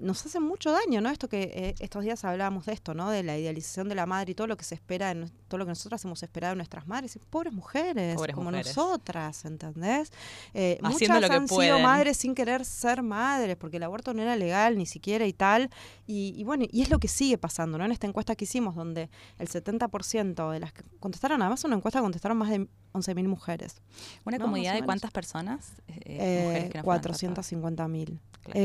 nos 0.04 0.26
hacen 0.26 0.44
mucho 0.44 0.72
daño, 0.72 1.02
¿no? 1.02 1.10
Esto 1.10 1.28
que 1.30 1.44
eh, 1.54 1.76
estos 1.80 2.04
días 2.04 2.24
hablábamos 2.24 2.66
de 2.66 2.74
esto, 2.74 2.94
¿no? 2.94 3.10
De 3.10 3.24
la 3.24 3.38
idealización 3.38 3.90
de 3.90 3.96
la 3.96 4.06
madre 4.06 4.32
y 4.32 4.36
todo 4.36 4.48
lo 4.48 4.58
que 4.58 4.64
se 4.64 4.76
espera, 4.76 5.12
en, 5.12 5.30
todo 5.48 5.58
lo 5.58 5.66
que 5.66 5.70
nosotras 5.70 6.04
hemos 6.06 6.22
esperado 6.24 6.52
de 6.52 6.58
nuestras 6.58 6.86
madres, 6.88 7.16
y 7.16 7.20
pobres 7.20 7.54
mujeres, 7.54 8.16
Pobres 8.16 8.36
como 8.36 8.52
mujeres. 8.52 8.76
nosotras, 8.76 9.46
¿entendés? 9.46 10.12
Eh, 10.54 10.78
muchas 10.82 11.22
lo 11.22 11.28
que 11.30 11.34
han 11.36 11.48
sido 11.48 11.80
madres 11.80 12.18
sin 12.18 12.36
querer 12.36 12.66
ser 12.66 13.02
madres, 13.02 13.56
porque 13.56 13.78
el 13.78 13.84
aborto 13.84 14.14
no 14.14 14.22
era 14.22 14.36
legal 14.36 14.78
ni 14.78 14.86
siquiera 14.86 15.26
y 15.26 15.34
tal, 15.34 15.70
y, 16.06 16.34
y 16.38 16.44
bueno, 16.44 16.66
y 16.70 16.82
es 16.82 16.90
lo 16.90 17.00
que 17.00 17.08
sigue 17.08 17.38
pasando, 17.38 17.78
¿no? 17.78 17.86
En 17.86 17.92
esta 17.92 18.06
encuesta 18.08 18.36
que 18.36 18.44
hicimos, 18.46 18.76
donde 18.76 19.10
el 19.40 19.48
70% 19.50 20.52
de 20.52 20.60
las 20.60 20.74
que 20.74 20.84
contestaron, 21.00 21.42
además 21.42 21.64
una 21.64 21.76
encuesta 21.76 22.02
contestaron 22.02 22.38
más 22.38 22.50
de 22.50 22.68
11.000 22.94 23.28
mujeres. 23.28 23.82
¿Una 24.26 24.38
No, 24.38 24.46
comunidad 24.46 24.74
de 24.74 24.84
cuántas 24.84 25.12
personas? 25.12 25.74
eh, 25.88 26.00
Eh, 26.06 26.44
mujeres 26.46 26.70
que 26.72 26.78
no 26.80 26.84
fueron 26.84 27.02
tratadas? 27.02 27.52
450.000. 27.52 28.20
Claro. 28.42 28.60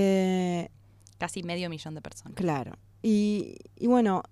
Casi 1.18 1.42
medio 1.42 1.68
millón 1.68 1.94
de 1.94 2.00
personas. 2.00 2.36
Claro. 2.36 2.72
Y, 3.02 3.56
y 3.76 3.86
bueno, 3.86 4.22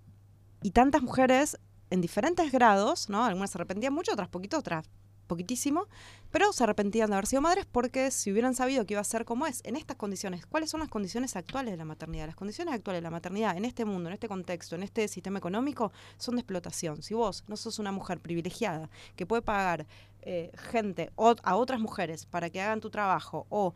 y 0.63 0.71
tantas 0.71 1.03
mujeres 1.03 1.59
en 1.91 2.01
diferentes 2.01 2.51
grados, 2.51 3.09
¿no? 3.09 3.25
Algunas 3.25 3.51
se 3.51 3.59
arrepentían 3.59 3.93
mucho, 3.93 4.13
otras 4.13 4.29
poquito, 4.29 4.59
otras 4.59 4.89
poquitísimo, 5.27 5.87
pero 6.31 6.53
se 6.53 6.65
arrepentían 6.65 7.11
de 7.11 7.17
haber 7.17 7.27
sido 7.27 7.43
madres 7.43 7.67
porque 7.67 8.11
si 8.11 8.33
hubieran 8.33 8.55
sabido 8.55 8.87
que 8.87 8.95
iba 8.95 9.01
a 9.01 9.05
ser 9.05 9.25
como 9.25 9.47
es, 9.47 9.61
en 9.65 9.77
estas 9.77 9.97
condiciones, 9.97 10.47
¿cuáles 10.47 10.71
son 10.71 10.81
las 10.81 10.89
condiciones 10.89 11.37
actuales 11.37 11.73
de 11.73 11.77
la 11.77 11.85
maternidad? 11.85 12.27
Las 12.27 12.37
condiciones 12.37 12.75
actuales 12.75 12.99
de 12.99 13.05
la 13.05 13.11
maternidad 13.11 13.57
en 13.57 13.65
este 13.65 13.85
mundo, 13.85 14.09
en 14.09 14.15
este 14.15 14.29
contexto, 14.29 14.77
en 14.77 14.83
este 14.83 15.09
sistema 15.09 15.39
económico, 15.39 15.93
son 16.17 16.37
de 16.37 16.41
explotación. 16.41 17.03
Si 17.03 17.15
vos 17.15 17.45
no 17.49 17.57
sos 17.57 17.79
una 17.79 17.93
mujer 17.93 18.21
privilegiada 18.21 18.89
que 19.17 19.27
puede 19.27 19.43
pagar 19.43 19.87
eh, 20.23 20.51
gente 20.57 21.11
o, 21.17 21.35
a 21.43 21.57
otras 21.57 21.81
mujeres 21.81 22.27
para 22.27 22.51
que 22.51 22.61
hagan 22.61 22.81
tu 22.81 22.91
trabajo 22.91 23.47
o 23.49 23.75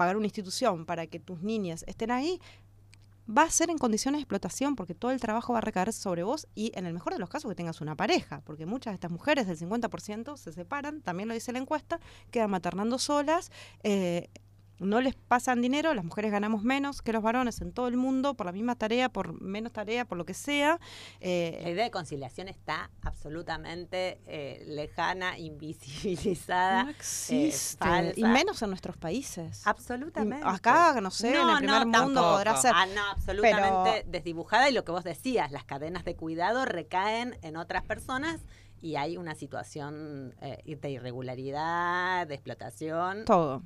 pagar 0.00 0.16
una 0.16 0.24
institución 0.24 0.86
para 0.86 1.06
que 1.06 1.20
tus 1.20 1.42
niñas 1.42 1.84
estén 1.86 2.10
ahí, 2.10 2.40
va 3.28 3.42
a 3.42 3.50
ser 3.50 3.68
en 3.68 3.76
condiciones 3.76 4.20
de 4.20 4.22
explotación 4.22 4.74
porque 4.74 4.94
todo 4.94 5.10
el 5.10 5.20
trabajo 5.20 5.52
va 5.52 5.58
a 5.58 5.60
recaer 5.60 5.92
sobre 5.92 6.22
vos 6.22 6.48
y 6.54 6.72
en 6.74 6.86
el 6.86 6.94
mejor 6.94 7.12
de 7.12 7.18
los 7.18 7.28
casos 7.28 7.50
que 7.50 7.54
tengas 7.54 7.82
una 7.82 7.96
pareja, 7.96 8.40
porque 8.46 8.64
muchas 8.64 8.92
de 8.92 8.94
estas 8.94 9.10
mujeres, 9.10 9.46
del 9.46 9.58
50%, 9.58 10.38
se 10.38 10.52
separan, 10.54 11.02
también 11.02 11.28
lo 11.28 11.34
dice 11.34 11.52
la 11.52 11.58
encuesta, 11.58 12.00
quedan 12.30 12.50
maternando 12.50 12.98
solas, 12.98 13.52
eh, 13.82 14.30
no 14.80 15.00
les 15.00 15.14
pasan 15.14 15.60
dinero, 15.62 15.94
las 15.94 16.04
mujeres 16.04 16.32
ganamos 16.32 16.62
menos 16.62 17.02
que 17.02 17.12
los 17.12 17.22
varones 17.22 17.60
en 17.60 17.72
todo 17.72 17.86
el 17.86 17.96
mundo 17.96 18.34
por 18.34 18.46
la 18.46 18.52
misma 18.52 18.74
tarea, 18.76 19.08
por 19.10 19.40
menos 19.40 19.72
tarea, 19.72 20.04
por 20.06 20.18
lo 20.18 20.24
que 20.24 20.34
sea. 20.34 20.80
eh, 21.20 21.60
La 21.62 21.70
idea 21.70 21.84
de 21.84 21.90
conciliación 21.90 22.48
está 22.48 22.90
absolutamente 23.02 24.20
eh, 24.26 24.64
lejana, 24.66 25.38
invisibilizada. 25.38 26.84
no 26.84 26.88
eh, 26.90 26.94
existe. 26.96 28.12
y 28.16 28.24
menos 28.24 28.60
en 28.62 28.70
nuestros 28.70 28.96
países. 28.96 29.66
Absolutamente. 29.66 30.46
Acá, 30.46 31.00
no 31.00 31.10
sé, 31.10 31.36
en 31.38 31.48
el 31.48 31.56
primer 31.58 31.86
mundo 31.86 32.20
podrá 32.22 32.56
ser. 32.56 32.72
Ah, 32.74 32.86
no, 32.86 33.02
absolutamente 33.10 33.68
Pero- 34.00 34.10
desdibujada. 34.10 34.68
Y 34.70 34.72
lo 34.72 34.84
que 34.84 34.92
vos 34.92 35.04
decías, 35.04 35.50
las 35.52 35.64
cadenas 35.64 36.04
de 36.04 36.16
cuidado 36.16 36.64
recaen 36.64 37.38
en 37.42 37.56
otras 37.56 37.82
personas 37.84 38.40
y 38.82 38.96
hay 38.96 39.16
una 39.18 39.34
situación 39.34 40.34
eh, 40.40 40.76
de 40.80 40.90
irregularidad, 40.90 42.26
de 42.26 42.34
explotación 42.34 43.24
Todo. 43.26 43.62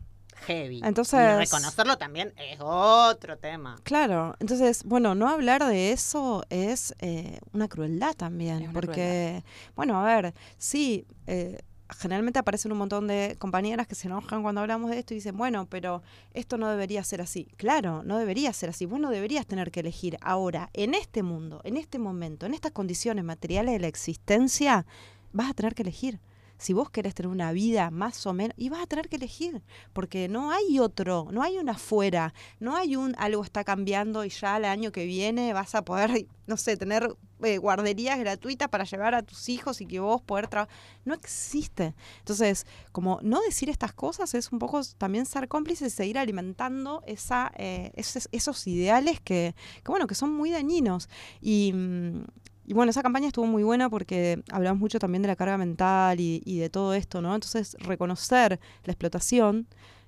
Heavy. 0.47 0.81
Entonces- 0.85 1.21
y 1.21 1.39
reconocerlo 1.39 1.99
también 1.99 2.33
es 2.37 2.59
otro 2.61 3.39
tema. 3.39 3.77
Claro, 3.83 4.37
entonces, 4.41 4.85
bueno, 4.85 5.15
no 5.15 5.29
hablar 5.29 5.65
de 5.67 5.93
eso 5.93 6.45
es 6.51 6.95
eh, 7.01 7.39
una 7.53 7.69
crueldad 7.69 8.15
también, 8.15 8.57
Es 8.57 8.63
una 8.65 8.73
porque, 8.73 9.45
bueno, 9.77 10.01
a 10.01 10.05
ver, 10.05 10.35
sí, 10.59 11.07
eh, 11.27 11.59
generalmente 11.91 12.39
aparecen 12.39 12.73
un 12.73 12.79
montón 12.79 13.07
de 13.07 13.37
compañeras 13.39 13.87
que 13.87 13.95
se 13.95 14.09
enojan 14.09 14.43
cuando 14.43 14.61
hablamos 14.63 14.91
de 14.91 14.99
esto 14.99 15.15
y 15.15 15.19
dicen, 15.19 15.37
bueno, 15.37 15.67
pero 15.69 16.03
esto 16.33 16.57
no 16.57 16.69
debería 16.71 17.05
ser 17.05 17.21
así. 17.21 17.47
Claro, 17.57 18.03
no 18.05 18.19
debería 18.19 18.53
ser 18.53 18.71
así. 18.71 18.87
Vos 18.87 18.99
no 19.01 19.11
deberías 19.11 19.47
tener 19.47 19.71
que 19.71 19.81
elegir 19.81 20.17
ahora, 20.23 20.71
en 20.73 20.95
este 20.95 21.23
mundo, 21.23 21.61
en 21.65 21.77
este 21.77 21.99
momento, 21.99 22.47
en 22.47 22.55
estas 22.55 22.73
condiciones 22.73 23.25
materiales 23.25 23.75
de 23.75 23.81
la 23.81 23.87
existencia, 23.87 24.87
vas 25.33 25.51
a 25.51 25.55
tener 25.55 25.75
que 25.75 25.83
elegir. 25.83 26.21
Si 26.65 26.73
vos 26.73 26.89
querés 26.89 27.15
tener 27.15 27.31
una 27.31 27.53
vida 27.53 27.91
más 27.91 28.25
o 28.27 28.33
menos, 28.33 28.55
y 28.57 28.71
vas 28.71 28.81
a 28.81 28.87
tener 28.87 29.11
que 29.11 29.17
elegir, 29.17 29.63
porque 29.93 30.29
no 30.29 30.51
hay 30.51 30.79
otro, 30.79 31.29
no 31.31 31.43
hay 31.43 31.59
una 31.59 31.73
afuera, 31.73 32.33
no 32.59 32.75
hay 32.75 32.97
un 32.97 33.15
algo 33.19 33.45
está 33.45 33.65
cambiando 33.65 34.25
y 34.25 34.31
ya 34.31 34.57
el 34.57 34.65
año 34.65 34.91
que 34.91 35.05
viene 35.05 35.53
vas 35.53 35.75
a 35.75 35.85
poder, 35.85 36.27
no 36.47 36.57
sé, 36.57 36.79
tener 36.79 37.15
eh, 37.43 37.59
guarderías 37.59 38.19
gratuitas 38.19 38.71
para 38.71 38.85
llevar 38.85 39.15
a 39.15 39.21
tus 39.21 39.51
hijos 39.51 39.83
y 39.83 39.87
que 39.87 40.01
vos 40.01 40.23
poder 40.23 40.49
trabajar. 40.49 40.75
No 41.05 41.13
existe. 41.13 41.95
Entonces, 42.21 42.67
como 42.93 43.19
no 43.21 43.43
decir 43.43 43.69
estas 43.69 43.93
cosas 43.93 44.33
es 44.33 44.51
un 44.51 44.59
poco 44.59 44.81
también 44.97 45.27
ser 45.27 45.49
cómplice 45.49 45.89
y 45.89 45.91
seguir 45.91 46.17
alimentando 46.17 47.03
esa, 47.07 47.53
eh, 47.59 47.93
esos, 47.95 48.27
esos 48.33 48.67
ideales 48.67 49.21
que, 49.21 49.55
que, 49.83 49.91
bueno, 49.91 50.07
que 50.07 50.15
son 50.15 50.33
muy 50.33 50.51
dañinos. 50.51 51.11
Y, 51.43 51.73
mm, 51.75 52.25
y 52.67 52.75
bueno, 52.75 52.91
esa 52.91 53.03
campaña 53.03 53.27
estuvo 53.27 53.47
muy 53.47 53.63
buena 53.63 53.91
porque 53.91 54.43
hablamos 54.51 54.81
mucho 54.81 54.99
también 54.99 55.23
de 55.23 55.29
la 55.29 55.37
carga 55.37 55.59
mental 55.59 56.21
y, 56.21 56.43
y 56.45 56.59
de 56.59 56.71
todo 56.71 56.95
esto, 56.95 57.21
¿no? 57.21 57.35
Entonces, 57.35 57.77
reconocer 57.81 58.61
la 58.85 58.93
explotación 58.93 59.67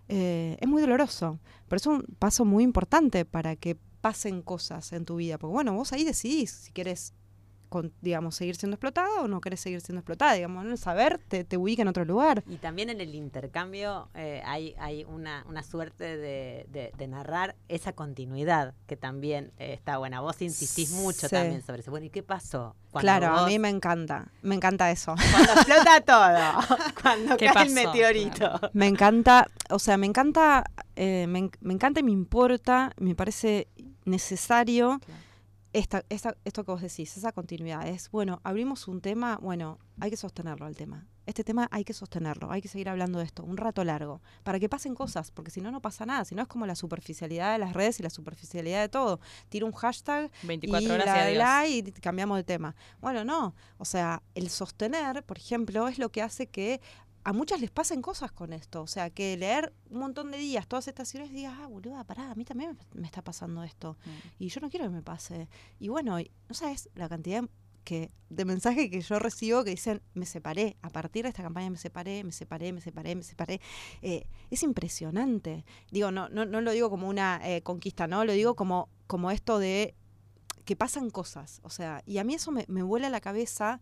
eh, 0.09 0.57
es 0.61 0.69
muy 0.69 0.81
doloroso, 0.81 1.41
pero 1.69 1.77
es 1.77 1.87
un 1.87 2.03
paso 2.19 2.45
muy 2.45 2.65
importante 2.65 3.25
para 3.25 3.57
que 3.57 3.77
pasen 4.01 4.43
cosas 4.43 4.93
en 4.93 5.05
tu 5.05 5.17
vida. 5.17 5.39
Porque 5.39 5.53
bueno, 5.53 5.75
vos 5.75 5.93
ahí 5.93 6.05
decidís 6.05 6.51
si 6.51 6.73
quieres 6.73 7.13
con, 7.69 7.93
digamos, 8.01 8.37
seguir 8.37 8.57
siendo 8.57 8.75
explotada 8.75 9.23
o 9.23 9.29
no 9.29 9.41
querés 9.41 9.61
seguir 9.61 9.81
siendo 9.81 10.01
explotada, 10.01 10.35
digamos, 10.35 10.65
¿no? 10.65 10.71
el 10.73 10.79
saber 10.79 11.21
te, 11.29 11.45
te 11.45 11.57
ubica 11.57 11.83
en 11.83 11.89
otro 11.89 12.05
lugar. 12.05 12.43
Y 12.49 12.57
también 12.57 12.91
en 12.91 13.01
el 13.01 13.15
intercambio 13.15 14.09
eh, 14.15 14.43
hay, 14.45 14.75
hay 14.79 15.05
una, 15.05 15.45
una 15.49 15.63
suerte 15.63 16.17
de, 16.17 16.67
de, 16.71 16.93
de 16.97 17.07
narrar 17.09 17.57
esa 17.69 17.93
continuidad 17.93 18.75
que 18.87 18.97
también 18.97 19.53
eh, 19.59 19.73
está 19.75 19.99
buena. 19.99 20.21
Vos 20.21 20.41
insistís 20.43 20.91
mucho 20.93 21.29
Sí. 21.29 21.35
también 21.35 21.63
sobre 21.63 21.81
eso. 21.81 21.91
Bueno, 21.91 22.07
¿y 22.07 22.11
qué 22.11 22.23
pasó? 22.23 22.75
Cuando 22.91 23.01
Claro, 23.07 23.27
a 23.37 23.47
mí 23.47 23.59
me 23.59 23.69
encanta, 23.69 24.29
me 24.43 24.55
encanta 24.55 24.91
eso. 24.91 25.15
Cuando 25.31 25.53
explota 25.53 26.01
todo, 26.01 26.77
cuando 27.03 27.37
¿Qué 27.37 27.47
cae 27.47 27.67
el 27.67 27.75
pasó? 27.75 27.87
meteorito. 27.93 28.61
Me 28.73 28.87
encanta, 28.87 29.47
o 29.71 29.79
sea, 29.79 29.97
me 29.99 30.07
encanta, 30.07 30.65
eh, 30.95 31.27
me, 31.29 31.51
me 31.61 31.75
encanta 31.75 32.01
y 32.01 32.03
me 32.03 32.13
importa, 32.13 32.93
me 32.99 33.15
parece 33.15 33.69
necesario 34.05 35.01
esta, 35.77 36.05
esta, 36.09 36.35
esto 36.47 36.65
que 36.65 36.71
vos 36.71 36.81
decís, 36.81 37.15
esa 37.19 37.33
continuidad. 37.33 37.87
Es, 37.87 38.11
bueno, 38.11 38.41
abrimos 38.45 38.89
un 38.89 39.03
tema, 39.03 39.39
bueno, 39.43 39.79
hay 40.01 40.09
que 40.09 40.17
sostenerlo 40.17 40.67
el 40.67 40.75
tema. 40.75 41.07
Este 41.27 41.45
tema 41.45 41.69
hay 41.71 41.85
que 41.85 41.93
sostenerlo, 41.93 42.51
hay 42.51 42.63
que 42.63 42.69
seguir 42.69 42.89
hablando 42.89 43.19
de 43.19 43.27
esto 43.27 43.43
un 43.43 43.59
rato 43.59 43.85
largo, 43.85 44.23
para 44.43 44.59
que 44.59 44.69
pasen 44.71 44.95
cosas, 44.95 45.31
porque 45.31 45.51
si 45.51 45.61
no, 45.61 45.71
no 45.71 45.83
pasa 45.83 46.07
nada. 46.07 46.25
Si 46.25 46.35
no, 46.35 46.41
es 46.41 46.49
como 46.49 46.65
la 46.65 46.77
superficialidad 46.77 47.53
de 47.53 47.59
las 47.59 47.75
redes 47.75 48.01
y 48.01 48.03
la 48.03 48.11
superficialidad 48.11 48.81
de 48.81 48.89
todo. 48.89 49.21
Tiro 49.51 49.67
un 49.67 49.73
hashtag 49.73 50.31
24 50.45 50.89
y 50.89 50.91
horas 50.91 51.07
y 51.07 51.35
la, 51.35 51.61
la, 51.61 51.69
y 51.69 51.83
cambiamos 51.83 52.39
de 52.39 52.45
tema. 52.45 52.75
Bueno, 53.01 53.25
no. 53.25 53.55
O 53.77 53.85
sea, 53.85 54.23
el 54.35 54.49
sostener, 54.49 55.25
por 55.25 55.37
ejemplo, 55.37 55.89
es 55.89 55.99
lo 55.99 56.11
que 56.11 56.23
hace 56.23 56.47
que 56.47 56.81
a 57.27 57.33
muchas 57.33 57.61
les 57.61 57.73
pasen 57.73 58.03
cosas 58.03 58.31
con 58.31 58.53
esto. 58.53 58.83
O 58.83 58.87
sea, 58.87 59.11
que 59.11 59.37
leer 59.37 59.73
un 59.91 59.99
montón 59.99 60.31
de 60.31 60.39
días 60.39 60.69
todas 60.69 60.87
estas 60.87 61.09
historias 61.09 61.33
y 61.33 61.35
digas, 61.35 61.55
ah, 61.61 61.67
boluda, 61.67 62.05
pará, 62.05 62.31
a 62.31 62.37
mí 62.37 62.45
también 62.45 62.79
me, 62.95 63.05
está 63.05 63.21
pasando 63.21 63.65
esto. 63.65 63.99
Mm. 64.05 64.45
Y 64.45 64.49
yo 64.49 64.61
no 64.61 64.71
quiero 64.71 64.87
que 64.87 64.93
me 64.93 65.03
pase. 65.03 65.49
Y 65.81 65.89
bueno, 65.89 66.19
no 66.19 66.55
sabes 66.55 66.89
la 66.95 67.09
cantidad 67.09 67.43
que, 67.83 68.13
de 68.31 68.45
mensajes 68.45 68.89
que 68.91 69.01
yo 69.01 69.19
recibo 69.19 69.65
que 69.65 69.71
dicen, 69.71 70.03
me 70.15 70.25
separé. 70.25 70.77
A 70.83 70.91
partir 70.91 71.25
de 71.25 71.31
esta 71.31 71.43
campaña 71.43 71.69
me 71.69 71.79
separé, 71.79 72.23
me 72.23 72.31
separé, 72.31 72.73
me 72.73 72.81
separé, 72.81 73.17
me 73.17 73.25
separé. 73.25 73.61
Eh, 74.03 74.29
es 74.53 74.63
impresionante. 74.63 75.65
Digo, 75.91 76.13
no, 76.13 76.29
no, 76.29 76.45
no 76.45 76.61
lo 76.61 76.71
digo 76.71 76.91
como 76.91 77.09
una 77.09 77.41
eh, 77.43 77.61
conquista, 77.63 78.07
¿no? 78.07 78.25
Lo 78.25 78.35
digo 78.35 78.55
como, 78.55 78.89
como 79.09 79.33
esto 79.33 79.59
de 79.59 79.97
que 80.65 80.77
pasan 80.77 81.11
cosas. 81.11 81.59
O 81.65 81.71
sea, 81.71 82.05
y 82.07 82.19
a 82.19 82.25
mí 82.25 82.35
eso 82.35 82.53
me, 82.53 82.67
me 82.69 82.85
vuela 82.85 83.11
la 83.11 83.21
cabeza. 83.21 83.81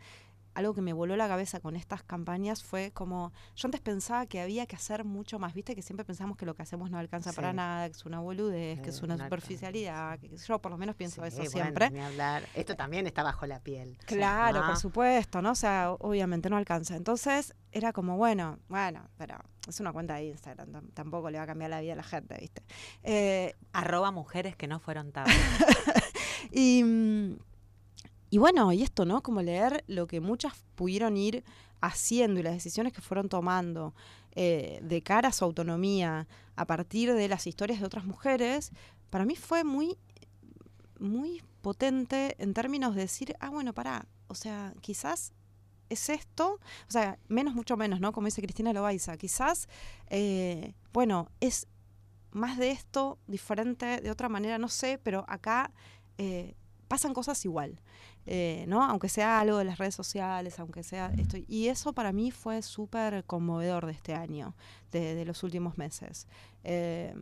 Algo 0.54 0.72
que 0.74 0.80
me 0.80 0.92
voló 0.92 1.16
la 1.16 1.26
cabeza 1.28 1.58
con 1.60 1.74
estas 1.76 2.02
campañas 2.04 2.62
fue 2.62 2.92
como, 2.92 3.32
yo 3.56 3.66
antes 3.66 3.80
pensaba 3.80 4.26
que 4.26 4.40
había 4.40 4.66
que 4.66 4.76
hacer 4.76 5.04
mucho 5.04 5.38
más, 5.38 5.52
viste 5.52 5.74
que 5.74 5.82
siempre 5.82 6.04
pensamos 6.04 6.36
que 6.36 6.46
lo 6.46 6.54
que 6.54 6.62
hacemos 6.62 6.90
no 6.90 6.98
alcanza 6.98 7.32
para 7.32 7.52
nada, 7.52 7.88
que 7.88 7.96
es 7.96 8.04
una 8.06 8.20
boludez, 8.20 8.80
que 8.80 8.90
es 8.90 9.02
una 9.02 9.16
no 9.16 9.24
superficialidad, 9.24 10.18
que, 10.20 10.36
yo 10.36 10.58
por 10.60 10.70
lo 10.70 10.78
menos 10.78 10.94
pienso 10.96 11.22
Sí, 11.22 11.28
eso 11.28 11.36
bueno, 11.38 11.50
siempre. 11.50 11.90
ni 11.90 12.00
hablar. 12.00 12.44
Esto 12.54 12.76
también 12.76 13.06
está 13.06 13.22
bajo 13.22 13.46
la 13.46 13.60
piel. 13.60 13.98
Claro, 14.06 14.60
¿no? 14.60 14.66
por 14.66 14.76
supuesto, 14.76 15.42
¿no? 15.42 15.50
O 15.50 15.54
sea, 15.56 15.90
obviamente 15.92 16.48
no 16.50 16.56
alcanza. 16.56 16.94
Entonces 16.96 17.54
era 17.72 17.92
como, 17.92 18.16
bueno, 18.16 18.58
bueno, 18.68 19.08
pero 19.16 19.36
es 19.66 19.80
una 19.80 19.92
cuenta 19.92 20.14
de 20.14 20.26
Instagram, 20.26 20.70
tam- 20.70 20.92
tampoco 20.94 21.30
le 21.30 21.38
va 21.38 21.44
a 21.44 21.46
cambiar 21.48 21.70
la 21.70 21.80
vida 21.80 21.94
a 21.94 21.96
la 21.96 22.02
gente, 22.04 22.36
¿viste? 22.40 22.62
Eh, 23.02 23.54
Arroba 23.72 24.12
mujeres 24.12 24.54
que 24.56 24.68
no 24.68 24.78
fueron 24.78 25.10
tapas. 25.10 25.34
y, 26.52 26.82
mm, 26.84 27.36
y 28.30 28.38
bueno, 28.38 28.72
y 28.72 28.82
esto, 28.82 29.04
¿no? 29.04 29.22
Como 29.22 29.42
leer 29.42 29.84
lo 29.86 30.06
que 30.06 30.20
muchas 30.20 30.54
pudieron 30.74 31.16
ir 31.16 31.44
haciendo 31.80 32.40
y 32.40 32.42
las 32.42 32.54
decisiones 32.54 32.92
que 32.92 33.00
fueron 33.00 33.28
tomando 33.28 33.94
eh, 34.32 34.80
de 34.82 35.02
cara 35.02 35.28
a 35.28 35.32
su 35.32 35.44
autonomía 35.44 36.26
a 36.56 36.66
partir 36.66 37.12
de 37.12 37.28
las 37.28 37.46
historias 37.46 37.80
de 37.80 37.86
otras 37.86 38.04
mujeres, 38.04 38.72
para 39.10 39.24
mí 39.24 39.36
fue 39.36 39.64
muy, 39.64 39.96
muy 40.98 41.42
potente 41.62 42.34
en 42.38 42.54
términos 42.54 42.94
de 42.94 43.02
decir, 43.02 43.36
ah, 43.40 43.50
bueno, 43.50 43.72
pará, 43.72 44.06
o 44.28 44.34
sea, 44.34 44.74
quizás 44.80 45.32
es 45.88 46.08
esto, 46.08 46.58
o 46.88 46.90
sea, 46.90 47.18
menos, 47.28 47.54
mucho 47.54 47.76
menos, 47.76 48.00
¿no? 48.00 48.12
Como 48.12 48.26
dice 48.26 48.42
Cristina 48.42 48.72
Loaiza, 48.72 49.16
quizás, 49.16 49.68
eh, 50.08 50.74
bueno, 50.92 51.28
es 51.40 51.68
más 52.32 52.58
de 52.58 52.70
esto, 52.70 53.18
diferente, 53.26 54.00
de 54.00 54.10
otra 54.10 54.28
manera, 54.28 54.58
no 54.58 54.68
sé, 54.68 54.98
pero 55.02 55.24
acá 55.28 55.70
eh, 56.18 56.54
pasan 56.94 57.12
cosas 57.12 57.44
igual, 57.44 57.80
eh, 58.26 58.64
¿no? 58.68 58.78
Aunque 58.84 59.08
sea 59.08 59.40
algo 59.40 59.58
de 59.58 59.64
las 59.64 59.78
redes 59.78 59.96
sociales, 59.96 60.60
aunque 60.60 60.82
sea 60.84 61.12
esto. 61.18 61.36
Y 61.48 61.66
eso 61.68 61.92
para 61.92 62.12
mí 62.12 62.30
fue 62.30 62.62
súper 62.62 63.24
conmovedor 63.24 63.86
de 63.86 63.92
este 63.92 64.14
año, 64.14 64.54
de, 64.92 65.16
de 65.16 65.24
los 65.24 65.42
últimos 65.42 65.76
meses. 65.76 66.28
Eh, 66.62 67.12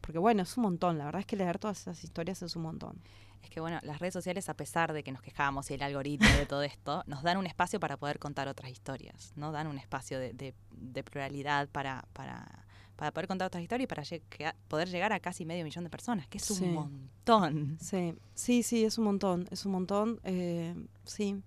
porque 0.00 0.18
bueno, 0.18 0.42
es 0.42 0.56
un 0.56 0.62
montón, 0.62 0.96
la 0.96 1.04
verdad 1.04 1.20
es 1.20 1.26
que 1.26 1.36
leer 1.36 1.58
todas 1.58 1.78
esas 1.82 2.02
historias 2.04 2.40
es 2.42 2.56
un 2.56 2.62
montón. 2.62 2.94
Es 3.42 3.50
que 3.50 3.60
bueno, 3.60 3.78
las 3.82 3.98
redes 3.98 4.14
sociales, 4.14 4.48
a 4.48 4.54
pesar 4.54 4.92
de 4.94 5.02
que 5.02 5.12
nos 5.12 5.20
quejamos 5.20 5.70
y 5.70 5.74
el 5.74 5.82
algoritmo 5.82 6.28
de 6.38 6.46
todo 6.46 6.62
esto, 6.62 7.02
nos 7.06 7.22
dan 7.22 7.36
un 7.36 7.46
espacio 7.46 7.78
para 7.78 7.96
poder 7.98 8.18
contar 8.18 8.48
otras 8.48 8.70
historias, 8.70 9.32
¿no? 9.36 9.52
Dan 9.52 9.66
un 9.66 9.78
espacio 9.78 10.18
de, 10.18 10.32
de- 10.32 10.54
de 10.70 11.02
pluralidad 11.04 11.68
para, 11.68 12.04
para, 12.14 12.64
para 13.02 13.10
poder 13.10 13.26
contar 13.26 13.46
otras 13.48 13.64
historias 13.64 13.84
y 13.84 13.88
para 13.88 14.04
llega- 14.04 14.54
poder 14.68 14.88
llegar 14.88 15.12
a 15.12 15.18
casi 15.18 15.44
medio 15.44 15.64
millón 15.64 15.82
de 15.82 15.90
personas, 15.90 16.28
que 16.28 16.38
es 16.38 16.48
un 16.52 16.56
Sí. 16.58 16.64
montón. 16.66 17.76
Sí, 17.80 18.14
sí, 18.32 18.62
sí, 18.62 18.84
es 18.84 18.96
un 18.96 19.04
montón, 19.06 19.48
es 19.50 19.66
un 19.66 19.72
montón, 19.72 20.20
eh, 20.22 20.72
sí, 21.04 21.42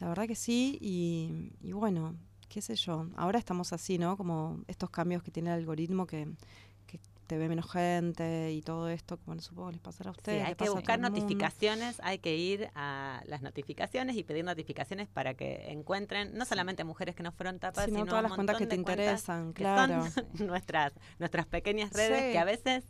la 0.00 0.08
verdad 0.08 0.26
que 0.26 0.34
sí, 0.34 0.78
y, 0.80 1.52
y 1.62 1.70
bueno, 1.72 2.16
qué 2.48 2.60
sé 2.60 2.74
yo, 2.74 3.06
ahora 3.14 3.38
estamos 3.38 3.72
así, 3.72 3.96
¿no? 3.96 4.16
Como 4.16 4.58
estos 4.66 4.90
cambios 4.90 5.22
que 5.22 5.30
tiene 5.30 5.50
el 5.50 5.60
algoritmo 5.60 6.04
que 6.04 6.26
te 7.26 7.38
ve 7.38 7.48
menos 7.48 7.70
gente 7.70 8.52
y 8.52 8.62
todo 8.62 8.88
esto, 8.88 9.18
bueno, 9.26 9.40
supongo 9.42 9.68
que 9.68 9.72
les 9.74 9.80
pasará 9.82 10.10
a 10.10 10.14
Sí, 10.14 10.18
ustedes. 10.18 10.42
hay 10.44 10.50
le 10.50 10.56
que 10.56 10.68
buscar 10.70 10.98
notificaciones, 11.00 12.00
hay 12.02 12.18
que 12.18 12.36
ir 12.36 12.70
a 12.74 13.22
las 13.26 13.42
notificaciones 13.42 14.16
y 14.16 14.24
pedir 14.24 14.44
notificaciones 14.44 15.08
para 15.08 15.34
que 15.34 15.70
encuentren 15.70 16.34
no 16.36 16.44
solamente 16.44 16.84
mujeres 16.84 17.14
que 17.14 17.22
no 17.22 17.32
fueron 17.32 17.58
tapas, 17.58 17.86
Sino 17.86 17.98
sino 18.00 18.06
todas 18.08 18.24
un 18.24 18.28
las 18.30 18.36
cuentas 18.36 18.56
que 18.58 18.66
te 18.66 18.76
interesan, 18.76 19.52
claro. 19.52 20.04
son 20.10 20.26
nuestras, 20.46 20.92
nuestras 21.18 21.46
pequeñas 21.46 21.92
redes 21.92 22.22
Sí. 22.26 22.32
que 22.32 22.38
a 22.38 22.44
veces, 22.44 22.84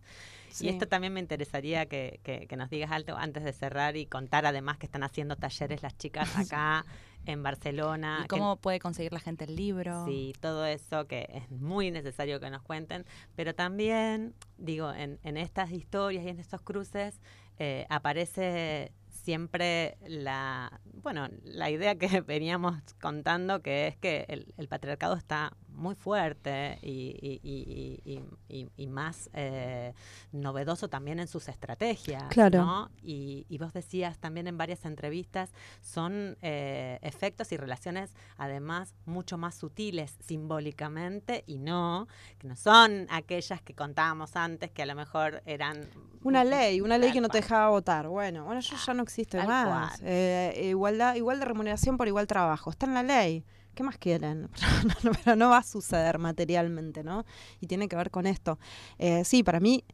Sí. 0.50 0.66
y 0.66 0.68
esto 0.68 0.86
también 0.86 1.12
me 1.14 1.20
interesaría 1.20 1.86
que, 1.86 2.20
que- 2.22 2.46
que 2.46 2.56
nos 2.56 2.68
digas 2.68 2.90
algo 2.90 3.16
antes 3.16 3.42
de 3.44 3.52
cerrar 3.52 3.96
y 3.96 4.04
contar 4.06 4.44
además 4.44 4.76
que 4.78 4.86
están 4.86 5.02
haciendo 5.02 5.36
talleres 5.36 5.82
las 5.82 5.96
chicas 5.96 6.28
acá 6.36 6.84
en 7.26 7.42
Barcelona. 7.42 8.18
¿Y 8.20 8.22
que- 8.22 8.28
cómo 8.28 8.56
puede 8.56 8.78
conseguir 8.80 9.12
la 9.12 9.20
gente 9.20 9.44
el 9.44 9.56
libro? 9.56 10.04
Sí, 10.06 10.32
todo 10.40 10.66
eso 10.66 11.06
que 11.06 11.26
es 11.32 11.50
muy 11.50 11.90
necesario 11.90 12.40
que 12.40 12.50
nos 12.50 12.62
cuenten, 12.62 13.04
pero 13.36 13.54
también, 13.54 14.34
digo, 14.58 14.92
en, 14.92 15.18
en 15.22 15.36
estas 15.36 15.70
historias 15.70 16.24
y 16.24 16.28
en 16.28 16.38
estos 16.38 16.60
cruces 16.62 17.20
eh, 17.58 17.86
aparece 17.90 18.92
siempre 19.08 19.96
la, 20.06 20.80
bueno, 21.02 21.28
la 21.44 21.70
idea 21.70 21.94
que 21.96 22.20
veníamos 22.26 22.74
contando, 23.00 23.62
que 23.62 23.86
es 23.86 23.96
que 23.96 24.24
el, 24.28 24.52
el 24.56 24.68
patriarcado 24.68 25.14
está 25.14 25.52
muy 25.74 25.94
fuerte 25.94 26.78
y, 26.82 27.40
y- 27.42 28.86
más 28.88 29.30
eh, 29.32 29.94
novedoso 30.32 30.88
también 30.88 31.18
en 31.18 31.26
sus 31.26 31.48
estrategias. 31.48 32.24
Claro. 32.24 32.64
¿no? 32.64 32.90
Y, 33.02 33.46
y 33.48 33.56
vos 33.58 33.72
decías 33.72 34.18
también 34.18 34.46
en 34.46 34.58
varias 34.58 34.84
entrevistas, 34.84 35.50
son 35.80 36.36
eh, 36.42 36.98
efectos 37.00 37.52
y 37.52 37.56
relaciones 37.56 38.14
además 38.36 38.94
mucho 39.06 39.38
más 39.38 39.54
sutiles 39.54 40.16
simbólicamente 40.20 41.44
y 41.46 41.58
no, 41.58 42.06
que 42.38 42.48
no 42.48 42.56
son 42.56 43.06
aquellas 43.10 43.62
que 43.62 43.74
contábamos 43.74 44.36
antes 44.36 44.70
que 44.70 44.82
a 44.82 44.86
lo 44.86 44.94
mejor 44.94 45.42
eran... 45.46 45.88
Una 46.22 46.44
ley, 46.44 46.80
una 46.80 46.98
ley 46.98 47.12
que 47.12 47.20
no 47.20 47.28
te 47.28 47.38
dejaba 47.38 47.70
votar. 47.70 48.08
Bueno, 48.08 48.44
bueno, 48.44 48.60
eso 48.60 48.76
ya 48.76 48.94
no 48.94 49.02
existe 49.02 49.42
más. 49.42 50.00
Eh, 50.04 50.68
igualdad, 50.70 51.14
igual 51.14 51.38
de 51.40 51.46
remuneración 51.46 51.96
por 51.96 52.06
igual 52.08 52.26
trabajo. 52.26 52.70
Está 52.70 52.86
en 52.86 52.94
la 52.94 53.02
ley. 53.02 53.44
¿Qué 53.74 53.82
más 53.82 53.98
quieren? 53.98 54.48
Pero 55.24 55.36
no 55.36 55.50
va 55.50 55.58
a 55.58 55.62
suceder 55.62 56.18
materialmente, 56.18 57.02
¿no? 57.02 57.24
Y 57.60 57.66
tiene 57.66 57.88
que 57.88 57.96
ver 57.96 58.10
con 58.10 58.26
esto. 58.26 58.58
Eh, 58.98 59.24
sí, 59.24 59.42
para 59.42 59.60
mí, 59.60 59.84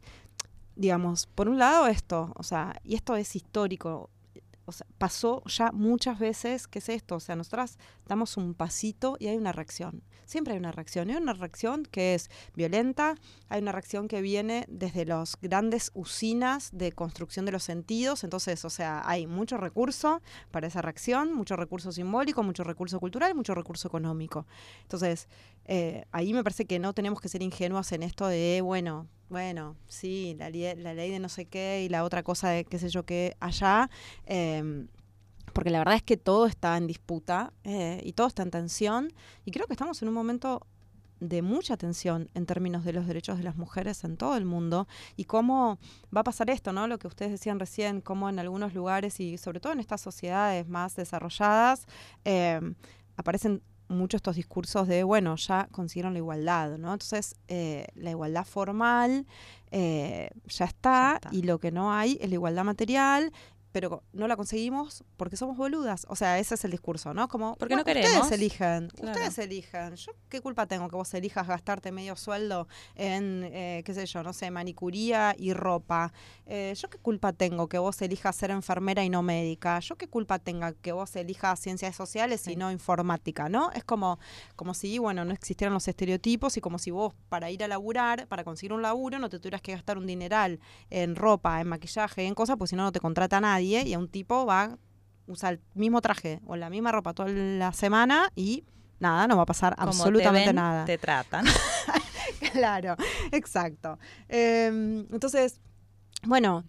digamos, 0.77 1.27
por 1.27 1.49
un 1.49 1.59
lado 1.59 1.87
esto, 1.87 2.33
o 2.37 2.43
sea, 2.43 2.81
y 2.85 2.95
esto 2.95 3.17
es 3.17 3.35
histórico, 3.37 4.11
o 4.69 4.73
sea, 4.73 4.87
pasó 4.99 5.43
ya 5.47 5.73
muchas 5.73 6.19
veces, 6.19 6.69
¿qué 6.69 6.81
es 6.81 6.91
esto? 6.91 7.17
O 7.17 7.21
sea, 7.21 7.37
nosotras 7.37 7.79
damos 8.07 8.37
un 8.37 8.53
pasito 8.53 9.17
y 9.19 9.29
hay 9.29 9.39
una 9.39 9.51
reacción. 9.51 10.03
Siempre 10.27 10.53
hay 10.53 10.59
una 10.59 10.73
reacción. 10.73 11.09
Hay 11.09 11.17
una 11.17 11.33
reacción 11.33 11.87
que 11.87 12.15
es 12.15 12.29
violenta, 12.55 13.15
hay 13.49 13.63
una 13.63 13.73
reacción 13.73 14.09
que 14.09 14.21
viene 14.21 14.67
desde 14.69 15.07
las 15.07 15.39
grandes 15.41 15.91
usinas 15.95 16.69
de 16.73 16.93
construcción 16.93 17.47
de 17.47 17.53
los 17.53 17.63
sentidos. 17.63 18.25
Entonces, 18.25 18.63
o 18.67 18.69
sea, 18.69 19.09
hay 19.09 19.27
mucho 19.27 19.57
recurso 19.57 20.21
para 20.51 20.67
esa 20.67 20.83
reacción, 20.83 21.33
mucho 21.33 21.57
recurso 21.57 21.91
simbólico, 21.91 22.43
mucho 22.43 22.63
recurso 22.63 23.01
cultural, 23.01 23.35
mucho 23.35 23.55
recurso 23.55 23.89
económico. 23.89 24.47
Entonces, 24.83 25.29
eh, 25.65 26.05
ahí 26.13 26.35
me 26.35 26.45
parece 26.45 26.67
que 26.67 26.79
no 26.79 26.93
tenemos 26.93 27.23
que 27.23 27.31
ser 27.31 27.41
ingenuos 27.41 27.91
en 27.93 28.03
esto 28.03 28.27
de, 28.27 28.61
bueno, 28.63 29.09
bueno, 29.29 29.77
sí, 29.89 30.37
la, 30.39 30.51
la 30.51 30.95
ley 30.95 31.11
de 31.11 31.19
no 31.19 31.29
sé 31.29 31.47
qué 31.47 31.83
y 31.85 31.89
la 31.89 32.05
otra 32.05 32.23
cosa 32.23 32.49
de 32.51 32.65
qué 32.65 32.79
sé 32.79 32.89
yo 32.89 33.05
qué 33.05 33.37
allá. 33.41 33.91
em, 34.27 34.89
porque 35.53 35.71
la 35.71 35.79
verdad 35.79 35.97
es 35.97 36.03
que 36.03 36.17
todo 36.17 36.47
está 36.47 36.77
en 36.77 36.87
disputa 36.87 37.53
eh, 37.65 38.01
y 38.05 38.13
todo 38.13 38.27
está 38.29 38.43
en 38.43 38.51
tensión. 38.51 39.13
Y 39.45 39.51
creo 39.51 39.67
que 39.67 39.73
estamos 39.73 40.01
en 40.03 40.09
un 40.09 40.15
momento 40.15 40.67
de 41.21 41.43
mucha 41.43 41.77
tensión 41.77 42.31
en 42.35 42.47
términos 42.47 42.85
de 42.85 42.93
los 42.93 43.07
derechos 43.07 43.39
de 43.39 43.45
las 43.45 43.57
mujeres 43.57 44.05
en 44.05 44.17
todo 44.17 44.37
el 44.37 44.45
mundo 44.45 44.87
y 45.17 45.25
cómo 45.25 45.79
va 46.17 46.21
a 46.21 46.25
pasar 46.25 46.49
esto, 46.51 46.73
¿no? 46.73 46.87
Lo 46.87 46.99
que 46.99 47.09
ustedes 47.09 47.33
decían 47.33 47.59
recién, 47.59 48.01
cómo 48.01 48.29
en 48.29 48.39
algunos 48.39 48.73
lugares 48.73 49.19
y 49.19 49.37
sobre 49.37 49.59
todo 49.61 49.73
en 49.73 49.81
estas 49.81 50.01
sociedades 50.01 50.69
más 50.69 50.95
desarrolladas 50.95 51.87
eh, 52.25 52.61
aparecen 53.17 53.63
muchos 53.89 54.19
estos 54.19 54.37
discursos 54.37 54.87
de, 54.89 55.03
bueno, 55.03 55.37
ya 55.37 55.69
consiguieron 55.73 56.13
la 56.13 56.19
igualdad, 56.19 56.79
¿no? 56.79 56.93
Entonces, 56.93 57.37
eh, 57.49 57.87
la 57.95 58.11
igualdad 58.11 58.45
formal 58.45 59.27
eh, 59.71 60.31
ya, 60.47 60.65
está, 60.67 61.13
Ya 61.13 61.15
está. 61.17 61.29
y 61.33 61.43
lo 61.43 61.59
que 61.59 61.71
no 61.71 61.93
hay 61.93 62.19
es 62.21 62.29
la 62.29 62.35
igualdad 62.35 62.65
material, 62.65 63.33
pero 63.73 64.03
no 64.13 64.27
la 64.29 64.37
conseguimos 64.37 65.05
porque 65.17 65.37
somos 65.37 65.57
boludas. 65.57 66.07
O 66.09 66.17
sea, 66.17 66.39
ese 66.39 66.55
es 66.55 66.65
el 66.65 66.71
discurso, 66.71 67.13
¿no? 67.15 67.29
Como, 67.29 67.55
Porque 67.57 67.77
no 67.77 67.85
queremos. 67.85 68.09
Ustedes 68.23 68.33
eligen, 68.33 68.89
Claro. 68.89 69.13
ustedes 69.13 69.39
eligen. 69.39 69.95
¿Yo 69.97 70.13
qué 70.29 70.41
culpa 70.41 70.67
tengo 70.67 70.89
que 70.89 70.97
vos 70.97 71.13
elijas 71.15 71.47
gastarte 71.47 71.93
medio 71.93 72.17
sueldo 72.17 72.67
en, 72.95 73.45
eh, 73.45 73.83
qué 73.85 73.95
sé 73.95 74.07
yo, 74.07 74.23
no 74.23 74.33
sé, 74.33 74.51
manicuría 74.51 75.35
y 75.39 75.53
ropa? 75.53 76.13
Eh, 76.47 76.73
¿Yo 76.77 76.89
qué 76.89 76.99
culpa 76.99 77.33
tengo 77.33 77.69
que 77.69 77.79
vos 77.79 78.01
elijas 78.01 78.35
ser 78.37 78.51
enfermera 78.51 79.05
y 79.05 79.11
no 79.11 79.23
médica? 79.23 79.79
¿Yo 79.81 79.97
qué 79.97 80.09
culpa 80.09 80.39
tenga 80.39 80.73
que 80.73 80.93
vos 80.93 81.15
elijas 81.17 81.61
ciencias 81.61 81.95
sociales 81.95 82.47
y 82.49 82.57
no 82.57 82.73
informática, 82.73 83.49
no? 83.49 83.71
Es 83.73 83.85
como, 83.85 84.19
como 84.57 84.73
si, 84.75 84.99
bueno, 84.99 85.25
no 85.25 85.33
existieran 85.33 85.75
los 85.75 85.87
estereotipos 85.89 86.57
y 86.57 86.61
como 86.61 86.79
si 86.79 86.91
vos 86.91 87.15
para 87.29 87.51
ir 87.51 87.63
a 87.65 87.69
laburar, 87.69 88.27
para 88.29 88.45
conseguir 88.45 88.73
un 88.73 88.83
laburo, 88.83 89.19
no 89.19 89.29
te 89.29 89.39
tuvieras 89.39 89.61
que 89.61 89.73
gastar 89.73 89.99
un 89.99 90.07
dineral 90.07 90.59
en 90.91 91.17
ropa, 91.17 91.61
en 91.61 91.69
maquillaje, 91.69 92.25
en 92.25 92.35
cosas, 92.35 92.57
pues 92.57 92.71
si 92.71 92.77
no, 92.77 92.85
no 92.85 92.93
te 92.93 93.01
contrata 93.01 93.41
nadie 93.41 93.58
y 93.61 93.95
a 93.95 93.99
un 93.99 94.09
tipo 94.09 94.47
va, 94.47 94.79
usa 95.27 95.51
el 95.51 95.61
mismo 95.75 96.01
traje 96.01 96.41
o 96.47 96.57
la 96.57 96.71
misma 96.71 96.93
ropa 96.93 97.13
toda 97.15 97.29
la 97.29 97.73
semana 97.73 98.31
y 98.35 98.65
nada, 98.99 99.27
no 99.29 99.37
va 99.37 99.43
a 99.43 99.47
pasar 99.47 99.75
Como 99.77 99.89
absolutamente 99.89 100.41
te 100.41 100.49
ven, 100.49 100.57
nada. 100.57 100.85
Te 100.85 100.99
tratan. 100.99 101.47
Claro, 102.53 102.97
exacto. 103.33 103.99
Eh, 104.29 104.67
entonces, 104.67 105.61
bueno, 106.25 106.65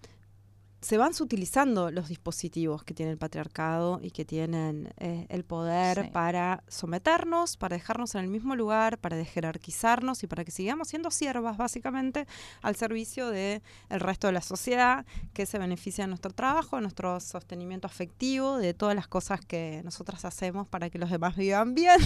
se 0.81 0.97
van 0.97 1.13
sutilizando 1.13 1.91
los 1.91 2.07
dispositivos 2.07 2.83
que 2.83 2.93
tiene 2.93 3.11
el 3.11 3.17
patriarcado 3.17 3.99
y 4.01 4.11
que 4.11 4.23
tienen 4.25 4.93
eh, 4.97 5.25
el 5.29 5.43
poder 5.43 6.05
Sí. 6.05 6.09
para 6.11 6.63
someternos, 6.67 7.57
para 7.57 7.75
dejarnos 7.75 8.15
en 8.15 8.21
el 8.21 8.27
mismo 8.29 8.55
lugar, 8.55 8.97
para 8.97 9.23
jerarquizarnos 9.25 10.23
y 10.23 10.27
para 10.27 10.45
que 10.45 10.51
sigamos 10.51 10.87
siendo 10.87 11.11
siervas, 11.11 11.57
básicamente, 11.57 12.27
al 12.61 12.75
servicio 12.75 13.29
del 13.29 13.61
el 13.89 13.99
resto 13.99 14.27
de 14.27 14.33
la 14.33 14.41
sociedad 14.41 15.05
que 15.33 15.45
se 15.45 15.59
beneficia 15.59 16.05
de 16.05 16.07
nuestro 16.09 16.31
trabajo, 16.31 16.77
de 16.77 16.83
nuestro 16.83 17.19
sostenimiento 17.19 17.87
afectivo, 17.87 18.57
de 18.57 18.73
todas 18.73 18.95
las 18.95 19.07
cosas 19.07 19.41
que 19.45 19.81
nosotras 19.83 20.23
hacemos 20.25 20.67
para 20.67 20.89
que 20.89 20.97
los 20.97 21.09
demás 21.09 21.35
vivan 21.35 21.73
bien. 21.75 21.99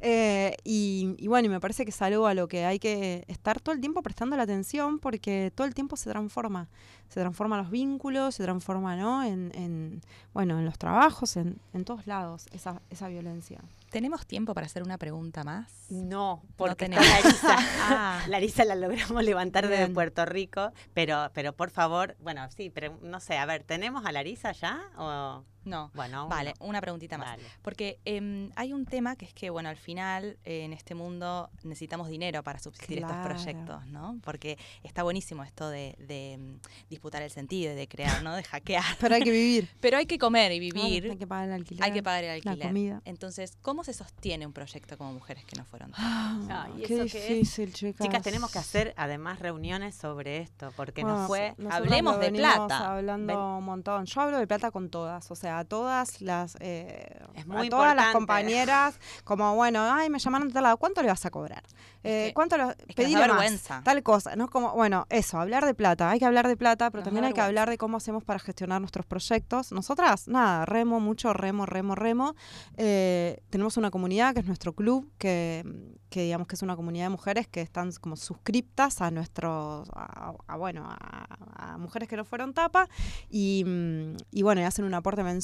Eh, 0.00 0.56
y, 0.64 1.14
y 1.18 1.26
bueno, 1.28 1.46
y 1.46 1.48
me 1.50 1.60
parece 1.60 1.84
que 1.84 1.90
es 1.90 2.00
algo 2.02 2.26
a 2.26 2.34
lo 2.34 2.48
que 2.48 2.64
hay 2.64 2.78
que 2.78 3.24
estar 3.28 3.60
todo 3.60 3.74
el 3.74 3.80
tiempo 3.80 4.02
prestando 4.02 4.36
la 4.36 4.44
atención 4.44 4.98
porque 4.98 5.52
todo 5.54 5.66
el 5.66 5.74
tiempo 5.74 5.96
se 5.96 6.08
transforma. 6.10 6.68
Se 7.10 7.20
transforman 7.20 7.58
los 7.58 7.70
vínculos, 7.70 8.36
se 8.36 8.44
transforma, 8.44 8.96
¿no? 8.96 9.22
En, 9.22 9.52
en, 9.54 10.00
bueno, 10.32 10.58
en 10.58 10.64
los 10.64 10.78
trabajos, 10.78 11.36
en, 11.36 11.60
en 11.74 11.84
todos 11.84 12.06
lados, 12.06 12.46
esa, 12.52 12.80
esa 12.88 13.08
violencia. 13.08 13.60
¿Tenemos 13.90 14.24
tiempo 14.24 14.54
para 14.54 14.66
hacer 14.66 14.84
una 14.84 14.96
pregunta 14.96 15.42
más? 15.42 15.72
No, 15.90 16.42
porque 16.56 16.84
está 16.84 17.00
tenemos. 17.00 17.24
Larisa. 17.24 17.56
Ah. 17.92 18.22
Larisa 18.28 18.64
la 18.64 18.76
logramos 18.76 19.24
levantar 19.24 19.66
desde 19.66 19.82
Bien. 19.84 19.94
Puerto 19.94 20.24
Rico, 20.24 20.70
pero, 20.94 21.30
pero 21.34 21.52
por 21.52 21.70
favor, 21.70 22.16
bueno, 22.20 22.48
sí, 22.56 22.70
pero 22.70 22.96
no 23.02 23.18
sé, 23.18 23.36
a 23.36 23.46
ver, 23.46 23.64
¿tenemos 23.64 24.06
a 24.06 24.12
Larisa 24.12 24.52
ya? 24.52 24.80
O, 24.96 25.42
No. 25.64 25.90
bueno, 25.94 26.28
Vale, 26.28 26.54
no. 26.58 26.66
una 26.66 26.80
preguntita 26.80 27.18
más. 27.18 27.28
Dale. 27.28 27.42
Porque 27.62 27.98
em, 28.04 28.50
hay 28.56 28.72
un 28.72 28.86
tema 28.86 29.16
que 29.16 29.24
es 29.26 29.34
que, 29.34 29.50
bueno, 29.50 29.68
al 29.68 29.76
final 29.76 30.38
eh, 30.44 30.64
en 30.64 30.72
este 30.72 30.94
mundo 30.94 31.50
necesitamos 31.62 32.08
dinero 32.08 32.42
para 32.42 32.58
subsistir 32.58 32.98
Claro. 32.98 33.14
estos 33.14 33.44
proyectos, 33.44 33.86
¿no? 33.86 34.18
Porque 34.24 34.58
está 34.82 35.02
buenísimo 35.02 35.42
esto 35.44 35.68
de, 35.68 35.96
de, 35.98 36.36
mm, 36.38 36.88
disputar 36.88 37.22
el 37.22 37.30
sentido, 37.30 37.72
y 37.72 37.76
de 37.76 37.88
crear, 37.88 38.22
¿no? 38.22 38.34
De 38.34 38.42
hackear. 38.44 38.84
Pero 39.00 39.14
hay 39.14 39.22
que 39.22 39.30
vivir. 39.30 39.68
Pero 39.80 39.96
hay 39.98 40.06
que 40.06 40.18
comer 40.18 40.52
y 40.52 40.70
Claro, 40.70 40.86
vivir. 40.88 41.10
hay 41.10 41.16
que 41.18 41.26
pagar 41.26 41.46
el 41.48 41.52
alquiler. 41.54 41.84
Hay 41.84 41.92
que 41.92 42.02
pagar 42.02 42.24
el 42.24 42.28
la 42.28 42.34
alquiler. 42.52 42.68
comida. 42.68 43.02
Entonces, 43.04 43.56
¿cómo 43.62 43.84
se 43.84 43.92
sostiene 43.92 44.46
un 44.46 44.52
proyecto 44.52 44.96
como 44.96 45.12
Mujeres 45.12 45.44
que 45.44 45.56
no 45.56 45.64
fueron? 45.64 45.92
Ah, 45.96 46.66
Ay, 46.74 46.84
qué 46.86 46.94
¿eso 46.94 47.12
qué 47.12 47.22
es? 47.22 47.28
difícil, 47.28 47.72
chicas. 47.72 48.06
Chicas, 48.06 48.22
tenemos 48.22 48.50
que 48.50 48.58
hacer 48.58 48.94
además 48.96 49.38
reuniones 49.40 49.94
sobre 49.94 50.38
esto, 50.38 50.72
porque 50.76 51.02
Bueno, 51.02 51.18
nos 51.18 51.26
fue... 51.26 51.54
Hablemos 51.70 52.18
de 52.20 52.30
plata. 52.32 52.92
Hablando 52.96 53.26
Ven. 53.34 53.38
un 53.58 53.64
montón. 53.64 54.06
Yo 54.06 54.20
hablo 54.20 54.38
de 54.38 54.46
plata 54.46 54.70
con 54.70 54.88
todas, 54.90 55.30
o 55.30 55.34
sea, 55.34 55.49
a 55.50 55.64
todas 55.64 56.20
las, 56.20 56.56
eh, 56.60 57.18
Es 57.34 57.46
muy 57.46 57.66
a 57.66 57.70
todas 57.70 57.94
las 57.96 58.12
compañeras, 58.12 58.98
como 59.24 59.54
bueno, 59.56 59.82
ay, 59.92 60.08
me 60.10 60.18
llamaron 60.18 60.48
de 60.48 60.54
tal 60.54 60.62
lado, 60.64 60.76
¿cuánto 60.78 61.02
le 61.02 61.08
vas 61.08 61.24
a 61.26 61.30
cobrar? 61.30 61.62
Eh, 62.02 62.28
que- 62.28 62.34
¿Cuánto 62.34 62.56
lo, 62.56 62.74
que 62.74 63.06
más, 63.08 63.20
vergüenza. 63.28 63.82
tal 63.84 64.02
cosa, 64.02 64.34
no 64.36 64.48
como, 64.48 64.72
bueno, 64.74 65.06
eso, 65.10 65.38
hablar 65.38 65.66
de 65.66 65.74
plata, 65.74 66.10
hay 66.10 66.18
que 66.18 66.24
hablar 66.24 66.48
de 66.48 66.56
plata, 66.56 66.90
pero 66.90 67.00
Nos 67.00 67.04
también 67.06 67.24
hay 67.26 67.32
que 67.34 67.40
hablar 67.42 67.68
de 67.68 67.76
cómo 67.76 67.98
hacemos 67.98 68.24
para 68.24 68.38
gestionar 68.38 68.80
nuestros 68.80 69.04
proyectos. 69.04 69.70
Nosotras, 69.72 70.26
nada, 70.26 70.64
remo 70.64 70.98
mucho, 71.00 71.32
remo, 71.34 71.66
remo, 71.66 71.94
remo. 71.94 72.34
Eh, 72.76 73.42
tenemos 73.50 73.76
una 73.76 73.90
comunidad 73.90 74.32
que 74.32 74.40
es 74.40 74.46
nuestro 74.46 74.72
club, 74.74 75.10
que, 75.18 75.64
que 76.08 76.22
digamos 76.22 76.46
que 76.48 76.54
es 76.54 76.62
una 76.62 76.74
comunidad 76.76 77.04
de 77.06 77.10
mujeres 77.10 77.46
que 77.48 77.60
están 77.60 77.92
como 78.00 78.16
suscriptas 78.16 79.02
a 79.02 79.10
nuestros, 79.10 79.90
a, 79.94 80.32
a, 80.46 80.56
bueno, 80.56 80.86
a, 80.88 81.72
a 81.74 81.78
mujeres 81.78 82.08
que 82.08 82.16
no 82.16 82.24
fueron 82.24 82.54
tapa 82.54 82.88
y, 83.28 83.62
mm, 83.66 84.16
y 84.32 84.42
bueno, 84.42 84.60
y 84.62 84.64
hacen 84.64 84.84
un 84.86 84.94
aporte 84.94 85.22
mensual 85.22 85.39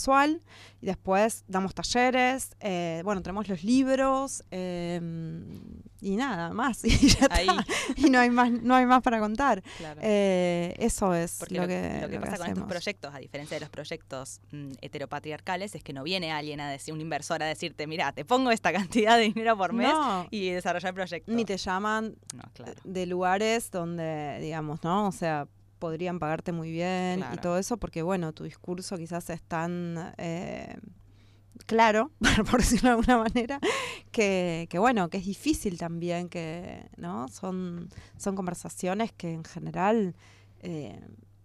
y 0.81 0.87
después 0.87 1.45
damos 1.49 1.75
talleres, 1.75 2.55
eh, 2.61 3.01
bueno, 3.05 3.23
tenemos 3.23 3.49
los 3.49 3.65
libros 3.65 4.45
eh, 4.51 5.01
y 6.01 6.17
nada 6.17 6.53
más 6.53 6.85
y 6.85 6.91
ya 6.91 7.27
está. 7.27 7.65
Y 7.97 8.11
no 8.11 8.19
hay 8.19 8.31
más, 8.31 8.51
no 8.51 8.75
hay 8.75 8.85
más 8.87 9.03
para 9.03 9.19
contar. 9.21 9.63
Claro. 9.79 10.01
Eh, 10.03 10.75
eso 10.79 11.15
es 11.15 11.37
Porque 11.39 11.55
lo, 11.55 11.63
lo, 11.63 11.69
que, 11.69 11.99
lo 12.03 12.09
que 12.09 12.15
lo 12.17 12.21
pasa 12.21 12.37
con 12.39 12.47
estos 12.49 12.65
proyectos, 12.65 13.15
a 13.15 13.19
diferencia 13.19 13.57
de 13.57 13.61
los 13.61 13.71
proyectos 13.71 14.41
mm, 14.53 14.73
heteropatriarcales, 14.83 15.75
es 15.75 15.83
que 15.83 15.93
no 15.93 16.03
viene 16.03 16.33
alguien 16.33 16.61
a 16.61 16.71
decir, 16.71 16.93
un 16.93 17.01
inversor 17.01 17.43
a 17.43 17.47
decirte, 17.47 17.87
mira, 17.87 18.13
te 18.13 18.25
pongo 18.25 18.51
esta 18.51 18.73
cantidad 18.73 19.17
de 19.17 19.25
dinero 19.25 19.57
por 19.57 19.73
mes 19.73 19.89
No. 19.89 20.27
y 20.31 20.51
desarrollar 20.51 20.91
el 20.91 20.95
proyecto. 20.95 21.33
Ni 21.33 21.45
te 21.45 21.57
llaman 21.57 22.17
No, 22.35 22.43
claro. 22.53 22.75
de 22.85 23.07
lugares 23.07 23.71
donde, 23.71 24.39
digamos, 24.41 24.83
¿no? 24.85 25.09
O 25.09 25.13
sea, 25.13 25.49
podrían 25.79 26.19
pagarte 26.19 26.53
muy 26.53 26.71
bien 26.71 27.25
y 27.33 27.37
todo 27.39 27.59
eso, 27.59 27.77
porque, 27.77 28.03
bueno, 28.03 28.33
tu 28.33 28.45
discurso 28.45 28.97
quizás 28.97 29.29
es 29.31 29.43
tan 29.43 30.13
eh, 30.19 30.77
claro, 31.67 32.11
por 32.51 32.61
decirlo 32.61 32.91
de 32.91 32.95
alguna 32.97 33.19
manera, 33.19 33.61
que, 34.11 34.67
que, 34.71 34.79
bueno, 34.79 35.09
que 35.09 35.19
es 35.19 35.27
difícil 35.27 35.79
también, 35.79 36.29
que, 36.29 36.89
¿no? 36.97 37.29
Son, 37.29 37.89
son 38.17 38.37
conversaciones 38.37 39.13
que 39.13 39.33
en 39.33 39.45
general 39.45 40.15
eh, 40.61 41.01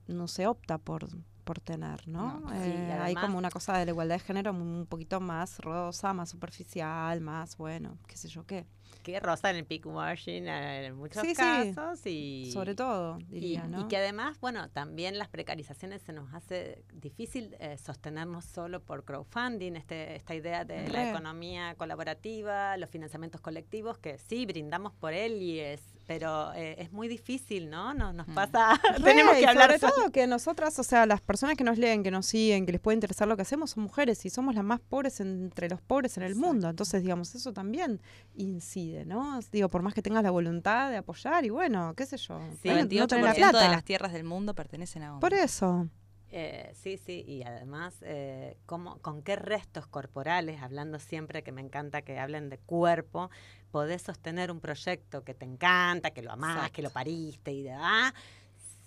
no 0.07 0.27
se 0.27 0.47
opta 0.47 0.77
por 0.77 1.07
por 1.43 1.59
tener, 1.59 2.07
¿no? 2.07 2.39
No, 2.39 2.49
sí, 2.49 2.55
Eh, 2.55 2.85
y 2.87 2.91
hay 2.91 3.15
como 3.15 3.37
una 3.37 3.49
cosa 3.49 3.77
de 3.77 3.85
la 3.85 3.91
igualdad 3.91 4.15
de 4.15 4.19
género 4.19 4.51
un 4.51 4.85
poquito 4.87 5.19
más 5.19 5.59
rosa, 5.59 6.13
más 6.13 6.29
superficial, 6.29 7.19
más, 7.19 7.57
bueno, 7.57 7.97
qué 8.07 8.15
sé 8.15 8.27
yo 8.29 8.45
qué. 8.45 8.67
Que 9.01 9.19
rosa 9.19 9.49
en 9.49 9.57
el 9.57 9.65
peak 9.65 9.85
washing 9.85 10.47
eh, 10.47 10.85
en 10.87 10.95
muchos 10.95 11.21
Sí, 11.21 11.29
sí. 11.29 11.35
casos 11.35 12.05
y... 12.05 12.49
Sobre 12.51 12.75
todo, 12.75 13.17
diría, 13.29 13.63
y, 13.65 13.69
¿no? 13.69 13.81
y 13.81 13.87
que 13.87 13.97
además, 13.97 14.39
bueno, 14.39 14.69
también 14.69 15.17
las 15.17 15.27
precarizaciones 15.29 16.01
se 16.01 16.13
nos 16.13 16.33
hace 16.33 16.83
difícil 16.93 17.55
eh, 17.59 17.77
sostenernos 17.77 18.45
solo 18.45 18.81
por 18.81 19.03
crowdfunding, 19.03 19.73
este, 19.75 20.15
esta 20.15 20.35
idea 20.35 20.65
de 20.65 20.87
la 20.89 21.09
economía 21.09 21.75
colaborativa, 21.75 22.77
los 22.77 22.89
financiamientos 22.89 23.41
colectivos, 23.41 23.97
que 23.97 24.17
sí 24.17 24.45
brindamos 24.45 24.93
por 24.93 25.13
él 25.13 25.41
y 25.41 25.59
es 25.59 25.81
pero 26.13 26.51
eh, 26.55 26.75
es 26.77 26.91
muy 26.91 27.07
difícil, 27.07 27.69
¿no? 27.69 27.93
Nos, 27.93 28.13
nos 28.13 28.27
Mm. 28.27 28.33
pasa, 28.35 28.73
Re, 28.97 29.03
tenemos 29.03 29.33
que 29.37 29.47
hablar 29.47 29.79
sobre 29.79 29.79
so- 29.79 29.95
todo 30.01 30.11
que 30.11 30.27
nosotras, 30.27 30.77
o 30.77 30.83
sea, 30.83 31.05
las 31.05 31.21
personas 31.21 31.55
que 31.55 31.63
nos 31.63 31.77
leen, 31.77 32.03
que 32.03 32.11
nos 32.11 32.25
siguen, 32.25 32.65
que 32.65 32.73
les 32.73 32.81
puede 32.81 32.95
interesar 32.95 33.29
lo 33.29 33.37
que 33.37 33.43
hacemos, 33.43 33.71
son 33.71 33.83
mujeres 33.83 34.25
y 34.25 34.29
somos 34.29 34.53
las 34.55 34.65
más 34.65 34.81
pobres 34.81 35.21
entre 35.21 35.69
los 35.69 35.81
pobres 35.81 36.17
en 36.17 36.23
el 36.23 36.35
mundo. 36.35 36.69
Entonces, 36.69 37.01
digamos, 37.01 37.33
eso 37.33 37.53
también 37.53 38.01
incide, 38.35 39.05
¿no? 39.05 39.39
Digo, 39.53 39.69
por 39.69 39.83
más 39.83 39.93
que 39.93 40.01
tengas 40.01 40.23
la 40.23 40.31
voluntad 40.31 40.89
de 40.91 40.97
apoyar 40.97 41.45
y 41.45 41.49
bueno, 41.49 41.93
qué 41.95 42.05
sé 42.05 42.17
yo. 42.17 42.41
Sí, 42.61 42.67
no- 42.67 42.73
El 42.79 42.79
no 42.79 42.89
28% 42.89 43.07
tener 43.07 43.23
la 43.23 43.31
de 43.33 43.39
plata. 43.39 43.69
las 43.69 43.83
tierras 43.85 44.11
del 44.11 44.25
mundo 44.25 44.53
pertenecen 44.53 45.03
a 45.03 45.13
hombres. 45.13 45.29
Por 45.29 45.39
eso. 45.39 45.87
Eh, 46.33 46.71
sí, 46.81 46.97
sí, 46.97 47.25
y 47.27 47.43
además, 47.43 47.93
eh, 48.01 48.55
cómo- 48.65 48.99
¿con 48.99 49.21
qué 49.21 49.35
restos 49.35 49.85
corporales, 49.85 50.61
hablando 50.61 50.97
siempre 50.97 51.43
que 51.43 51.51
me 51.51 51.59
encanta 51.61 52.03
que 52.03 52.19
hablen 52.19 52.49
de 52.49 52.57
cuerpo, 52.57 53.29
podés 53.71 54.01
sostener 54.01 54.51
un 54.51 54.59
proyecto 54.59 55.23
que 55.23 55.33
te 55.33 55.45
encanta, 55.45 56.11
que 56.11 56.21
lo 56.21 56.31
amás, 56.31 56.71
que 56.71 56.81
lo 56.81 56.89
pariste 56.89 57.51
y 57.51 57.63
demás, 57.63 58.13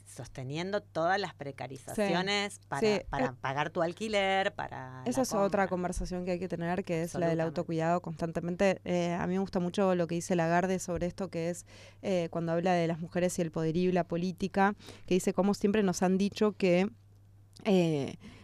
sosteniendo 0.06 0.80
todas 0.80 1.18
las 1.18 1.34
precarizaciones 1.34 2.60
para, 2.68 2.80
sí. 2.80 3.00
para 3.10 3.26
Eh, 3.26 3.32
pagar 3.40 3.70
tu 3.70 3.82
alquiler, 3.82 4.54
para... 4.54 5.02
Esa 5.06 5.22
es 5.22 5.34
otra 5.34 5.66
conversación 5.66 6.24
que 6.24 6.32
hay 6.32 6.38
que 6.38 6.46
tener, 6.46 6.84
que 6.84 7.02
es 7.02 7.14
la 7.14 7.26
del 7.28 7.40
autocuidado 7.40 8.00
constantemente. 8.00 8.80
Eh, 8.84 9.12
a 9.12 9.26
mí 9.26 9.32
me 9.34 9.40
gusta 9.40 9.58
mucho 9.58 9.94
lo 9.96 10.06
que 10.06 10.14
dice 10.14 10.36
Lagarde 10.36 10.78
sobre 10.78 11.06
esto, 11.06 11.30
que 11.30 11.50
es 11.50 11.66
eh, 12.02 12.28
cuando 12.30 12.52
habla 12.52 12.74
de 12.74 12.86
las 12.86 13.00
mujeres 13.00 13.36
y 13.38 13.42
el 13.42 13.50
poderío 13.50 13.88
y 13.88 13.92
la 13.92 14.04
política, 14.04 14.76
que 15.06 15.14
dice 15.14 15.34
cómo 15.34 15.54
siempre 15.54 15.82
nos 15.82 16.02
han 16.02 16.16
dicho 16.16 16.52
que, 16.52 16.88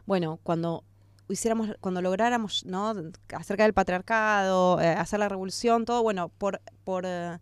bueno, 0.06 0.40
cuando 0.42 0.82
hiciéramos, 1.30 1.76
cuando 1.80 2.02
lográramos, 2.02 2.64
¿no? 2.64 2.94
Acerca 3.34 3.64
del 3.64 3.72
patriarcado, 3.72 4.80
eh, 4.80 4.88
hacer 4.88 5.18
la 5.20 5.28
revolución, 5.28 5.84
todo, 5.84 6.02
bueno, 6.02 6.28
por, 6.28 6.60
por 6.84 7.04
eh, 7.06 7.38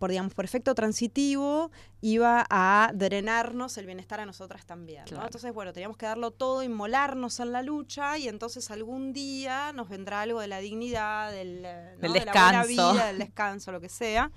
por 0.00 0.10
digamos 0.10 0.32
por 0.32 0.46
efecto 0.46 0.74
transitivo 0.74 1.70
iba 2.00 2.46
a 2.48 2.90
drenarnos 2.94 3.76
el 3.76 3.84
bienestar 3.84 4.18
a 4.18 4.24
nosotras 4.24 4.64
también 4.64 5.02
¿no? 5.02 5.08
Claro. 5.08 5.26
entonces 5.26 5.52
bueno 5.52 5.74
teníamos 5.74 5.98
que 5.98 6.06
darlo 6.06 6.30
todo 6.30 6.62
inmolarnos 6.62 7.38
en 7.38 7.52
la 7.52 7.62
lucha 7.62 8.16
y 8.16 8.26
entonces 8.26 8.70
algún 8.70 9.12
día 9.12 9.74
nos 9.74 9.90
vendrá 9.90 10.22
algo 10.22 10.40
de 10.40 10.48
la 10.48 10.58
dignidad 10.60 11.30
del, 11.30 11.62
eh, 11.66 11.96
¿no? 11.96 12.00
Del 12.00 12.12
de 12.14 12.24
la 12.24 12.32
buena 12.32 12.62
descanso. 12.64 12.92
vida 12.94 13.06
del 13.08 13.18
descanso 13.18 13.72
lo 13.72 13.80
que 13.82 13.90
sea 13.90 14.32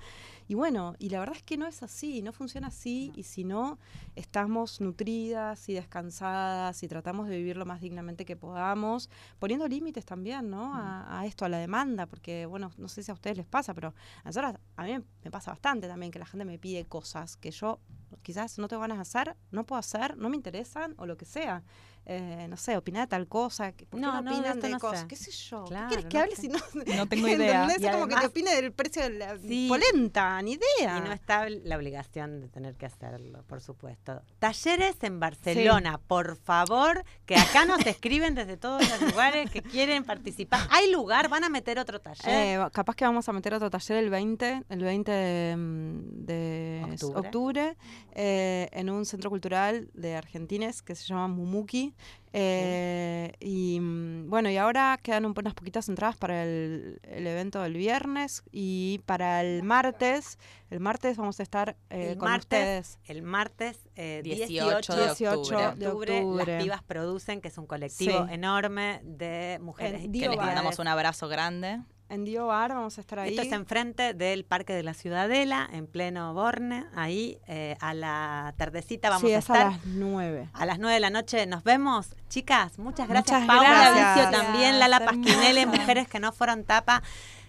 y 0.48 0.54
bueno 0.54 0.94
y 0.98 1.10
la 1.10 1.20
verdad 1.20 1.36
es 1.36 1.42
que 1.42 1.56
no 1.56 1.66
es 1.66 1.82
así 1.82 2.22
no 2.22 2.32
funciona 2.32 2.68
así 2.68 3.12
y 3.14 3.22
si 3.24 3.44
no 3.44 3.78
estamos 4.14 4.80
nutridas 4.80 5.68
y 5.68 5.74
descansadas 5.74 6.82
y 6.82 6.88
tratamos 6.88 7.28
de 7.28 7.36
vivir 7.36 7.56
lo 7.56 7.66
más 7.66 7.80
dignamente 7.80 8.24
que 8.24 8.36
podamos 8.36 9.10
poniendo 9.38 9.66
límites 9.68 10.04
también 10.04 10.50
no 10.50 10.74
a, 10.74 11.20
a 11.20 11.26
esto 11.26 11.44
a 11.44 11.48
la 11.48 11.58
demanda 11.58 12.06
porque 12.06 12.46
bueno 12.46 12.70
no 12.76 12.88
sé 12.88 13.02
si 13.02 13.10
a 13.10 13.14
ustedes 13.14 13.36
les 13.36 13.46
pasa 13.46 13.74
pero 13.74 13.94
a 14.22 14.28
nosotras, 14.28 14.56
a 14.76 14.84
mí 14.84 14.98
me 15.24 15.30
pasa 15.30 15.50
bastante 15.50 15.88
también 15.88 16.12
que 16.12 16.18
la 16.18 16.26
gente 16.26 16.44
me 16.44 16.58
pide 16.58 16.84
cosas 16.84 17.36
que 17.36 17.50
yo 17.50 17.80
quizás 18.22 18.58
no 18.58 18.68
tengo 18.68 18.80
ganas 18.80 18.98
de 18.98 19.02
hacer, 19.02 19.36
no 19.50 19.64
puedo 19.64 19.78
hacer, 19.78 20.16
no 20.16 20.28
me 20.28 20.36
interesan 20.36 20.94
o 20.98 21.06
lo 21.06 21.16
que 21.16 21.24
sea. 21.24 21.62
Eh, 22.06 22.46
no 22.50 22.56
sé, 22.58 22.76
opinar 22.76 23.04
de 23.04 23.10
tal 23.10 23.26
cosa, 23.26 23.72
¿por 23.72 23.74
qué 23.74 23.86
No, 23.92 24.20
no, 24.20 24.30
opinan 24.30 24.60
de 24.60 24.68
no 24.68 24.78
cosas? 24.78 25.00
sé. 25.00 25.06
¿Qué 25.08 25.16
sé 25.16 25.30
yo? 25.30 25.64
Claro, 25.64 25.88
¿Qué 25.88 25.94
quieres 25.96 26.10
que 26.10 26.18
hable 26.18 26.36
sé. 26.36 26.42
si 26.42 26.48
no, 26.48 26.58
No 26.96 27.06
tengo 27.08 27.28
idea. 27.28 27.66
Es 27.66 27.90
como 27.90 28.06
que 28.08 28.16
te 28.16 28.26
opine 28.26 28.54
del 28.54 28.72
precio 28.72 29.02
de 29.02 29.10
la 29.10 29.38
Sí. 29.38 29.66
polenta, 29.70 30.40
ni 30.42 30.52
idea. 30.52 30.98
Y 30.98 31.00
no 31.00 31.12
está 31.12 31.48
la 31.48 31.76
obligación 31.76 32.40
de 32.42 32.48
tener 32.48 32.74
que 32.76 32.84
hacerlo, 32.86 33.42
por 33.46 33.62
supuesto. 33.62 34.20
Talleres 34.38 34.96
en 35.02 35.18
Barcelona, 35.18 35.98
por 36.06 36.36
favor, 36.36 37.04
que 37.24 37.36
acá 37.36 37.64
nos 37.64 37.78
escriben 37.86 38.34
desde 38.34 38.58
todos 38.58 38.82
los 38.86 39.00
lugares 39.12 39.50
que 39.50 39.62
quieren 39.62 40.04
participar. 40.04 40.60
¿Hay 40.70 40.90
lugar? 40.92 41.28
¿Van 41.30 41.44
a 41.44 41.48
meter 41.48 41.78
otro 41.78 42.00
taller? 42.02 42.24
Eh, 42.28 42.68
capaz 42.72 42.96
que 42.96 43.06
vamos 43.06 43.26
a 43.28 43.32
meter 43.32 43.54
otro 43.54 43.70
taller 43.70 43.96
el 43.96 44.10
20, 44.10 44.62
el 44.68 44.82
20 44.82 45.10
de, 45.10 45.56
mm, 45.56 46.24
de 46.26 46.82
Octubre. 46.92 47.18
octubre, 47.20 47.76
eh, 48.12 48.68
en 48.72 48.90
un 48.90 49.06
centro 49.06 49.30
cultural 49.30 49.88
de 49.94 50.16
argentines 50.16 50.82
que 50.82 50.94
se 50.94 51.06
llama 51.06 51.28
Mumuki. 51.28 51.93
Eh, 52.36 53.32
y 53.38 53.78
mm, 53.80 54.28
bueno, 54.28 54.50
y 54.50 54.56
ahora 54.56 54.98
quedan 55.02 55.24
un- 55.24 55.34
unas 55.38 55.54
poquitas 55.54 55.88
entradas 55.88 56.16
para 56.16 56.42
el, 56.42 56.98
el 57.04 57.26
evento 57.28 57.62
del 57.62 57.74
viernes 57.74 58.42
y 58.50 59.00
para 59.06 59.40
el 59.40 59.62
martes. 59.62 60.38
El 60.70 60.80
martes 60.80 61.16
vamos 61.16 61.38
a 61.38 61.44
estar 61.44 61.76
eh, 61.90 62.10
el 62.12 62.18
con 62.18 62.28
martes, 62.30 62.96
ustedes. 62.96 62.98
el 63.16 63.22
martes 63.22 63.78
eh, 63.94 64.20
18 64.24 64.46
18, 64.80 64.96
de 64.96 65.02
18 65.04 65.40
octubre. 65.40 65.58
de 65.76 65.86
octubre, 65.86 66.18
octubre. 66.18 66.52
Las 66.56 66.62
Pibas 66.64 66.82
Producen, 66.82 67.40
que 67.40 67.48
es 67.48 67.58
un 67.58 67.66
colectivo 67.66 68.26
Sí. 68.26 68.34
enorme 68.34 69.00
de 69.04 69.58
mujeres 69.62 70.02
En 70.04 70.10
Que 70.12 70.28
les 70.28 70.36
mandamos 70.36 70.78
un 70.80 70.88
abrazo 70.88 71.28
grande. 71.28 71.80
En 72.14 72.24
Dio 72.24 72.46
Bar 72.46 72.72
vamos 72.72 72.96
a 72.96 73.00
estar 73.00 73.18
ahí. 73.18 73.30
Esto 73.30 73.42
es 73.42 73.50
enfrente 73.50 74.14
del 74.14 74.44
Parque 74.44 74.72
de 74.72 74.84
la 74.84 74.94
Ciudadela, 74.94 75.68
en 75.72 75.88
pleno 75.88 76.32
Borne. 76.32 76.84
Ahí 76.94 77.38
eh, 77.48 77.76
a 77.80 77.92
la 77.92 78.54
tardecita 78.56 79.10
vamos 79.10 79.28
sí, 79.28 79.34
a 79.34 79.38
es 79.38 79.44
estar. 79.44 79.66
a 79.66 79.70
las 79.70 79.84
9. 79.84 80.48
A 80.52 80.64
las 80.64 80.78
9 80.78 80.94
de 80.94 81.00
la 81.00 81.10
noche 81.10 81.44
nos 81.46 81.64
vemos. 81.64 82.14
Chicas, 82.28 82.78
muchas 82.78 83.08
gracias. 83.08 83.40
Muchas 83.40 83.56
Paula 83.56 83.90
gracias. 83.90 84.14
Vicio 84.14 84.30
también, 84.30 84.78
Lala 84.78 85.00
Pasquinele, 85.04 85.62
Hermosa. 85.62 85.80
mujeres 85.80 86.06
que 86.06 86.20
no 86.20 86.30
fueron 86.30 86.62
tapa. 86.62 87.02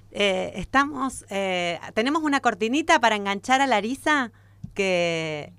Eh, 0.09 0.53
estamos, 0.55 1.25
eh, 1.29 1.79
tenemos 1.93 2.23
una 2.23 2.39
cortinita 2.39 2.99
para 2.99 3.15
enganchar 3.15 3.61
a 3.61 3.67
Larisa 3.67 4.31
que, 4.73 5.53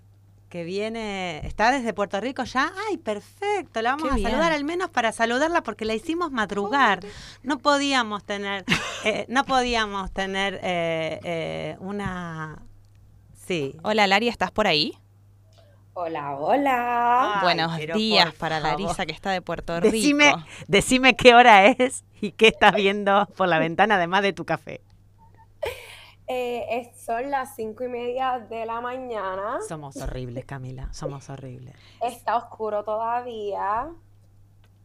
que 0.56 0.64
viene, 0.64 1.46
está 1.46 1.70
desde 1.70 1.92
Puerto 1.92 2.18
Rico 2.18 2.42
ya. 2.44 2.72
Ay, 2.88 2.96
perfecto, 2.96 3.82
la 3.82 3.90
vamos 3.90 4.04
Qué 4.04 4.12
a 4.12 4.14
bien. 4.14 4.30
saludar 4.30 4.52
al 4.52 4.64
menos 4.64 4.88
para 4.88 5.12
saludarla 5.12 5.62
porque 5.62 5.84
la 5.84 5.92
hicimos 5.92 6.32
madrugar. 6.32 7.00
No 7.42 7.58
podíamos 7.58 8.24
tener, 8.24 8.64
eh, 9.04 9.26
no 9.28 9.44
podíamos 9.44 10.10
tener 10.12 10.54
eh, 10.62 11.20
eh, 11.24 11.76
una... 11.80 12.62
Sí. 13.46 13.76
Hola, 13.82 14.06
Lari, 14.06 14.28
¿estás 14.28 14.50
por 14.50 14.66
ahí? 14.66 14.96
Hola, 15.92 16.36
hola. 16.36 17.34
Ay, 17.34 17.42
Buenos 17.42 17.76
días 17.94 18.32
para. 18.34 18.58
Larisa, 18.58 19.04
que 19.04 19.12
está 19.12 19.32
de 19.32 19.42
Puerto 19.42 19.78
Decime, 19.78 20.36
Rico. 20.36 20.44
decime 20.68 21.16
qué 21.16 21.34
hora 21.34 21.66
es 21.66 22.02
y 22.22 22.32
qué 22.32 22.48
estás 22.48 22.74
viendo 22.74 23.26
por 23.36 23.46
la 23.46 23.58
ventana, 23.58 23.96
además 23.96 24.22
de 24.22 24.32
tu 24.32 24.46
café. 24.46 24.80
Eh, 26.28 26.66
es- 26.70 27.00
son 27.04 27.30
las 27.30 27.54
cinco 27.54 27.84
y 27.84 27.88
media 27.88 28.38
de 28.40 28.66
la 28.66 28.80
mañana. 28.80 29.58
Somos 29.68 29.96
horribles, 29.96 30.44
Camila, 30.44 30.88
somos 30.92 31.28
horribles. 31.30 31.74
Está 32.02 32.36
oscuro 32.36 32.82
todavía. 32.84 33.88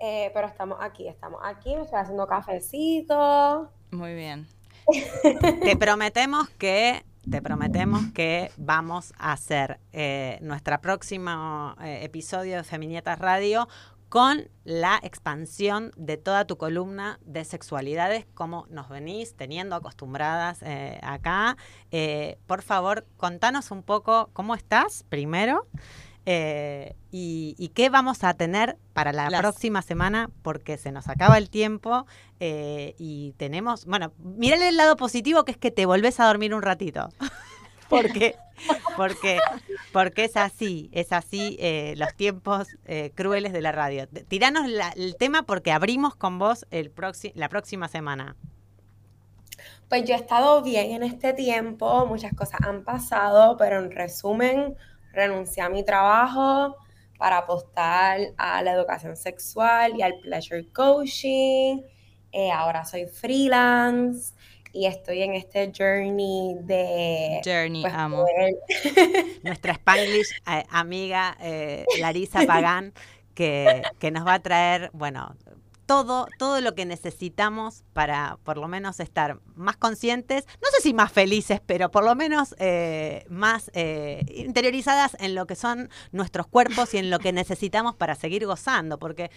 eh, 0.04 0.32
pero 0.34 0.48
estamos 0.48 0.80
aquí, 0.82 1.08
estamos 1.08 1.40
aquí. 1.44 1.76
Me 1.76 1.84
estoy 1.84 2.00
haciendo 2.00 2.26
cafecito. 2.28 3.70
Muy 3.92 4.16
bien. 4.16 4.48
Te 5.64 5.78
prometemos 5.78 6.50
que, 6.50 7.06
te 7.30 7.40
prometemos 7.42 8.02
que 8.16 8.52
vamos 8.58 9.14
a 9.20 9.32
hacer 9.34 9.80
eh, 9.94 10.40
nuestro 10.42 10.80
próximo 10.82 11.76
eh, 11.84 12.00
episodio 12.04 12.58
de 12.58 12.64
Feminietas 12.64 13.20
Radio 13.20 13.68
con 14.12 14.50
la 14.66 15.00
expansión 15.04 15.94
de 15.96 16.18
toda 16.18 16.44
tu 16.46 16.58
columna 16.58 17.18
de 17.24 17.46
sexualidades, 17.46 18.26
como 18.34 18.68
nos 18.70 18.90
venís 18.90 19.36
teniendo 19.38 19.74
acostumbradas 19.74 20.62
eh, 20.64 21.00
acá. 21.02 21.56
Eh, 21.92 22.38
por 22.46 22.62
favor, 22.62 23.08
contanos 23.16 23.72
un 23.72 23.84
poco 23.84 24.30
cómo 24.34 24.54
estás 24.54 25.06
primero 25.08 25.66
eh, 26.26 26.98
y, 27.10 27.56
y 27.58 27.70
qué 27.70 27.90
vamos 27.90 28.26
a 28.26 28.34
tener 28.34 28.78
para 28.92 29.14
la 29.14 29.30
Las- 29.30 29.40
próxima 29.40 29.82
semana, 29.82 30.30
porque 30.42 30.78
se 30.78 30.92
nos 30.92 31.08
acaba 31.08 31.38
el 31.38 31.50
tiempo 31.50 32.06
eh, 32.42 32.96
y 32.98 33.32
tenemos, 33.38 33.86
bueno, 33.86 34.12
mirale 34.20 34.68
el 34.68 34.76
lado 34.76 34.98
positivo 34.98 35.46
que 35.46 35.52
es 35.54 35.58
que 35.58 35.72
te 35.72 35.86
volvés 35.86 36.20
a 36.20 36.28
dormir 36.28 36.54
un 36.54 36.64
ratito. 36.64 37.08
porque, 37.92 38.36
porque, 38.96 39.40
porque 39.92 40.24
es 40.24 40.38
así, 40.38 40.90
es 40.94 41.12
así 41.12 41.58
eh, 41.60 41.94
los 41.98 42.16
tiempos 42.16 42.70
eh, 42.86 43.12
crueles 43.14 43.54
de 43.54 43.62
la 43.62 43.72
radio. 43.72 44.08
Tiranos 44.08 44.66
el 44.96 45.16
tema 45.18 45.44
porque 45.44 45.72
abrimos 45.72 46.16
con 46.16 46.40
vos 46.40 46.66
el 46.72 46.92
la 47.36 47.50
próxima 47.50 47.88
semana. 47.90 48.36
Pues 49.90 50.06
yo 50.06 50.16
he 50.16 50.18
estado 50.18 50.64
bien 50.64 50.92
en 50.92 51.04
este 51.04 51.34
tiempo, 51.34 52.06
muchas 52.08 52.34
cosas 52.34 52.62
han 52.62 52.86
pasado, 52.86 53.58
pero 53.58 53.78
en 53.78 53.92
resumen, 53.92 54.78
renuncié 55.12 55.62
a 55.62 55.70
mi 55.70 55.84
trabajo 55.84 56.78
para 57.18 57.40
apostar 57.40 58.20
a 58.38 58.64
la 58.64 58.72
educación 58.72 59.18
sexual 59.18 59.94
y 59.98 60.02
al 60.02 60.18
pleasure 60.22 60.66
coaching. 60.72 61.82
Eh, 62.32 62.50
ahora 62.50 62.86
soy 62.86 63.06
freelance 63.08 64.34
y 64.74 64.86
estoy 64.86 65.22
en 65.24 65.34
este 65.34 65.72
journey 65.78 66.56
de 66.62 67.42
Journey, 67.44 67.82
pues, 67.82 67.94
amo. 67.94 68.26
poder- 68.26 68.56
Nuestra 69.44 69.74
Spanglish 69.74 70.30
eh, 70.48 70.64
amiga 70.70 71.38
eh, 71.42 71.86
Larisa 72.00 72.42
Pagán, 72.48 72.94
que, 73.34 73.82
que 74.00 74.12
nos 74.12 74.26
va 74.26 74.36
a 74.36 74.40
traer, 74.42 74.90
bueno, 74.94 75.36
todo, 75.86 76.28
todo 76.38 76.62
lo 76.62 76.74
que 76.74 76.86
necesitamos 76.86 77.84
para 77.92 78.38
por 78.46 78.58
lo 78.58 78.70
menos 78.70 79.02
estar 79.02 79.40
más 79.56 79.76
conscientes, 79.76 80.46
no 80.62 80.70
sé 80.72 80.82
si 80.82 80.94
más 80.94 81.12
felices, 81.12 81.60
pero 81.66 81.92
por 81.92 82.06
lo 82.06 82.16
menos 82.16 82.56
eh, 82.60 83.26
más 83.28 83.70
eh, 83.74 84.24
interiorizadas 84.36 85.18
en 85.20 85.36
lo 85.36 85.48
que 85.48 85.56
son 85.56 85.90
nuestros 86.14 86.48
cuerpos 86.48 86.94
y 86.94 86.98
en 86.98 87.10
lo 87.10 87.20
que 87.20 87.34
necesitamos 87.34 87.96
para 87.96 88.16
seguir 88.16 88.46
gozando, 88.46 89.00
porque 89.00 89.32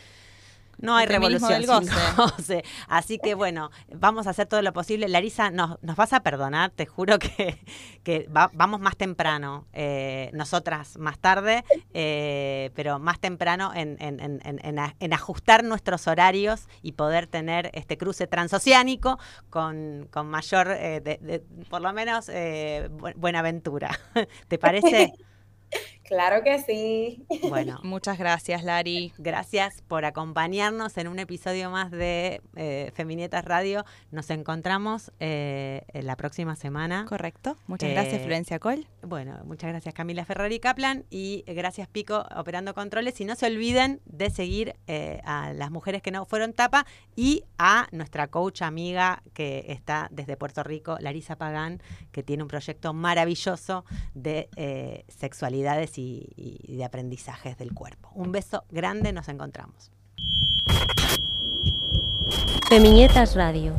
No 0.78 0.96
hay 0.96 1.06
revolución 1.06 1.50
del 1.60 1.60
sin 1.88 2.16
goce. 2.16 2.64
Así 2.88 3.18
que 3.18 3.34
bueno, 3.34 3.70
vamos 3.94 4.26
a 4.26 4.30
hacer 4.30 4.46
todo 4.46 4.62
lo 4.62 4.72
posible. 4.72 5.08
Larisa, 5.08 5.50
nos, 5.50 5.82
nos 5.82 5.96
vas 5.96 6.12
a 6.12 6.20
perdonar, 6.20 6.70
te 6.70 6.86
juro 6.86 7.18
que, 7.18 7.58
que 8.02 8.28
va- 8.34 8.50
vamos 8.54 8.80
más 8.80 8.96
temprano, 8.96 9.66
eh, 9.72 10.30
nosotras 10.32 10.98
más 10.98 11.18
tarde, 11.18 11.64
eh, 11.92 12.70
pero 12.74 12.98
más 12.98 13.18
temprano 13.18 13.72
en, 13.74 13.96
en- 14.00 14.20
en- 14.20 14.40
en- 14.44 14.60
en 14.64 14.78
a- 14.78 14.94
en 15.00 15.12
ajustar 15.12 15.64
nuestros 15.64 16.06
horarios 16.06 16.68
y 16.82 16.92
poder 16.92 17.26
tener 17.26 17.70
este 17.74 17.96
cruce 17.96 18.26
transoceánico 18.26 19.18
con, 19.50 20.08
con 20.10 20.28
mayor, 20.28 20.70
eh, 20.70 21.00
de- 21.00 21.18
de- 21.20 21.40
por 21.70 21.80
lo 21.80 21.92
menos, 21.92 22.28
eh, 22.28 22.88
bu- 22.90 23.14
buena 23.16 23.40
aventura. 23.40 23.90
¿Te 24.48 24.58
parece? 24.58 25.12
Claro 26.04 26.42
que 26.42 26.60
sí. 26.60 27.24
Bueno, 27.48 27.78
Muchas 27.82 28.18
gracias, 28.18 28.64
Lari. 28.64 29.12
Gracias 29.18 29.82
por 29.82 30.04
acompañarnos 30.04 30.96
en 30.98 31.08
un 31.08 31.18
episodio 31.18 31.70
más 31.70 31.90
de 31.90 32.40
eh, 32.56 32.90
Feminietas 32.94 33.44
Radio. 33.44 33.84
Nos 34.10 34.30
encontramos 34.30 35.12
eh, 35.20 35.82
en 35.88 36.06
la 36.06 36.16
próxima 36.16 36.56
semana. 36.56 37.06
Correcto. 37.08 37.56
Muchas 37.66 37.90
Eh, 37.90 37.92
gracias, 37.92 38.22
Florencia 38.22 38.58
Col. 38.58 38.86
Bueno, 39.02 39.38
muchas 39.44 39.70
gracias 39.70 39.94
Camila 39.94 40.24
Ferrari 40.24 40.58
Kaplan 40.58 41.04
y 41.10 41.44
gracias 41.46 41.88
Pico 41.88 42.24
operando 42.34 42.74
controles. 42.74 43.20
Y 43.20 43.24
no 43.24 43.34
se 43.36 43.46
olviden 43.46 44.00
de 44.04 44.30
seguir 44.30 44.74
eh, 44.86 45.20
a 45.24 45.52
las 45.52 45.70
mujeres 45.70 46.02
que 46.02 46.10
no 46.10 46.24
fueron 46.24 46.52
tapa 46.52 46.86
y 47.16 47.44
a 47.58 47.86
nuestra 47.92 48.28
coach 48.28 48.62
amiga 48.62 49.22
que 49.32 49.66
está 49.68 50.08
desde 50.10 50.36
Puerto 50.36 50.62
Rico, 50.62 50.96
Larisa 51.00 51.36
Pagán, 51.36 51.80
que 52.12 52.22
tiene 52.22 52.42
un 52.42 52.48
proyecto 52.48 52.92
maravilloso 52.92 53.84
de 54.14 54.48
eh, 54.56 55.04
y, 55.98 56.32
y 56.36 56.76
de 56.76 56.84
aprendizajes 56.84 57.58
del 57.58 57.72
cuerpo. 57.72 58.10
Un 58.14 58.32
beso 58.32 58.64
grande, 58.70 59.12
nos 59.12 59.28
encontramos. 59.28 59.90
Feminietas 62.68 63.36
Radio, 63.36 63.76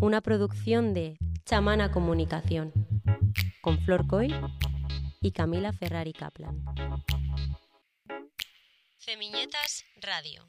una 0.00 0.20
producción 0.20 0.94
de 0.94 1.18
Chamana 1.44 1.92
Comunicación, 1.92 2.72
con 3.60 3.78
Flor 3.84 4.06
Coy 4.06 4.34
y 5.20 5.30
Camila 5.32 5.72
Ferrari 5.72 6.12
Kaplan. 6.12 6.64
Feminietas 8.98 9.84
Radio. 10.00 10.48